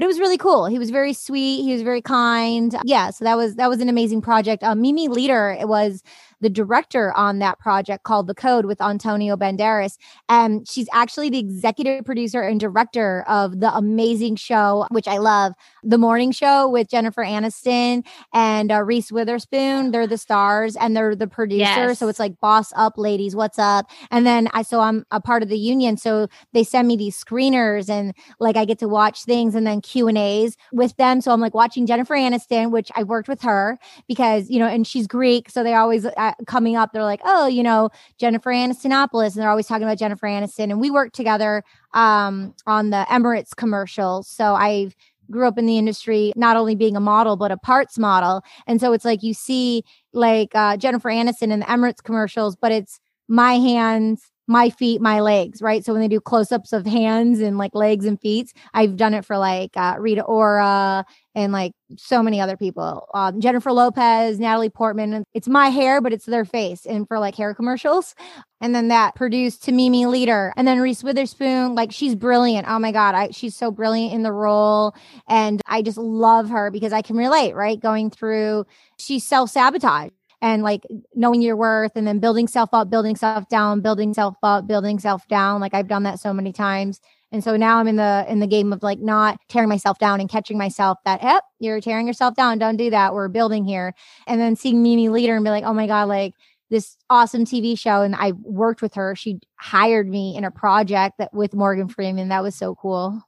But 0.00 0.04
it 0.04 0.06
was 0.06 0.18
really 0.18 0.38
cool. 0.38 0.64
He 0.64 0.78
was 0.78 0.88
very 0.88 1.12
sweet. 1.12 1.62
He 1.62 1.74
was 1.74 1.82
very 1.82 2.00
kind. 2.00 2.74
Yeah, 2.84 3.10
so 3.10 3.22
that 3.26 3.36
was 3.36 3.56
that 3.56 3.68
was 3.68 3.82
an 3.82 3.90
amazing 3.90 4.22
project. 4.22 4.62
Uh, 4.62 4.74
Mimi 4.74 5.08
Leder 5.10 5.60
it 5.60 5.68
was 5.68 6.02
the 6.40 6.50
director 6.50 7.12
on 7.16 7.38
that 7.38 7.58
project 7.58 8.04
called 8.04 8.26
The 8.26 8.34
Code 8.34 8.64
with 8.66 8.80
Antonio 8.80 9.36
Banderas. 9.36 9.98
And 10.28 10.66
she's 10.68 10.88
actually 10.92 11.30
the 11.30 11.38
executive 11.38 12.04
producer 12.04 12.42
and 12.42 12.58
director 12.58 13.24
of 13.28 13.60
the 13.60 13.74
amazing 13.74 14.36
show, 14.36 14.86
which 14.90 15.06
I 15.08 15.18
love, 15.18 15.52
The 15.82 15.98
Morning 15.98 16.32
Show 16.32 16.68
with 16.68 16.88
Jennifer 16.88 17.22
Aniston 17.22 18.04
and 18.32 18.72
uh, 18.72 18.82
Reese 18.82 19.12
Witherspoon. 19.12 19.90
They're 19.90 20.06
the 20.06 20.18
stars 20.18 20.76
and 20.76 20.96
they're 20.96 21.14
the 21.14 21.26
producers. 21.26 21.60
Yes. 21.60 21.98
So 21.98 22.08
it's 22.08 22.18
like 22.18 22.40
boss 22.40 22.72
up, 22.76 22.96
ladies, 22.96 23.36
what's 23.36 23.58
up? 23.58 23.90
And 24.10 24.26
then 24.26 24.48
I, 24.52 24.62
so 24.62 24.80
I'm 24.80 25.04
a 25.10 25.20
part 25.20 25.42
of 25.42 25.48
the 25.48 25.58
union. 25.58 25.96
So 25.96 26.28
they 26.52 26.64
send 26.64 26.88
me 26.88 26.96
these 26.96 27.22
screeners 27.22 27.88
and 27.88 28.14
like 28.38 28.56
I 28.56 28.64
get 28.64 28.78
to 28.80 28.88
watch 28.88 29.24
things 29.24 29.54
and 29.54 29.66
then 29.66 29.80
Q 29.80 30.08
and 30.08 30.18
A's 30.18 30.56
with 30.72 30.96
them. 30.96 31.20
So 31.20 31.32
I'm 31.32 31.40
like 31.40 31.54
watching 31.54 31.86
Jennifer 31.86 32.14
Aniston, 32.14 32.70
which 32.70 32.90
I 32.94 33.02
worked 33.02 33.28
with 33.28 33.42
her 33.42 33.78
because, 34.08 34.48
you 34.50 34.58
know, 34.58 34.66
and 34.66 34.86
she's 34.86 35.06
Greek. 35.06 35.50
So 35.50 35.62
they 35.62 35.74
always, 35.74 36.06
I, 36.16 36.29
coming 36.46 36.76
up, 36.76 36.92
they're 36.92 37.02
like, 37.02 37.20
oh, 37.24 37.46
you 37.46 37.62
know, 37.62 37.90
Jennifer 38.18 38.50
Anistonopolis. 38.50 39.34
And 39.34 39.42
they're 39.42 39.50
always 39.50 39.66
talking 39.66 39.84
about 39.84 39.98
Jennifer 39.98 40.26
Aniston. 40.26 40.70
And 40.70 40.80
we 40.80 40.90
worked 40.90 41.14
together 41.14 41.62
um, 41.94 42.54
on 42.66 42.90
the 42.90 43.06
Emirates 43.08 43.54
commercial. 43.54 44.22
So 44.22 44.54
I 44.54 44.90
grew 45.30 45.46
up 45.46 45.58
in 45.58 45.66
the 45.66 45.78
industry, 45.78 46.32
not 46.36 46.56
only 46.56 46.74
being 46.74 46.96
a 46.96 47.00
model, 47.00 47.36
but 47.36 47.52
a 47.52 47.56
parts 47.56 47.98
model. 47.98 48.42
And 48.66 48.80
so 48.80 48.92
it's 48.92 49.04
like 49.04 49.22
you 49.22 49.34
see 49.34 49.84
like 50.12 50.54
uh, 50.54 50.76
Jennifer 50.76 51.08
Aniston 51.08 51.52
in 51.52 51.60
the 51.60 51.66
Emirates 51.66 52.02
commercials, 52.02 52.56
but 52.56 52.72
it's 52.72 53.00
my 53.28 53.54
hands 53.54 54.30
my 54.50 54.68
feet, 54.68 55.00
my 55.00 55.20
legs, 55.20 55.62
right? 55.62 55.84
So 55.84 55.92
when 55.92 56.02
they 56.02 56.08
do 56.08 56.20
close 56.20 56.50
ups 56.50 56.72
of 56.72 56.84
hands 56.84 57.38
and 57.38 57.56
like 57.56 57.72
legs 57.72 58.04
and 58.04 58.20
feet, 58.20 58.52
I've 58.74 58.96
done 58.96 59.14
it 59.14 59.24
for 59.24 59.38
like 59.38 59.76
uh, 59.76 59.94
Rita 59.96 60.24
Ora 60.24 61.06
and 61.36 61.52
like 61.52 61.72
so 61.96 62.20
many 62.20 62.40
other 62.40 62.56
people. 62.56 63.06
Um, 63.14 63.40
Jennifer 63.40 63.70
Lopez, 63.70 64.40
Natalie 64.40 64.68
Portman. 64.68 65.22
It's 65.34 65.46
my 65.46 65.68
hair, 65.68 66.00
but 66.00 66.12
it's 66.12 66.26
their 66.26 66.44
face. 66.44 66.84
And 66.84 67.06
for 67.06 67.20
like 67.20 67.36
hair 67.36 67.54
commercials. 67.54 68.16
And 68.60 68.74
then 68.74 68.88
that 68.88 69.14
produced 69.14 69.62
to 69.64 69.72
Mimi 69.72 70.02
Leder. 70.04 70.50
And 70.56 70.66
then 70.66 70.80
Reese 70.80 71.04
Witherspoon, 71.04 71.76
like 71.76 71.92
she's 71.92 72.16
brilliant. 72.16 72.66
Oh 72.68 72.80
my 72.80 72.90
God. 72.90 73.14
I, 73.14 73.30
she's 73.30 73.56
so 73.56 73.70
brilliant 73.70 74.14
in 74.14 74.24
the 74.24 74.32
role. 74.32 74.96
And 75.28 75.62
I 75.68 75.82
just 75.82 75.96
love 75.96 76.50
her 76.50 76.72
because 76.72 76.92
I 76.92 77.02
can 77.02 77.16
relate, 77.16 77.54
right? 77.54 77.78
Going 77.78 78.10
through, 78.10 78.66
she's 78.98 79.24
self 79.24 79.50
sabotage 79.50 80.10
and 80.42 80.62
like 80.62 80.86
knowing 81.14 81.42
your 81.42 81.56
worth 81.56 81.92
and 81.94 82.06
then 82.06 82.18
building 82.18 82.48
self 82.48 82.70
up, 82.72 82.90
building 82.90 83.16
self 83.16 83.48
down, 83.48 83.80
building 83.80 84.14
self 84.14 84.36
up, 84.42 84.66
building 84.66 84.98
self 84.98 85.26
down. 85.28 85.60
Like 85.60 85.74
I've 85.74 85.88
done 85.88 86.04
that 86.04 86.18
so 86.18 86.32
many 86.32 86.52
times. 86.52 87.00
And 87.32 87.44
so 87.44 87.56
now 87.56 87.78
I'm 87.78 87.86
in 87.86 87.96
the 87.96 88.24
in 88.28 88.40
the 88.40 88.46
game 88.46 88.72
of 88.72 88.82
like 88.82 88.98
not 88.98 89.38
tearing 89.48 89.68
myself 89.68 89.98
down 89.98 90.20
and 90.20 90.28
catching 90.28 90.58
myself 90.58 90.98
that, 91.04 91.22
yep, 91.22 91.44
you're 91.60 91.80
tearing 91.80 92.06
yourself 92.06 92.34
down. 92.34 92.58
Don't 92.58 92.76
do 92.76 92.90
that. 92.90 93.14
We're 93.14 93.28
building 93.28 93.64
here. 93.64 93.94
And 94.26 94.40
then 94.40 94.56
seeing 94.56 94.82
Mimi 94.82 95.08
Leder 95.08 95.36
and 95.36 95.44
be 95.44 95.50
like, 95.50 95.64
oh 95.64 95.74
my 95.74 95.86
God, 95.86 96.08
like 96.08 96.34
this 96.70 96.96
awesome 97.08 97.44
TV 97.44 97.78
show. 97.78 98.02
And 98.02 98.16
I 98.16 98.32
worked 98.42 98.82
with 98.82 98.94
her. 98.94 99.14
She 99.14 99.40
hired 99.56 100.08
me 100.08 100.36
in 100.36 100.44
a 100.44 100.50
project 100.50 101.18
that 101.18 101.32
with 101.32 101.54
Morgan 101.54 101.88
Freeman. 101.88 102.28
That 102.28 102.42
was 102.42 102.54
so 102.54 102.74
cool. 102.74 103.22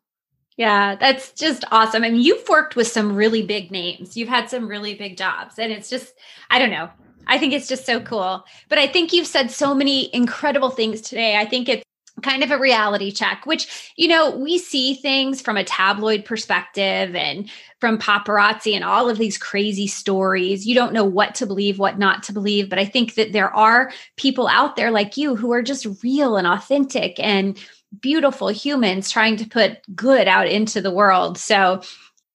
Yeah, 0.56 0.96
that's 0.96 1.32
just 1.32 1.64
awesome. 1.70 2.04
I 2.04 2.10
mean, 2.10 2.20
you've 2.20 2.48
worked 2.48 2.76
with 2.76 2.86
some 2.86 3.16
really 3.16 3.42
big 3.42 3.70
names. 3.70 4.16
You've 4.16 4.28
had 4.28 4.50
some 4.50 4.68
really 4.68 4.94
big 4.94 5.16
jobs. 5.16 5.58
And 5.58 5.72
it's 5.72 5.88
just, 5.88 6.14
I 6.50 6.58
don't 6.58 6.70
know. 6.70 6.90
I 7.26 7.38
think 7.38 7.52
it's 7.52 7.68
just 7.68 7.86
so 7.86 8.00
cool. 8.00 8.44
But 8.68 8.78
I 8.78 8.86
think 8.86 9.12
you've 9.12 9.26
said 9.26 9.50
so 9.50 9.74
many 9.74 10.14
incredible 10.14 10.70
things 10.70 11.00
today. 11.00 11.36
I 11.36 11.46
think 11.46 11.68
it's 11.68 11.82
kind 12.22 12.44
of 12.44 12.50
a 12.50 12.58
reality 12.58 13.10
check, 13.10 13.46
which, 13.46 13.92
you 13.96 14.06
know, 14.06 14.36
we 14.36 14.58
see 14.58 14.94
things 14.94 15.40
from 15.40 15.56
a 15.56 15.64
tabloid 15.64 16.24
perspective 16.24 17.16
and 17.16 17.50
from 17.80 17.98
paparazzi 17.98 18.74
and 18.74 18.84
all 18.84 19.08
of 19.08 19.18
these 19.18 19.38
crazy 19.38 19.86
stories. 19.86 20.66
You 20.66 20.74
don't 20.74 20.92
know 20.92 21.04
what 21.04 21.34
to 21.36 21.46
believe, 21.46 21.78
what 21.78 21.98
not 21.98 22.22
to 22.24 22.32
believe. 22.32 22.68
But 22.68 22.78
I 22.78 22.84
think 22.84 23.14
that 23.14 23.32
there 23.32 23.52
are 23.54 23.90
people 24.16 24.46
out 24.46 24.76
there 24.76 24.90
like 24.90 25.16
you 25.16 25.34
who 25.34 25.52
are 25.52 25.62
just 25.62 25.86
real 26.02 26.36
and 26.36 26.46
authentic 26.46 27.18
and 27.18 27.58
beautiful 28.00 28.48
humans 28.48 29.10
trying 29.10 29.36
to 29.36 29.46
put 29.46 29.78
good 29.94 30.28
out 30.28 30.46
into 30.46 30.80
the 30.80 30.90
world. 30.90 31.38
So, 31.38 31.82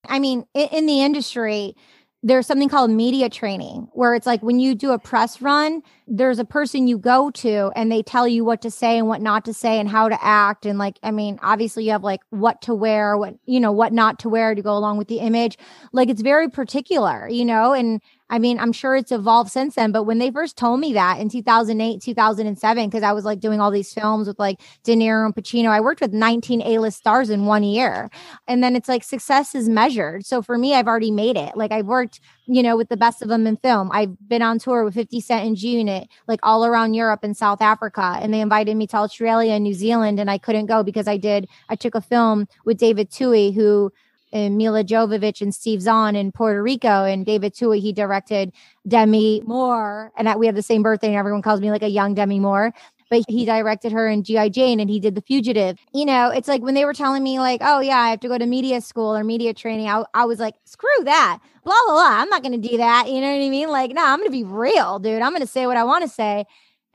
I 0.07 0.19
mean, 0.19 0.45
in 0.53 0.85
the 0.85 1.01
industry, 1.01 1.75
there's 2.23 2.47
something 2.47 2.67
called 2.67 2.89
media 2.89 3.29
training 3.29 3.87
where 3.93 4.15
it's 4.15 4.25
like 4.25 4.41
when 4.41 4.59
you 4.59 4.73
do 4.73 4.91
a 4.91 4.99
press 4.99 5.41
run, 5.41 5.81
there's 6.07 6.39
a 6.39 6.45
person 6.45 6.87
you 6.87 6.97
go 6.97 7.29
to 7.29 7.71
and 7.75 7.91
they 7.91 8.01
tell 8.01 8.27
you 8.27 8.43
what 8.43 8.61
to 8.63 8.71
say 8.71 8.97
and 8.97 9.07
what 9.07 9.21
not 9.21 9.45
to 9.45 9.53
say 9.53 9.79
and 9.79 9.87
how 9.87 10.09
to 10.09 10.23
act. 10.23 10.65
And 10.65 10.79
like, 10.79 10.97
I 11.03 11.11
mean, 11.11 11.39
obviously 11.43 11.85
you 11.85 11.91
have 11.91 12.03
like 12.03 12.21
what 12.31 12.61
to 12.63 12.73
wear, 12.73 13.15
what, 13.17 13.35
you 13.45 13.59
know, 13.59 13.71
what 13.71 13.93
not 13.93 14.19
to 14.19 14.29
wear 14.29 14.55
to 14.55 14.61
go 14.61 14.75
along 14.75 14.97
with 14.97 15.07
the 15.07 15.19
image. 15.19 15.57
Like 15.93 16.09
it's 16.09 16.21
very 16.21 16.49
particular, 16.49 17.29
you 17.29 17.45
know, 17.45 17.71
and 17.71 18.01
I 18.29 18.39
mean, 18.39 18.59
I'm 18.59 18.73
sure 18.73 18.95
it's 18.95 19.11
evolved 19.11 19.51
since 19.51 19.75
then, 19.75 19.93
but 19.93 20.03
when 20.03 20.17
they 20.17 20.31
first 20.31 20.57
told 20.57 20.81
me 20.81 20.93
that 20.93 21.19
in 21.19 21.29
2008, 21.29 22.01
2007, 22.01 22.89
because 22.89 23.03
I 23.03 23.13
was 23.13 23.23
like 23.23 23.39
doing 23.39 23.61
all 23.61 23.71
these 23.71 23.93
films 23.93 24.27
with 24.27 24.37
like 24.37 24.59
De 24.83 24.95
Niro 24.95 25.25
and 25.25 25.33
Pacino, 25.33 25.69
I 25.69 25.79
worked 25.79 26.01
with 26.01 26.11
19 26.11 26.61
A 26.61 26.79
list 26.79 26.97
stars 26.97 27.29
in 27.29 27.45
one 27.45 27.63
year. 27.63 28.09
And 28.45 28.61
then 28.61 28.75
it's 28.75 28.89
like 28.89 29.03
success 29.03 29.55
is 29.55 29.69
measured. 29.69 30.25
So 30.25 30.41
for 30.41 30.57
me, 30.57 30.73
I've 30.73 30.87
already 30.87 31.11
made 31.11 31.37
it. 31.37 31.55
Like 31.55 31.71
I've 31.71 31.85
worked, 31.85 32.19
you 32.47 32.61
know, 32.61 32.75
with 32.75 32.89
the 32.89 32.97
best 32.97 33.21
of 33.21 33.29
them 33.29 33.47
in 33.47 33.55
film. 33.55 33.89
I've 33.93 34.17
been 34.27 34.41
on 34.41 34.59
tour 34.59 34.83
with 34.83 34.95
50 34.95 35.21
Cent 35.21 35.45
and 35.45 35.55
G 35.55 35.77
Unit, 35.77 36.09
like 36.27 36.41
all 36.43 36.65
around 36.65 36.95
Europe 36.95 37.21
and 37.23 37.35
South 37.35 37.61
Africa. 37.61 38.17
And 38.21 38.33
they 38.33 38.41
invited 38.41 38.75
me 38.75 38.87
to 38.87 38.97
Australia 38.97 39.53
and 39.53 39.63
New 39.63 39.73
Zealand, 39.73 40.19
and 40.19 40.29
I 40.29 40.37
couldn't 40.37 40.65
go 40.65 40.83
because 40.83 41.07
I 41.07 41.15
did, 41.15 41.47
I 41.69 41.75
took 41.75 41.95
a 41.95 42.01
film 42.01 42.47
with 42.65 42.77
David 42.77 43.09
Twohy, 43.09 43.53
who 43.53 43.93
and 44.31 44.57
Milla 44.57 44.83
Jovovich 44.83 45.41
and 45.41 45.53
Steve 45.53 45.81
Zahn 45.81 46.15
in 46.15 46.31
Puerto 46.31 46.61
Rico. 46.61 47.03
And 47.05 47.25
David 47.25 47.53
Twohy, 47.53 47.79
he 47.79 47.93
directed 47.93 48.51
Demi 48.87 49.41
Moore. 49.45 50.11
And 50.17 50.33
we 50.39 50.45
have 50.45 50.55
the 50.55 50.61
same 50.61 50.83
birthday, 50.83 51.07
and 51.07 51.15
everyone 51.15 51.41
calls 51.41 51.61
me 51.61 51.71
like 51.71 51.83
a 51.83 51.89
young 51.89 52.13
Demi 52.13 52.39
Moore. 52.39 52.73
But 53.09 53.23
he 53.29 53.45
directed 53.45 53.93
her 53.93 54.09
in 54.09 54.23
G.I. 54.23 54.49
Jane 54.49 54.81
and 54.81 54.89
he 54.89 54.99
did 54.99 55.15
The 55.15 55.21
Fugitive. 55.21 55.77
You 55.93 56.03
know, 56.03 56.29
it's 56.29 56.49
like 56.49 56.61
when 56.61 56.73
they 56.73 56.83
were 56.83 56.93
telling 56.93 57.23
me, 57.23 57.39
like, 57.39 57.61
oh, 57.63 57.79
yeah, 57.79 57.97
I 57.97 58.09
have 58.09 58.19
to 58.19 58.27
go 58.27 58.37
to 58.37 58.45
media 58.45 58.81
school 58.81 59.15
or 59.15 59.23
media 59.23 59.53
training, 59.53 59.87
I, 59.87 60.03
I 60.13 60.25
was 60.25 60.39
like, 60.39 60.55
screw 60.65 61.05
that. 61.05 61.39
Blah, 61.63 61.73
blah, 61.85 61.93
blah. 61.93 62.21
I'm 62.21 62.27
not 62.27 62.43
going 62.43 62.61
to 62.61 62.67
do 62.67 62.75
that. 62.75 63.07
You 63.07 63.21
know 63.21 63.31
what 63.31 63.45
I 63.45 63.49
mean? 63.49 63.69
Like, 63.69 63.91
no, 63.91 64.03
I'm 64.05 64.19
going 64.19 64.27
to 64.27 64.31
be 64.31 64.43
real, 64.43 64.99
dude. 64.99 65.21
I'm 65.21 65.31
going 65.31 65.41
to 65.41 65.47
say 65.47 65.67
what 65.67 65.77
I 65.77 65.85
want 65.85 66.03
to 66.03 66.09
say 66.09 66.45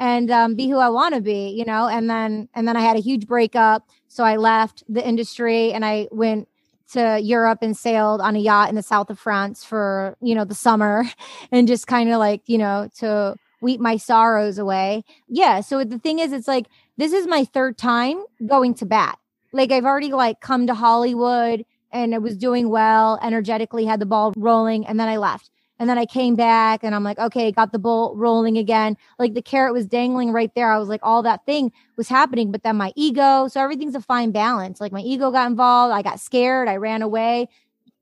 and 0.02 0.32
um, 0.32 0.56
be 0.56 0.68
who 0.68 0.78
I 0.78 0.88
want 0.88 1.14
to 1.14 1.20
be, 1.20 1.50
you 1.50 1.64
know. 1.64 1.86
And 1.86 2.10
then 2.10 2.48
and 2.54 2.66
then 2.66 2.76
I 2.76 2.80
had 2.80 2.96
a 2.96 3.00
huge 3.00 3.28
breakup, 3.28 3.88
so 4.08 4.24
I 4.24 4.36
left 4.36 4.82
the 4.88 5.06
industry 5.06 5.72
and 5.72 5.84
I 5.84 6.08
went 6.10 6.48
to 6.92 7.20
Europe 7.20 7.58
and 7.62 7.76
sailed 7.76 8.20
on 8.20 8.36
a 8.36 8.38
yacht 8.38 8.68
in 8.68 8.74
the 8.74 8.82
south 8.82 9.10
of 9.10 9.18
France 9.18 9.64
for, 9.64 10.16
you 10.20 10.34
know, 10.34 10.44
the 10.44 10.54
summer 10.54 11.04
and 11.52 11.68
just 11.68 11.86
kind 11.86 12.10
of 12.10 12.18
like, 12.18 12.42
you 12.46 12.58
know, 12.58 12.88
to 12.98 13.36
weep 13.60 13.80
my 13.80 13.96
sorrows 13.96 14.58
away. 14.58 15.04
Yeah. 15.28 15.60
So 15.60 15.84
the 15.84 15.98
thing 15.98 16.18
is, 16.18 16.32
it's 16.32 16.48
like, 16.48 16.66
this 16.96 17.12
is 17.12 17.26
my 17.26 17.44
third 17.44 17.78
time 17.78 18.22
going 18.46 18.74
to 18.74 18.86
bat. 18.86 19.18
Like 19.52 19.70
I've 19.70 19.84
already 19.84 20.12
like 20.12 20.40
come 20.40 20.66
to 20.66 20.74
Hollywood 20.74 21.64
and 21.92 22.14
I 22.14 22.18
was 22.18 22.36
doing 22.36 22.70
well, 22.70 23.18
energetically 23.22 23.84
had 23.84 24.00
the 24.00 24.06
ball 24.06 24.32
rolling, 24.36 24.86
and 24.86 24.98
then 24.98 25.08
I 25.08 25.18
left. 25.18 25.50
And 25.82 25.88
then 25.88 25.98
I 25.98 26.06
came 26.06 26.36
back 26.36 26.84
and 26.84 26.94
I'm 26.94 27.02
like, 27.02 27.18
okay, 27.18 27.50
got 27.50 27.72
the 27.72 27.78
ball 27.80 28.14
rolling 28.14 28.56
again. 28.56 28.96
Like 29.18 29.34
the 29.34 29.42
carrot 29.42 29.72
was 29.72 29.84
dangling 29.84 30.30
right 30.30 30.54
there. 30.54 30.70
I 30.70 30.78
was 30.78 30.88
like, 30.88 31.00
all 31.02 31.24
that 31.24 31.44
thing 31.44 31.72
was 31.96 32.08
happening, 32.08 32.52
but 32.52 32.62
then 32.62 32.76
my 32.76 32.92
ego. 32.94 33.48
So 33.48 33.60
everything's 33.60 33.96
a 33.96 34.00
fine 34.00 34.30
balance. 34.30 34.80
Like 34.80 34.92
my 34.92 35.00
ego 35.00 35.32
got 35.32 35.50
involved. 35.50 35.92
I 35.92 36.02
got 36.02 36.20
scared. 36.20 36.68
I 36.68 36.76
ran 36.76 37.02
away, 37.02 37.48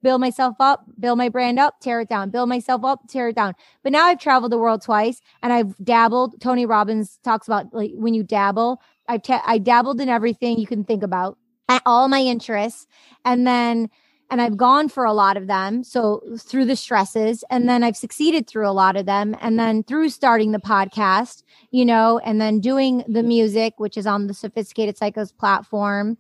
build 0.03 0.21
myself 0.21 0.57
up, 0.61 0.85
build 0.99 1.17
my 1.17 1.31
brand 1.31 1.59
up, 1.59 1.81
tear 1.81 2.03
it 2.03 2.11
down, 2.11 2.29
build 2.29 2.51
myself 2.51 2.85
up, 2.85 3.09
tear 3.09 3.29
it 3.29 3.37
down. 3.37 3.55
But 3.83 3.93
now 3.93 4.05
I've 4.05 4.21
traveled 4.21 4.53
the 4.53 4.59
world 4.59 4.83
twice 4.83 5.23
and 5.43 5.51
I've 5.51 5.75
dabbled. 5.83 6.39
Tony 6.39 6.67
Robbins 6.67 7.19
talks 7.25 7.49
about 7.49 7.73
like 7.73 7.93
when 7.95 8.13
you 8.13 8.23
dabble, 8.23 8.83
I've 9.09 9.23
ta- 9.23 9.43
I 9.47 9.57
dabbled 9.57 10.03
in 10.03 10.11
everything 10.11 10.59
you 10.59 10.67
can 10.67 10.85
think 10.85 11.03
about, 11.03 11.39
all 11.87 12.09
my 12.09 12.21
interests. 12.21 12.87
And 13.25 13.47
then 13.47 13.89
and 14.31 14.41
I've 14.41 14.51
mm-hmm. 14.51 14.57
gone 14.57 14.89
for 14.89 15.05
a 15.05 15.13
lot 15.13 15.37
of 15.37 15.47
them. 15.47 15.85
So 15.85 16.23
through 16.39 16.67
the 16.67 16.77
stresses, 16.77 17.45
and 17.51 17.69
then 17.69 17.83
I've 17.83 17.97
succeeded 17.97 18.47
through 18.47 18.69
a 18.69 18.73
lot 18.73 18.97
of 18.97 19.07
them. 19.07 19.37
And 19.41 19.59
then 19.59 19.83
through 19.83 20.11
starting 20.11 20.53
the 20.53 20.59
podcast, 20.59 21.43
you 21.71 21.85
know, 21.85 22.19
and 22.21 22.41
then 22.41 22.61
doing 22.61 23.05
the 23.09 23.23
music, 23.23 23.75
which 23.79 23.97
is 23.97 24.07
on 24.07 24.27
the 24.27 24.35
Sophisticated 24.35 24.97
Psychos 24.97 25.37
platform, 25.37 26.17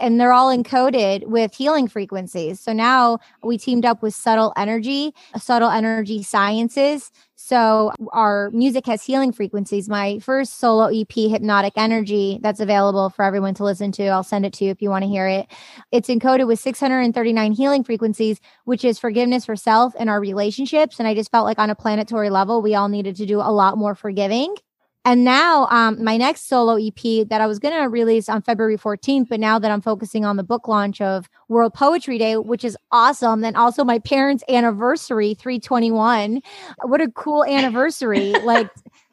and 0.00 0.20
they're 0.20 0.32
all 0.32 0.56
encoded 0.56 1.26
with 1.26 1.54
healing 1.54 1.86
frequencies. 1.86 2.58
So 2.60 2.72
now 2.72 3.18
we 3.42 3.58
teamed 3.58 3.84
up 3.84 4.02
with 4.02 4.14
Subtle 4.14 4.52
Energy, 4.56 5.14
Subtle 5.36 5.70
Energy 5.70 6.22
Sciences. 6.22 7.12
So 7.40 7.92
our 8.12 8.50
music 8.50 8.84
has 8.86 9.04
healing 9.04 9.30
frequencies. 9.30 9.88
My 9.88 10.18
first 10.18 10.58
solo 10.58 10.86
EP, 10.86 11.12
Hypnotic 11.12 11.74
Energy, 11.76 12.40
that's 12.42 12.58
available 12.58 13.10
for 13.10 13.24
everyone 13.24 13.54
to 13.54 13.64
listen 13.64 13.92
to. 13.92 14.08
I'll 14.08 14.24
send 14.24 14.44
it 14.44 14.52
to 14.54 14.64
you 14.64 14.72
if 14.72 14.82
you 14.82 14.90
want 14.90 15.04
to 15.04 15.08
hear 15.08 15.28
it. 15.28 15.46
It's 15.92 16.08
encoded 16.08 16.48
with 16.48 16.58
639 16.58 17.52
healing 17.52 17.84
frequencies, 17.84 18.40
which 18.64 18.84
is 18.84 18.98
forgiveness 18.98 19.44
for 19.44 19.54
self 19.54 19.94
and 19.96 20.10
our 20.10 20.20
relationships. 20.20 20.98
And 20.98 21.06
I 21.06 21.14
just 21.14 21.30
felt 21.30 21.44
like 21.44 21.60
on 21.60 21.70
a 21.70 21.76
planetary 21.76 22.28
level, 22.28 22.60
we 22.60 22.74
all 22.74 22.88
needed 22.88 23.14
to 23.16 23.24
do 23.24 23.38
a 23.38 23.52
lot 23.52 23.78
more 23.78 23.94
forgiving. 23.94 24.56
And 25.04 25.24
now, 25.24 25.66
um, 25.70 26.02
my 26.02 26.16
next 26.16 26.48
solo 26.48 26.74
EP 26.74 27.28
that 27.28 27.40
I 27.40 27.46
was 27.46 27.58
going 27.58 27.74
to 27.74 27.88
release 27.88 28.28
on 28.28 28.42
February 28.42 28.76
14th, 28.76 29.28
but 29.28 29.40
now 29.40 29.58
that 29.58 29.70
I'm 29.70 29.80
focusing 29.80 30.24
on 30.24 30.36
the 30.36 30.42
book 30.42 30.68
launch 30.68 31.00
of 31.00 31.30
World 31.48 31.72
Poetry 31.72 32.18
Day, 32.18 32.36
which 32.36 32.64
is 32.64 32.76
awesome. 32.92 33.40
Then 33.40 33.56
also 33.56 33.84
my 33.84 34.00
parents' 34.00 34.44
anniversary, 34.48 35.34
321. 35.34 36.42
What 36.82 37.00
a 37.00 37.10
cool 37.12 37.44
anniversary. 37.44 38.32
like, 38.44 38.68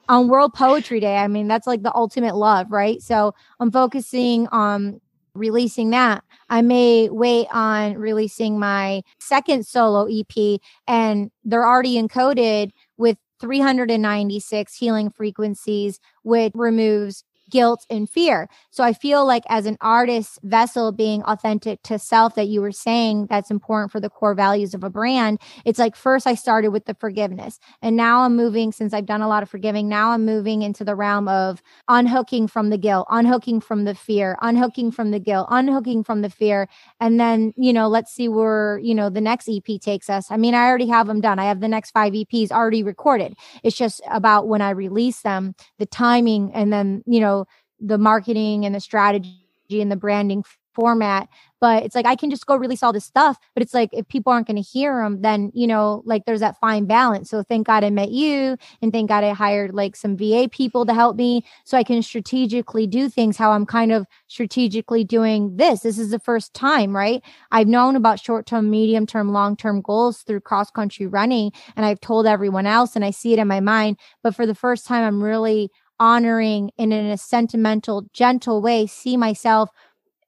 on 0.09 0.27
World 0.27 0.53
Poetry 0.53 0.99
Day. 0.99 1.17
I 1.17 1.27
mean, 1.27 1.47
that's 1.47 1.67
like 1.67 1.83
the 1.83 1.95
ultimate 1.95 2.35
love, 2.35 2.71
right? 2.71 3.01
So 3.01 3.33
I'm 3.59 3.71
focusing 3.71 4.47
on 4.47 5.01
releasing 5.33 5.89
that. 5.91 6.23
I 6.49 6.61
may 6.61 7.09
wait 7.09 7.47
on 7.51 7.95
releasing 7.95 8.59
my 8.59 9.01
second 9.19 9.65
solo 9.65 10.07
EP 10.07 10.59
and 10.87 11.31
they're 11.43 11.67
already 11.67 12.01
encoded 12.01 12.71
with 12.97 13.17
396 13.39 14.75
healing 14.75 15.09
frequencies, 15.09 15.99
which 16.23 16.51
removes 16.55 17.23
guilt 17.49 17.85
and 17.89 18.09
fear. 18.09 18.47
So 18.69 18.83
I 18.83 18.93
feel 18.93 19.25
like 19.25 19.43
as 19.49 19.65
an 19.65 19.77
artist 19.81 20.39
vessel 20.43 20.91
being 20.91 21.23
authentic 21.23 21.81
to 21.83 21.99
self 21.99 22.35
that 22.35 22.47
you 22.47 22.61
were 22.61 22.71
saying 22.71 23.27
that's 23.29 23.51
important 23.51 23.91
for 23.91 23.99
the 23.99 24.09
core 24.09 24.35
values 24.35 24.73
of 24.73 24.83
a 24.83 24.89
brand. 24.89 25.39
It's 25.65 25.79
like 25.79 25.95
first 25.95 26.27
I 26.27 26.35
started 26.35 26.69
with 26.69 26.85
the 26.85 26.95
forgiveness 26.95 27.59
and 27.81 27.95
now 27.95 28.21
I'm 28.21 28.35
moving 28.35 28.71
since 28.71 28.93
I've 28.93 29.05
done 29.05 29.21
a 29.21 29.27
lot 29.27 29.43
of 29.43 29.49
forgiving. 29.49 29.87
Now 29.89 30.11
I'm 30.11 30.25
moving 30.25 30.61
into 30.61 30.83
the 30.83 30.95
realm 30.95 31.27
of 31.27 31.61
unhooking 31.87 32.47
from 32.47 32.69
the 32.69 32.77
guilt, 32.77 33.07
unhooking 33.09 33.61
from 33.61 33.85
the 33.85 33.95
fear, 33.95 34.37
unhooking 34.41 34.91
from 34.91 35.11
the 35.11 35.19
guilt, 35.19 35.47
unhooking 35.51 36.03
from 36.03 36.21
the 36.21 36.29
fear. 36.29 36.67
And 36.99 37.19
then, 37.19 37.53
you 37.57 37.73
know, 37.73 37.87
let's 37.87 38.13
see 38.13 38.27
where, 38.27 38.79
you 38.81 38.95
know, 38.95 39.09
the 39.09 39.21
next 39.21 39.49
EP 39.49 39.79
takes 39.79 40.09
us. 40.09 40.31
I 40.31 40.37
mean, 40.37 40.55
I 40.55 40.65
already 40.67 40.87
have 40.87 41.07
them 41.07 41.21
done. 41.21 41.39
I 41.39 41.45
have 41.45 41.59
the 41.59 41.67
next 41.67 41.91
five 41.91 42.13
EPs 42.13 42.51
already 42.51 42.83
recorded. 42.83 43.35
It's 43.63 43.75
just 43.75 44.01
about 44.09 44.47
when 44.47 44.61
I 44.61 44.71
release 44.71 45.21
them, 45.21 45.55
the 45.79 45.85
timing 45.85 46.53
and 46.53 46.71
then, 46.71 47.03
you 47.05 47.19
know, 47.19 47.34
the 47.79 47.97
marketing 47.97 48.65
and 48.65 48.73
the 48.75 48.79
strategy 48.79 49.37
and 49.71 49.91
the 49.91 49.95
branding 49.95 50.43
format 50.75 51.29
but 51.61 51.83
it's 51.83 51.95
like 51.95 52.05
i 52.05 52.15
can 52.15 52.29
just 52.29 52.45
go 52.45 52.55
release 52.55 52.83
all 52.83 52.91
this 52.91 53.05
stuff 53.05 53.37
but 53.53 53.63
it's 53.63 53.73
like 53.73 53.89
if 53.93 54.05
people 54.09 54.31
aren't 54.31 54.45
going 54.45 54.61
to 54.61 54.61
hear 54.61 55.01
them 55.01 55.21
then 55.21 55.49
you 55.55 55.65
know 55.65 56.03
like 56.05 56.25
there's 56.25 56.41
that 56.41 56.59
fine 56.59 56.85
balance. 56.85 57.29
So 57.29 57.41
thank 57.43 57.65
god 57.65 57.83
i 57.83 57.89
met 57.89 58.11
you 58.11 58.57
and 58.81 58.91
thank 58.91 59.07
god 59.07 59.23
i 59.23 59.31
hired 59.31 59.73
like 59.73 59.95
some 59.95 60.17
va 60.17 60.49
people 60.51 60.85
to 60.85 60.93
help 60.93 61.15
me 61.15 61.45
so 61.63 61.77
i 61.77 61.83
can 61.83 62.01
strategically 62.03 62.85
do 62.85 63.07
things 63.09 63.37
how 63.37 63.51
i'm 63.51 63.65
kind 63.65 63.91
of 63.93 64.05
strategically 64.27 65.03
doing 65.05 65.55
this. 65.55 65.79
This 65.79 65.97
is 65.97 66.11
the 66.11 66.19
first 66.19 66.53
time 66.53 66.95
right? 66.95 67.23
I've 67.51 67.67
known 67.67 67.95
about 67.95 68.19
short 68.19 68.45
term 68.45 68.69
medium 68.69 69.05
term 69.05 69.31
long 69.31 69.55
term 69.55 69.81
goals 69.81 70.23
through 70.23 70.41
cross 70.41 70.69
country 70.69 71.07
running 71.07 71.53
and 71.77 71.85
i've 71.85 72.01
told 72.01 72.27
everyone 72.27 72.65
else 72.65 72.95
and 72.95 73.05
i 73.05 73.11
see 73.11 73.31
it 73.31 73.39
in 73.39 73.47
my 73.47 73.61
mind 73.61 73.97
but 74.23 74.35
for 74.35 74.45
the 74.45 74.55
first 74.55 74.85
time 74.85 75.03
i'm 75.05 75.23
really 75.23 75.71
honoring 75.99 76.71
and 76.77 76.93
in 76.93 77.05
a 77.05 77.17
sentimental, 77.17 78.05
gentle 78.13 78.61
way, 78.61 78.87
see 78.87 79.17
myself. 79.17 79.69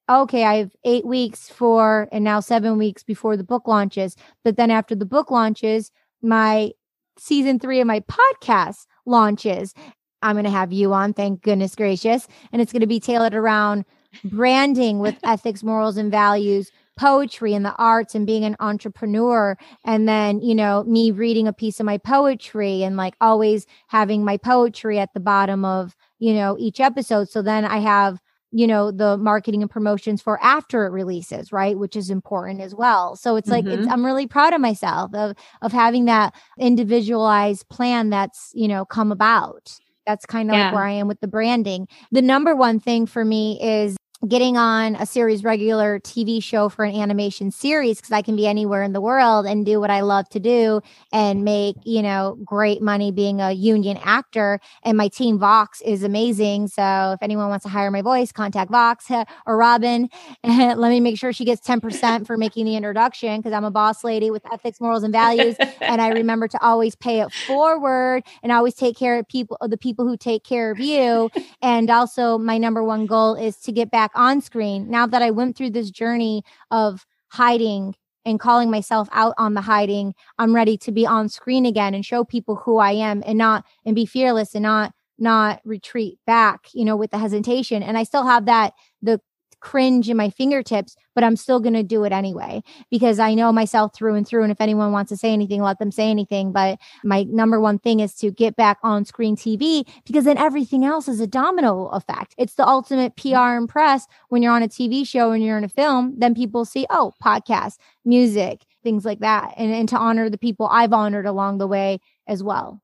Okay, 0.10 0.46
I 0.46 0.56
have 0.56 0.72
eight 0.86 1.06
weeks 1.06 1.50
for, 1.50 2.08
and 2.12 2.24
now 2.24 2.40
seven 2.40 2.78
weeks 2.78 3.04
before 3.04 3.36
the 3.36 3.44
book 3.44 3.68
launches. 3.68 4.16
But 4.44 4.56
then 4.56 4.72
after 4.72 4.96
the 4.96 5.06
book 5.06 5.30
launches, 5.30 5.92
my 6.22 6.72
season 7.18 7.60
three 7.60 7.80
of 7.80 7.88
my 7.88 8.00
podcast 8.02 8.86
launches. 9.06 9.74
I'm 10.22 10.36
going 10.36 10.46
to 10.46 10.52
have 10.52 10.72
you 10.72 10.94
on, 10.94 11.14
thank 11.14 11.42
goodness 11.42 11.76
gracious. 11.76 12.28
And 12.52 12.62
it's 12.62 12.72
going 12.72 12.82
to 12.82 12.88
be 12.88 13.00
tailored 13.00 13.36
around 13.36 13.86
branding 14.24 15.00
with 15.00 15.16
ethics, 15.24 15.64
morals, 15.64 15.98
and 15.98 16.12
values, 16.12 16.72
poetry 16.98 17.54
and 17.54 17.64
the 17.64 17.76
arts 17.76 18.16
and 18.16 18.26
being 18.26 18.44
an 18.44 18.56
entrepreneur. 18.60 19.58
And 19.86 20.08
then 20.08 20.42
you 20.42 20.56
know 20.56 20.84
me 20.84 21.12
reading 21.12 21.48
a 21.48 21.54
piece 21.54 21.80
of 21.80 21.86
my 21.86 21.98
poetry 21.98 22.84
and 22.84 22.98
like 22.98 23.16
always 23.22 23.66
having 23.88 24.26
my 24.26 24.38
poetry 24.38 25.00
at 25.00 25.14
the 25.14 25.20
bottom 25.20 25.64
of 25.64 25.96
you 26.20 26.34
know 26.34 26.58
each 26.60 26.80
episode. 26.80 27.30
So 27.30 27.42
then 27.42 27.66
i 27.66 27.78
have 27.78 28.20
you 28.52 28.66
know 28.66 28.92
the 28.92 29.18
marketing 29.18 29.62
and 29.62 29.70
promotions 29.70 30.22
for 30.22 30.42
after 30.42 30.86
it 30.86 30.92
releases 30.92 31.52
right 31.52 31.78
which 31.78 31.96
is 31.96 32.10
important 32.10 32.62
as 32.62 32.74
well. 32.74 33.16
So 33.16 33.36
it's 33.36 33.50
like 33.50 33.66
mm-hmm. 33.66 33.84
it's, 33.84 33.92
i'm 33.92 34.06
really 34.06 34.28
proud 34.28 34.54
of 34.54 34.62
myself 34.62 35.14
of 35.14 35.36
of 35.62 35.72
having 35.72 36.06
that 36.06 36.34
individualized 36.58 37.68
plan 37.70 38.10
that's 38.10 38.52
you 38.54 38.68
know 38.68 38.86
come 38.86 39.12
about. 39.12 39.78
That's 40.06 40.26
kind 40.26 40.50
of 40.50 40.56
yeah. 40.56 40.66
like 40.68 40.76
where 40.76 40.86
i 40.86 40.92
am 40.92 41.08
with 41.08 41.20
the 41.20 41.28
branding. 41.28 41.88
The 42.12 42.22
number 42.22 42.56
one 42.56 42.80
thing 42.80 43.06
for 43.06 43.26
me 43.26 43.60
is 43.62 43.97
getting 44.28 44.58
on 44.58 44.96
a 44.96 45.06
series 45.06 45.44
regular 45.44 46.00
TV 46.00 46.42
show 46.42 46.70
for 46.70 46.84
an 46.84 46.96
animation 46.96 47.52
series 47.52 47.98
because 47.98 48.12
I 48.12 48.24
can 48.24 48.36
be 48.36 48.48
anywhere 48.48 48.82
in 48.82 48.94
the 48.94 49.02
world 49.02 49.46
and 49.46 49.66
do 49.66 49.80
what 49.80 49.92
I 49.92 50.02
love 50.02 50.28
to 50.30 50.40
do 50.40 50.82
and 51.14 51.44
make, 51.44 51.76
you 51.84 52.02
know, 52.02 52.38
great 52.44 52.82
money 52.82 53.12
being 53.12 53.42
a 53.42 53.52
union 53.52 53.98
actor. 54.04 54.60
And 54.84 54.98
my 54.98 55.08
team 55.08 55.38
Vox 55.38 55.82
is 55.82 56.02
amazing. 56.02 56.68
So 56.70 57.12
if 57.14 57.22
anyone 57.22 57.50
wants 57.50 57.64
to 57.66 57.70
hire 57.70 57.92
my 57.92 58.02
voice, 58.02 58.32
contact 58.32 58.72
Vox 58.72 59.06
or 59.46 59.58
Robin. 59.58 60.10
And 60.44 60.80
let 60.80 60.90
me 60.90 61.00
make 61.00 61.20
sure 61.20 61.32
she 61.32 61.46
gets 61.46 61.66
10% 61.68 62.26
for 62.26 62.38
making 62.38 62.66
the 62.66 62.76
introduction 62.76 63.38
because 63.38 63.54
I'm 63.54 63.66
a 63.66 63.72
boss 63.72 64.04
lady 64.04 64.32
with 64.32 64.42
ethics, 64.52 64.82
morals, 64.82 65.04
and 65.04 65.14
values. 65.14 65.56
and 65.80 66.02
I 66.02 66.10
remember 66.10 66.48
to 66.48 66.64
always 66.64 66.96
pay 66.96 67.22
it 67.22 67.32
forward 67.32 68.24
and 68.42 68.52
always 68.52 68.74
take 68.74 68.98
care 68.98 69.20
of 69.20 69.28
people, 69.28 69.58
the 69.62 69.78
people 69.78 70.08
who 70.08 70.18
take 70.18 70.44
care 70.44 70.72
of 70.72 70.80
you. 70.80 71.30
And 71.62 71.90
also 71.92 72.40
my 72.40 72.58
number 72.58 72.84
one 72.84 73.06
goal 73.06 73.36
is 73.36 73.58
to 73.58 73.72
get 73.72 73.92
back 73.92 74.07
back 74.08 74.20
on 74.20 74.42
screen 74.42 74.90
now 74.90 75.06
that 75.06 75.22
I 75.22 75.32
went 75.32 75.58
through 75.58 75.72
this 75.72 75.92
journey 75.92 76.44
of 76.72 77.06
hiding 77.30 77.96
and 78.26 78.40
calling 78.40 78.70
myself 78.70 79.10
out 79.12 79.34
on 79.38 79.54
the 79.54 79.62
hiding, 79.62 80.14
I'm 80.38 80.56
ready 80.56 80.78
to 80.80 80.92
be 80.92 81.06
on 81.06 81.30
screen 81.30 81.66
again 81.66 81.94
and 81.94 82.06
show 82.06 82.24
people 82.24 82.56
who 82.56 82.78
I 82.78 82.92
am 82.92 83.24
and 83.26 83.38
not 83.38 83.66
and 83.86 83.96
be 83.96 84.06
fearless 84.06 84.56
and 84.56 84.64
not 84.64 84.94
not 85.20 85.62
retreat 85.66 86.20
back, 86.28 86.68
you 86.74 86.86
know, 86.86 86.96
with 86.96 87.12
the 87.12 87.18
hesitation. 87.18 87.82
And 87.82 87.98
I 87.98 88.04
still 88.04 88.24
have 88.24 88.46
that 88.46 88.74
the 89.02 89.20
cringe 89.60 90.10
in 90.10 90.18
my 90.18 90.30
fingertips, 90.30 90.96
but 91.16 91.24
I'm 91.24 91.36
still 91.36 91.60
going 91.60 91.74
to 91.74 91.84
do 91.84 92.04
it 92.04 92.12
anyway 92.12 92.62
because 92.90 93.20
I 93.20 93.34
know 93.34 93.52
myself 93.52 93.94
through 93.96 94.16
and 94.16 94.28
through. 94.28 94.44
And 94.44 94.52
if 94.52 94.62
anyone 94.62 94.92
wants 94.92 95.10
to 95.10 95.18
say 95.18 95.34
anything, 95.34 95.62
let 95.62 95.80
them 95.80 95.92
say 95.92 96.10
anything. 96.10 96.52
But 96.52 96.80
my 97.04 97.24
number 97.24 97.60
one 97.60 97.80
thing 97.80 98.00
is 98.00 98.14
to 98.16 98.32
get 98.32 98.56
back 98.56 98.78
on 98.84 99.06
screen 99.06 99.36
TV 99.36 99.88
because 100.06 100.26
then 100.26 100.38
everything 100.38 100.86
else 100.86 101.08
is 101.08 101.20
a 101.20 101.28
domino 101.28 101.88
effect. 101.88 102.36
It's 102.38 102.56
the 102.56 102.68
ultimate 102.68 103.16
PR 103.16 103.56
and 103.56 103.68
press 103.70 104.08
when 104.30 104.42
you're 104.42 104.54
on 104.54 104.64
a 104.64 104.68
TV 104.68 105.08
show 105.08 105.32
and 105.32 105.44
you're 105.44 105.58
in 105.58 105.64
a 105.64 105.70
film, 105.70 106.14
then 106.18 106.36
people 106.36 106.66
see, 106.66 106.86
oh, 106.90 107.14
podcast, 107.24 107.78
music, 108.06 108.66
things 108.84 109.06
like 109.06 109.20
that. 109.20 109.54
And, 109.58 109.74
and 109.74 109.90
to 109.90 109.98
honor 109.98 110.30
the 110.30 110.38
people 110.38 110.68
I've 110.68 110.94
honored 110.94 111.26
along 111.26 111.58
the 111.58 111.68
way 111.68 112.00
as 112.28 112.44
well. 112.44 112.82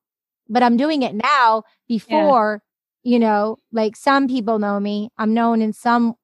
But 0.50 0.64
I'm 0.64 0.78
doing 0.78 1.04
it 1.04 1.16
now 1.16 1.64
before. 1.88 2.62
Yeah 2.64 2.70
you 3.04 3.20
know, 3.20 3.58
like 3.72 3.96
some 3.96 4.28
people 4.28 4.60
know 4.60 4.80
me. 4.80 5.10
I'm 5.18 5.34
known 5.34 5.62
in 5.62 5.74
some 5.74 6.16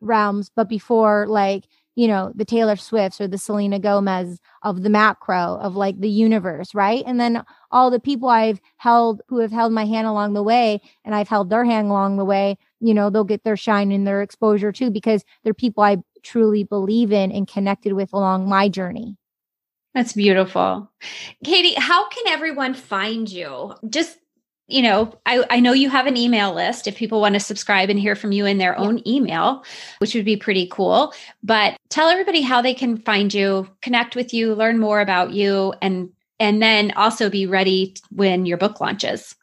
realms, 0.00 0.50
but 0.54 0.68
before 0.68 1.26
like, 1.26 1.64
you 1.94 2.06
know, 2.06 2.32
the 2.34 2.44
Taylor 2.44 2.76
Swifts 2.76 3.20
or 3.20 3.26
the 3.26 3.38
Selena 3.38 3.80
Gomez 3.80 4.38
of 4.62 4.82
the 4.82 4.90
macro 4.90 5.58
of 5.60 5.74
like 5.74 5.98
the 6.00 6.08
universe, 6.08 6.72
right? 6.72 7.02
And 7.06 7.18
then 7.18 7.44
all 7.72 7.90
the 7.90 7.98
people 7.98 8.28
I've 8.28 8.60
held 8.76 9.20
who 9.28 9.38
have 9.40 9.50
held 9.50 9.72
my 9.72 9.84
hand 9.84 10.06
along 10.06 10.34
the 10.34 10.42
way 10.42 10.80
and 11.04 11.14
I've 11.14 11.28
held 11.28 11.50
their 11.50 11.64
hand 11.64 11.88
along 11.88 12.16
the 12.16 12.24
way, 12.24 12.56
you 12.78 12.94
know, 12.94 13.10
they'll 13.10 13.24
get 13.24 13.42
their 13.42 13.56
shine 13.56 13.90
and 13.90 14.06
their 14.06 14.22
exposure 14.22 14.70
too 14.70 14.90
because 14.90 15.24
they're 15.42 15.54
people 15.54 15.82
I 15.82 15.96
truly 16.22 16.62
believe 16.62 17.10
in 17.10 17.32
and 17.32 17.48
connected 17.48 17.94
with 17.94 18.12
along 18.12 18.48
my 18.48 18.68
journey. 18.68 19.16
That's 19.94 20.12
beautiful. 20.12 20.92
Katie, 21.44 21.74
how 21.74 22.08
can 22.08 22.28
everyone 22.28 22.74
find 22.74 23.28
you? 23.28 23.74
Just 23.88 24.18
you 24.68 24.82
know, 24.82 25.18
I, 25.24 25.44
I 25.48 25.60
know 25.60 25.72
you 25.72 25.88
have 25.88 26.06
an 26.06 26.18
email 26.18 26.54
list 26.54 26.86
if 26.86 26.94
people 26.94 27.22
want 27.22 27.34
to 27.34 27.40
subscribe 27.40 27.88
and 27.88 27.98
hear 27.98 28.14
from 28.14 28.32
you 28.32 28.44
in 28.44 28.58
their 28.58 28.74
yeah. 28.74 28.84
own 28.84 29.08
email, 29.08 29.64
which 29.98 30.14
would 30.14 30.26
be 30.26 30.36
pretty 30.36 30.68
cool. 30.70 31.14
But 31.42 31.76
tell 31.88 32.10
everybody 32.10 32.42
how 32.42 32.60
they 32.60 32.74
can 32.74 32.98
find 32.98 33.32
you, 33.32 33.66
connect 33.80 34.14
with 34.14 34.34
you, 34.34 34.54
learn 34.54 34.78
more 34.78 35.00
about 35.00 35.32
you, 35.32 35.72
and 35.80 36.10
and 36.38 36.62
then 36.62 36.92
also 36.92 37.30
be 37.30 37.46
ready 37.46 37.96
when 38.10 38.46
your 38.46 38.58
book 38.58 38.80
launches. 38.80 39.34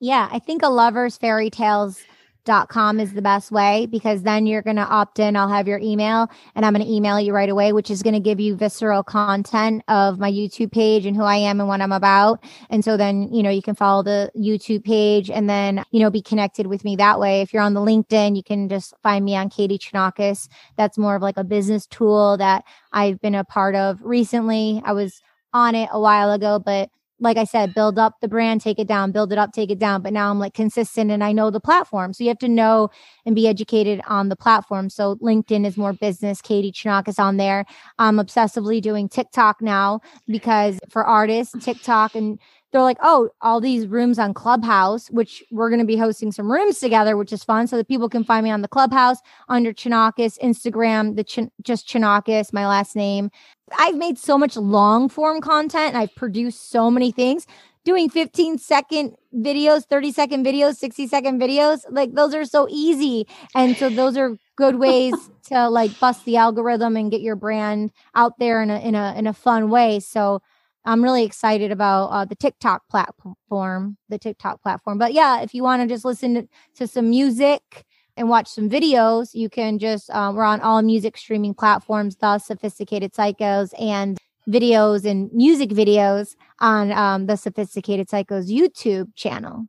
Yeah, 0.00 0.28
I 0.32 0.38
think 0.38 0.62
a 0.62 0.68
lover's 0.68 1.18
fairy 1.18 1.50
tales 1.50 2.00
dot 2.44 2.68
com 2.68 2.98
is 2.98 3.12
the 3.12 3.22
best 3.22 3.52
way 3.52 3.86
because 3.86 4.22
then 4.22 4.46
you're 4.46 4.62
going 4.62 4.76
to 4.76 4.82
opt 4.82 5.18
in. 5.18 5.36
I'll 5.36 5.48
have 5.48 5.68
your 5.68 5.78
email 5.78 6.28
and 6.54 6.66
I'm 6.66 6.72
going 6.74 6.84
to 6.84 6.92
email 6.92 7.20
you 7.20 7.32
right 7.32 7.48
away, 7.48 7.72
which 7.72 7.90
is 7.90 8.02
going 8.02 8.14
to 8.14 8.20
give 8.20 8.40
you 8.40 8.56
visceral 8.56 9.02
content 9.02 9.84
of 9.88 10.18
my 10.18 10.30
YouTube 10.30 10.72
page 10.72 11.06
and 11.06 11.14
who 11.16 11.22
I 11.22 11.36
am 11.36 11.60
and 11.60 11.68
what 11.68 11.80
I'm 11.80 11.92
about. 11.92 12.42
And 12.68 12.84
so 12.84 12.96
then, 12.96 13.32
you 13.32 13.42
know, 13.42 13.50
you 13.50 13.62
can 13.62 13.74
follow 13.74 14.02
the 14.02 14.30
YouTube 14.36 14.84
page 14.84 15.30
and 15.30 15.48
then, 15.48 15.84
you 15.92 16.00
know, 16.00 16.10
be 16.10 16.22
connected 16.22 16.66
with 16.66 16.84
me 16.84 16.96
that 16.96 17.20
way. 17.20 17.42
If 17.42 17.52
you're 17.52 17.62
on 17.62 17.74
the 17.74 17.80
LinkedIn, 17.80 18.36
you 18.36 18.42
can 18.42 18.68
just 18.68 18.94
find 19.02 19.24
me 19.24 19.36
on 19.36 19.48
Katie 19.48 19.78
Chonacas. 19.78 20.48
That's 20.76 20.98
more 20.98 21.14
of 21.14 21.22
like 21.22 21.36
a 21.36 21.44
business 21.44 21.86
tool 21.86 22.36
that 22.38 22.64
I've 22.92 23.20
been 23.20 23.34
a 23.34 23.44
part 23.44 23.74
of 23.74 24.00
recently. 24.02 24.82
I 24.84 24.92
was 24.92 25.20
on 25.52 25.74
it 25.74 25.88
a 25.92 26.00
while 26.00 26.32
ago, 26.32 26.58
but 26.58 26.90
like 27.22 27.36
I 27.36 27.44
said, 27.44 27.72
build 27.72 27.98
up 27.98 28.20
the 28.20 28.28
brand, 28.28 28.60
take 28.60 28.80
it 28.80 28.88
down, 28.88 29.12
build 29.12 29.32
it 29.32 29.38
up, 29.38 29.52
take 29.52 29.70
it 29.70 29.78
down. 29.78 30.02
But 30.02 30.12
now 30.12 30.30
I'm 30.30 30.40
like 30.40 30.54
consistent 30.54 31.10
and 31.10 31.22
I 31.22 31.32
know 31.32 31.50
the 31.50 31.60
platform. 31.60 32.12
So 32.12 32.24
you 32.24 32.28
have 32.28 32.38
to 32.40 32.48
know 32.48 32.90
and 33.24 33.34
be 33.34 33.46
educated 33.46 34.00
on 34.08 34.28
the 34.28 34.36
platform. 34.36 34.90
So 34.90 35.16
LinkedIn 35.16 35.64
is 35.64 35.76
more 35.76 35.92
business. 35.92 36.42
Katie 36.42 36.72
Chonacas 36.72 37.20
on 37.20 37.36
there. 37.36 37.64
I'm 37.98 38.16
obsessively 38.16 38.82
doing 38.82 39.08
TikTok 39.08 39.62
now 39.62 40.00
because 40.26 40.80
for 40.90 41.04
artists, 41.04 41.54
TikTok 41.64 42.16
and 42.16 42.40
they're 42.72 42.82
like, 42.82 42.98
oh, 43.02 43.30
all 43.42 43.60
these 43.60 43.86
rooms 43.86 44.18
on 44.18 44.34
Clubhouse, 44.34 45.08
which 45.10 45.44
we're 45.50 45.70
going 45.70 45.80
to 45.80 45.86
be 45.86 45.96
hosting 45.96 46.32
some 46.32 46.50
rooms 46.50 46.80
together, 46.80 47.16
which 47.16 47.32
is 47.32 47.44
fun. 47.44 47.66
So 47.66 47.76
that 47.76 47.88
people 47.88 48.08
can 48.08 48.24
find 48.24 48.44
me 48.44 48.50
on 48.50 48.62
the 48.62 48.68
Clubhouse 48.68 49.18
under 49.48 49.72
Chonacas, 49.72 50.38
Instagram, 50.40 51.16
the 51.16 51.24
Ch- 51.24 51.50
just 51.62 51.88
Chonacas, 51.88 52.52
my 52.52 52.66
last 52.66 52.96
name. 52.96 53.30
I've 53.78 53.96
made 53.96 54.18
so 54.18 54.38
much 54.38 54.56
long 54.56 55.08
form 55.08 55.40
content 55.40 55.94
and 55.94 55.98
I've 55.98 56.14
produced 56.14 56.70
so 56.70 56.90
many 56.90 57.12
things. 57.12 57.46
Doing 57.84 58.10
15 58.10 58.58
second 58.58 59.16
videos, 59.34 59.86
30 59.86 60.12
second 60.12 60.46
videos, 60.46 60.76
60 60.76 61.06
second 61.08 61.40
videos, 61.40 61.80
like 61.90 62.14
those 62.14 62.34
are 62.34 62.44
so 62.44 62.68
easy. 62.70 63.26
And 63.54 63.76
so 63.76 63.90
those 63.90 64.16
are 64.16 64.36
good 64.56 64.76
ways 64.80 65.14
to 65.48 65.68
like 65.68 65.98
bust 66.00 66.24
the 66.24 66.36
algorithm 66.36 66.96
and 66.96 67.10
get 67.10 67.22
your 67.22 67.36
brand 67.36 67.92
out 68.14 68.38
there 68.38 68.62
in 68.62 68.70
a 68.70 68.78
in 68.80 68.94
a 68.94 69.14
in 69.16 69.26
a 69.26 69.32
fun 69.32 69.70
way. 69.70 70.00
So 70.00 70.42
I'm 70.84 71.02
really 71.02 71.24
excited 71.24 71.70
about 71.70 72.06
uh, 72.06 72.24
the 72.24 72.34
TikTok 72.34 72.88
platform, 72.88 73.96
the 74.08 74.18
TikTok 74.18 74.62
platform. 74.62 74.98
But 74.98 75.12
yeah, 75.12 75.42
if 75.42 75.54
you 75.54 75.62
want 75.62 75.82
to 75.82 75.88
just 75.88 76.04
listen 76.04 76.34
to, 76.34 76.48
to, 76.76 76.86
some 76.86 77.10
music 77.10 77.84
and 78.16 78.28
watch 78.28 78.48
some 78.48 78.68
videos, 78.68 79.34
you 79.34 79.48
can 79.48 79.78
just, 79.78 80.10
uh, 80.10 80.32
we're 80.34 80.42
on 80.42 80.60
all 80.60 80.82
music 80.82 81.16
streaming 81.16 81.54
platforms, 81.54 82.16
the 82.16 82.38
Sophisticated 82.38 83.12
Psychos, 83.12 83.70
and 83.80 84.18
videos 84.48 85.04
and 85.04 85.32
music 85.32 85.70
videos 85.70 86.34
on 86.58 86.90
um, 86.92 87.26
the 87.26 87.36
Sophisticated 87.36 88.08
Psychos 88.08 88.50
YouTube 88.50 89.14
channel. 89.14 89.66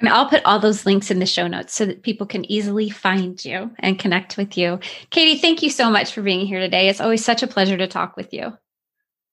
And 0.00 0.08
I'll 0.08 0.28
put 0.28 0.44
all 0.44 0.60
those 0.60 0.86
links 0.86 1.10
in 1.10 1.18
the 1.18 1.26
show 1.26 1.48
notes 1.48 1.74
so 1.74 1.84
that 1.86 2.02
people 2.02 2.26
can 2.26 2.50
easily 2.50 2.88
find 2.88 3.44
you 3.44 3.70
and 3.80 3.98
connect 3.98 4.36
with 4.36 4.56
you. 4.56 4.78
Katie, 5.10 5.40
thank 5.40 5.62
you 5.62 5.70
so 5.70 5.90
much 5.90 6.12
for 6.12 6.22
being 6.22 6.46
here 6.46 6.60
today. 6.60 6.88
It's 6.88 7.00
always 7.00 7.24
such 7.24 7.42
a 7.42 7.48
pleasure 7.48 7.76
to 7.76 7.88
talk 7.88 8.16
with 8.16 8.32
you. 8.32 8.56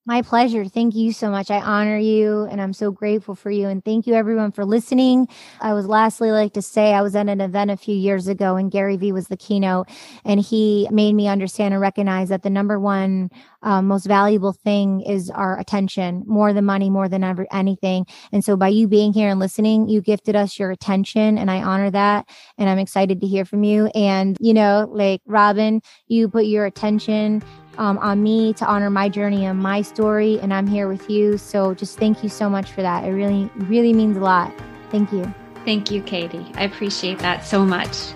My 0.08 0.22
pleasure. 0.22 0.66
Thank 0.66 0.94
you 0.94 1.12
so 1.12 1.32
much. 1.32 1.50
I 1.50 1.60
honor 1.60 1.98
you 1.98 2.44
and 2.44 2.62
I'm 2.62 2.74
so 2.74 2.92
grateful 2.92 3.34
for 3.34 3.50
you. 3.50 3.68
And 3.68 3.84
thank 3.84 4.06
you 4.06 4.14
everyone 4.14 4.52
for 4.52 4.64
listening. 4.64 5.28
I 5.60 5.74
would 5.74 5.86
lastly 5.86 6.30
like 6.30 6.54
to 6.54 6.62
say 6.62 6.94
I 6.94 7.02
was 7.02 7.16
at 7.16 7.28
an 7.28 7.42
event 7.42 7.72
a 7.72 7.78
few 7.78 7.96
years 7.96 8.28
ago 8.28 8.56
and 8.56 8.70
Gary 8.70 8.98
Vee 8.98 9.12
was 9.12 9.30
the 9.30 9.38
keynote 9.38 9.90
and 10.24 10.40
he 10.40 10.88
made 10.92 11.14
me 11.14 11.28
understand 11.28 11.74
and 11.74 11.82
recognize 11.82 12.30
that 12.30 12.44
the 12.44 12.52
number 12.52 12.80
one 12.80 13.32
um, 13.64 13.88
most 13.88 14.06
valuable 14.06 14.54
thing 14.54 15.02
is 15.02 15.32
our 15.32 15.60
attention 15.60 16.24
more 16.28 16.54
than 16.54 16.66
money, 16.66 16.92
more 16.92 17.10
than 17.10 17.24
ever 17.24 17.48
anything. 17.52 18.06
And 18.32 18.46
so 18.46 18.56
by 18.56 18.68
you 18.68 18.88
being 18.88 19.12
here 19.12 19.30
and 19.30 19.40
listening, 19.40 19.90
you 19.90 20.02
gifted 20.02 20.36
us 20.36 20.60
your 20.60 20.70
attention 20.70 21.40
and 21.40 21.50
I 21.50 21.64
honor 21.64 21.90
that. 21.90 22.30
And 22.60 22.70
I'm 22.70 22.78
excited 22.78 23.22
to 23.22 23.28
hear 23.28 23.44
from 23.44 23.64
you. 23.64 23.88
And, 23.96 24.38
you 24.40 24.54
know, 24.54 24.88
like 24.92 25.22
Robin, 25.26 25.82
you 26.08 26.30
put 26.30 26.46
your 26.46 26.68
attention 26.68 27.42
um, 27.78 27.98
on 28.00 28.22
me 28.22 28.54
to 28.54 28.66
honor 28.66 28.90
my 28.90 29.10
journey 29.10 29.46
and 29.46 29.60
my 29.60 29.82
story. 29.82 30.40
And 30.40 30.54
I'm 30.54 30.68
here 30.68 30.88
with 30.88 31.10
you. 31.10 31.38
So 31.38 31.74
just 31.74 31.98
thank 31.98 32.24
you 32.24 32.30
so 32.30 32.50
much 32.50 32.72
for 32.72 32.82
that. 32.82 33.04
It 33.04 33.12
really, 33.12 33.50
really 33.56 33.94
means 33.94 34.18
a 34.18 34.22
lot. 34.22 34.54
Thank 34.92 35.12
you. 35.12 35.34
Thank 35.66 35.92
you, 35.92 36.02
Katie. 36.04 36.46
I 36.56 36.64
appreciate 36.66 37.20
that 37.20 37.46
so 37.46 37.66
much. 37.66 38.14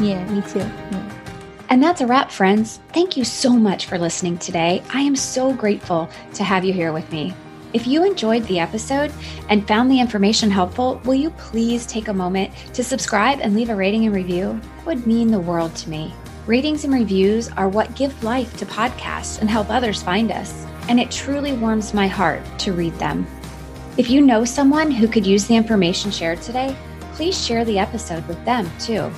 Yeah, 0.00 0.24
me 0.30 0.42
too. 0.42 0.58
Yeah. 0.58 1.12
And 1.68 1.82
that's 1.82 2.00
a 2.00 2.06
wrap, 2.06 2.30
friends. 2.30 2.80
Thank 2.92 3.16
you 3.16 3.24
so 3.24 3.50
much 3.50 3.86
for 3.86 3.98
listening 3.98 4.38
today. 4.38 4.82
I 4.92 5.00
am 5.00 5.16
so 5.16 5.52
grateful 5.52 6.08
to 6.34 6.44
have 6.44 6.64
you 6.64 6.72
here 6.72 6.92
with 6.92 7.10
me. 7.10 7.34
If 7.72 7.86
you 7.86 8.04
enjoyed 8.04 8.44
the 8.44 8.60
episode 8.60 9.12
and 9.48 9.66
found 9.66 9.90
the 9.90 10.00
information 10.00 10.50
helpful, 10.50 11.00
will 11.04 11.14
you 11.14 11.30
please 11.30 11.84
take 11.84 12.08
a 12.08 12.14
moment 12.14 12.52
to 12.74 12.84
subscribe 12.84 13.40
and 13.40 13.54
leave 13.54 13.68
a 13.68 13.74
rating 13.74 14.06
and 14.06 14.14
review? 14.14 14.60
It 14.78 14.86
would 14.86 15.06
mean 15.06 15.30
the 15.30 15.40
world 15.40 15.74
to 15.76 15.90
me. 15.90 16.14
Ratings 16.46 16.84
and 16.84 16.94
reviews 16.94 17.48
are 17.56 17.68
what 17.68 17.96
give 17.96 18.22
life 18.22 18.56
to 18.56 18.66
podcasts 18.66 19.40
and 19.40 19.50
help 19.50 19.68
others 19.68 20.00
find 20.00 20.30
us, 20.30 20.64
and 20.88 21.00
it 21.00 21.10
truly 21.10 21.52
warms 21.52 21.92
my 21.92 22.06
heart 22.06 22.40
to 22.60 22.72
read 22.72 22.94
them. 23.00 23.26
If 23.96 24.08
you 24.08 24.20
know 24.20 24.44
someone 24.44 24.92
who 24.92 25.08
could 25.08 25.26
use 25.26 25.48
the 25.48 25.56
information 25.56 26.12
shared 26.12 26.40
today, 26.40 26.76
please 27.14 27.44
share 27.44 27.64
the 27.64 27.80
episode 27.80 28.24
with 28.28 28.42
them 28.44 28.70
too. 28.78 29.10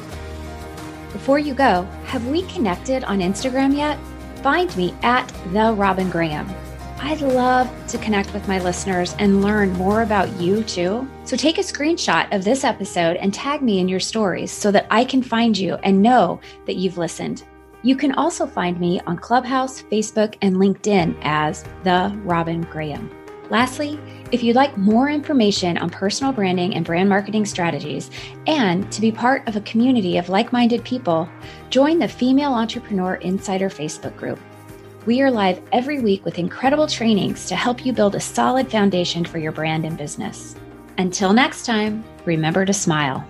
Before 1.13 1.39
you 1.39 1.53
go, 1.53 1.83
have 2.07 2.27
we 2.29 2.45
connected 2.47 3.05
on 3.05 3.19
Instagram 3.19 3.77
yet? 3.77 3.99
Find 4.43 4.75
me 4.75 4.95
at 5.03 5.29
the 5.53 5.75
Robin 5.75 6.09
Graham. 6.09 6.49
I'd 7.01 7.21
love 7.21 7.71
to 7.89 7.99
connect 7.99 8.35
with 8.35 8.49
my 8.49 8.59
listeners 8.59 9.15
and 9.21 9.41
learn 9.41 9.73
more 9.75 10.03
about 10.03 10.41
you 10.41 10.65
too. 10.65 11.09
So 11.25 11.37
take 11.37 11.59
a 11.59 11.63
screenshot 11.63 12.35
of 12.35 12.45
this 12.45 12.65
episode 12.65 13.17
and 13.17 13.33
tag 13.33 13.63
me 13.63 13.79
in 13.79 13.89
your 13.89 14.01
stories 14.01 14.51
so 14.51 14.73
that 14.73 14.87
I 14.91 15.05
can 15.05 15.23
find 15.23 15.57
you 15.57 15.77
and 15.85 16.03
know 16.03 16.41
that 16.67 16.77
you've 16.77 16.99
listened. 16.99 17.45
You 17.83 17.95
can 17.95 18.13
also 18.15 18.47
find 18.47 18.81
me 18.81 19.01
on 19.07 19.17
Clubhouse, 19.17 19.83
Facebook, 19.83 20.37
and 20.43 20.57
LinkedIn 20.57 21.17
as 21.23 21.65
The 21.85 22.13
Robin 22.25 22.63
Graham. 22.63 23.09
Lastly, 23.49 23.99
if 24.33 24.43
you'd 24.43 24.57
like 24.57 24.77
more 24.77 25.09
information 25.09 25.79
on 25.79 25.89
personal 25.89 26.33
branding 26.33 26.75
and 26.75 26.85
brand 26.85 27.09
marketing 27.09 27.47
strategies 27.47 28.11
and 28.47 28.91
to 28.91 29.01
be 29.01 29.13
part 29.13 29.47
of 29.49 29.55
a 29.55 29.63
community 29.63 30.19
of 30.19 30.29
like 30.29 30.53
minded 30.53 30.85
people, 30.85 31.31
join 31.71 32.01
the 32.01 32.09
Female 32.09 32.53
Entrepreneur 32.53 33.15
Insider 33.15 33.71
Facebook 33.71 34.17
group. 34.17 34.41
We 35.09 35.23
are 35.23 35.31
live 35.31 35.63
every 35.73 36.01
week 36.01 36.23
with 36.27 36.39
incredible 36.39 36.87
trainings 36.87 37.47
to 37.47 37.57
help 37.57 37.87
you 37.87 37.95
build 37.95 38.15
a 38.15 38.21
solid 38.21 38.71
foundation 38.71 39.25
for 39.25 39.39
your 39.39 39.53
brand 39.53 39.87
and 39.87 39.97
business. 39.97 40.55
Until 40.99 41.33
next 41.33 41.65
time, 41.65 42.05
remember 42.27 42.67
to 42.67 42.75
smile. 42.75 43.27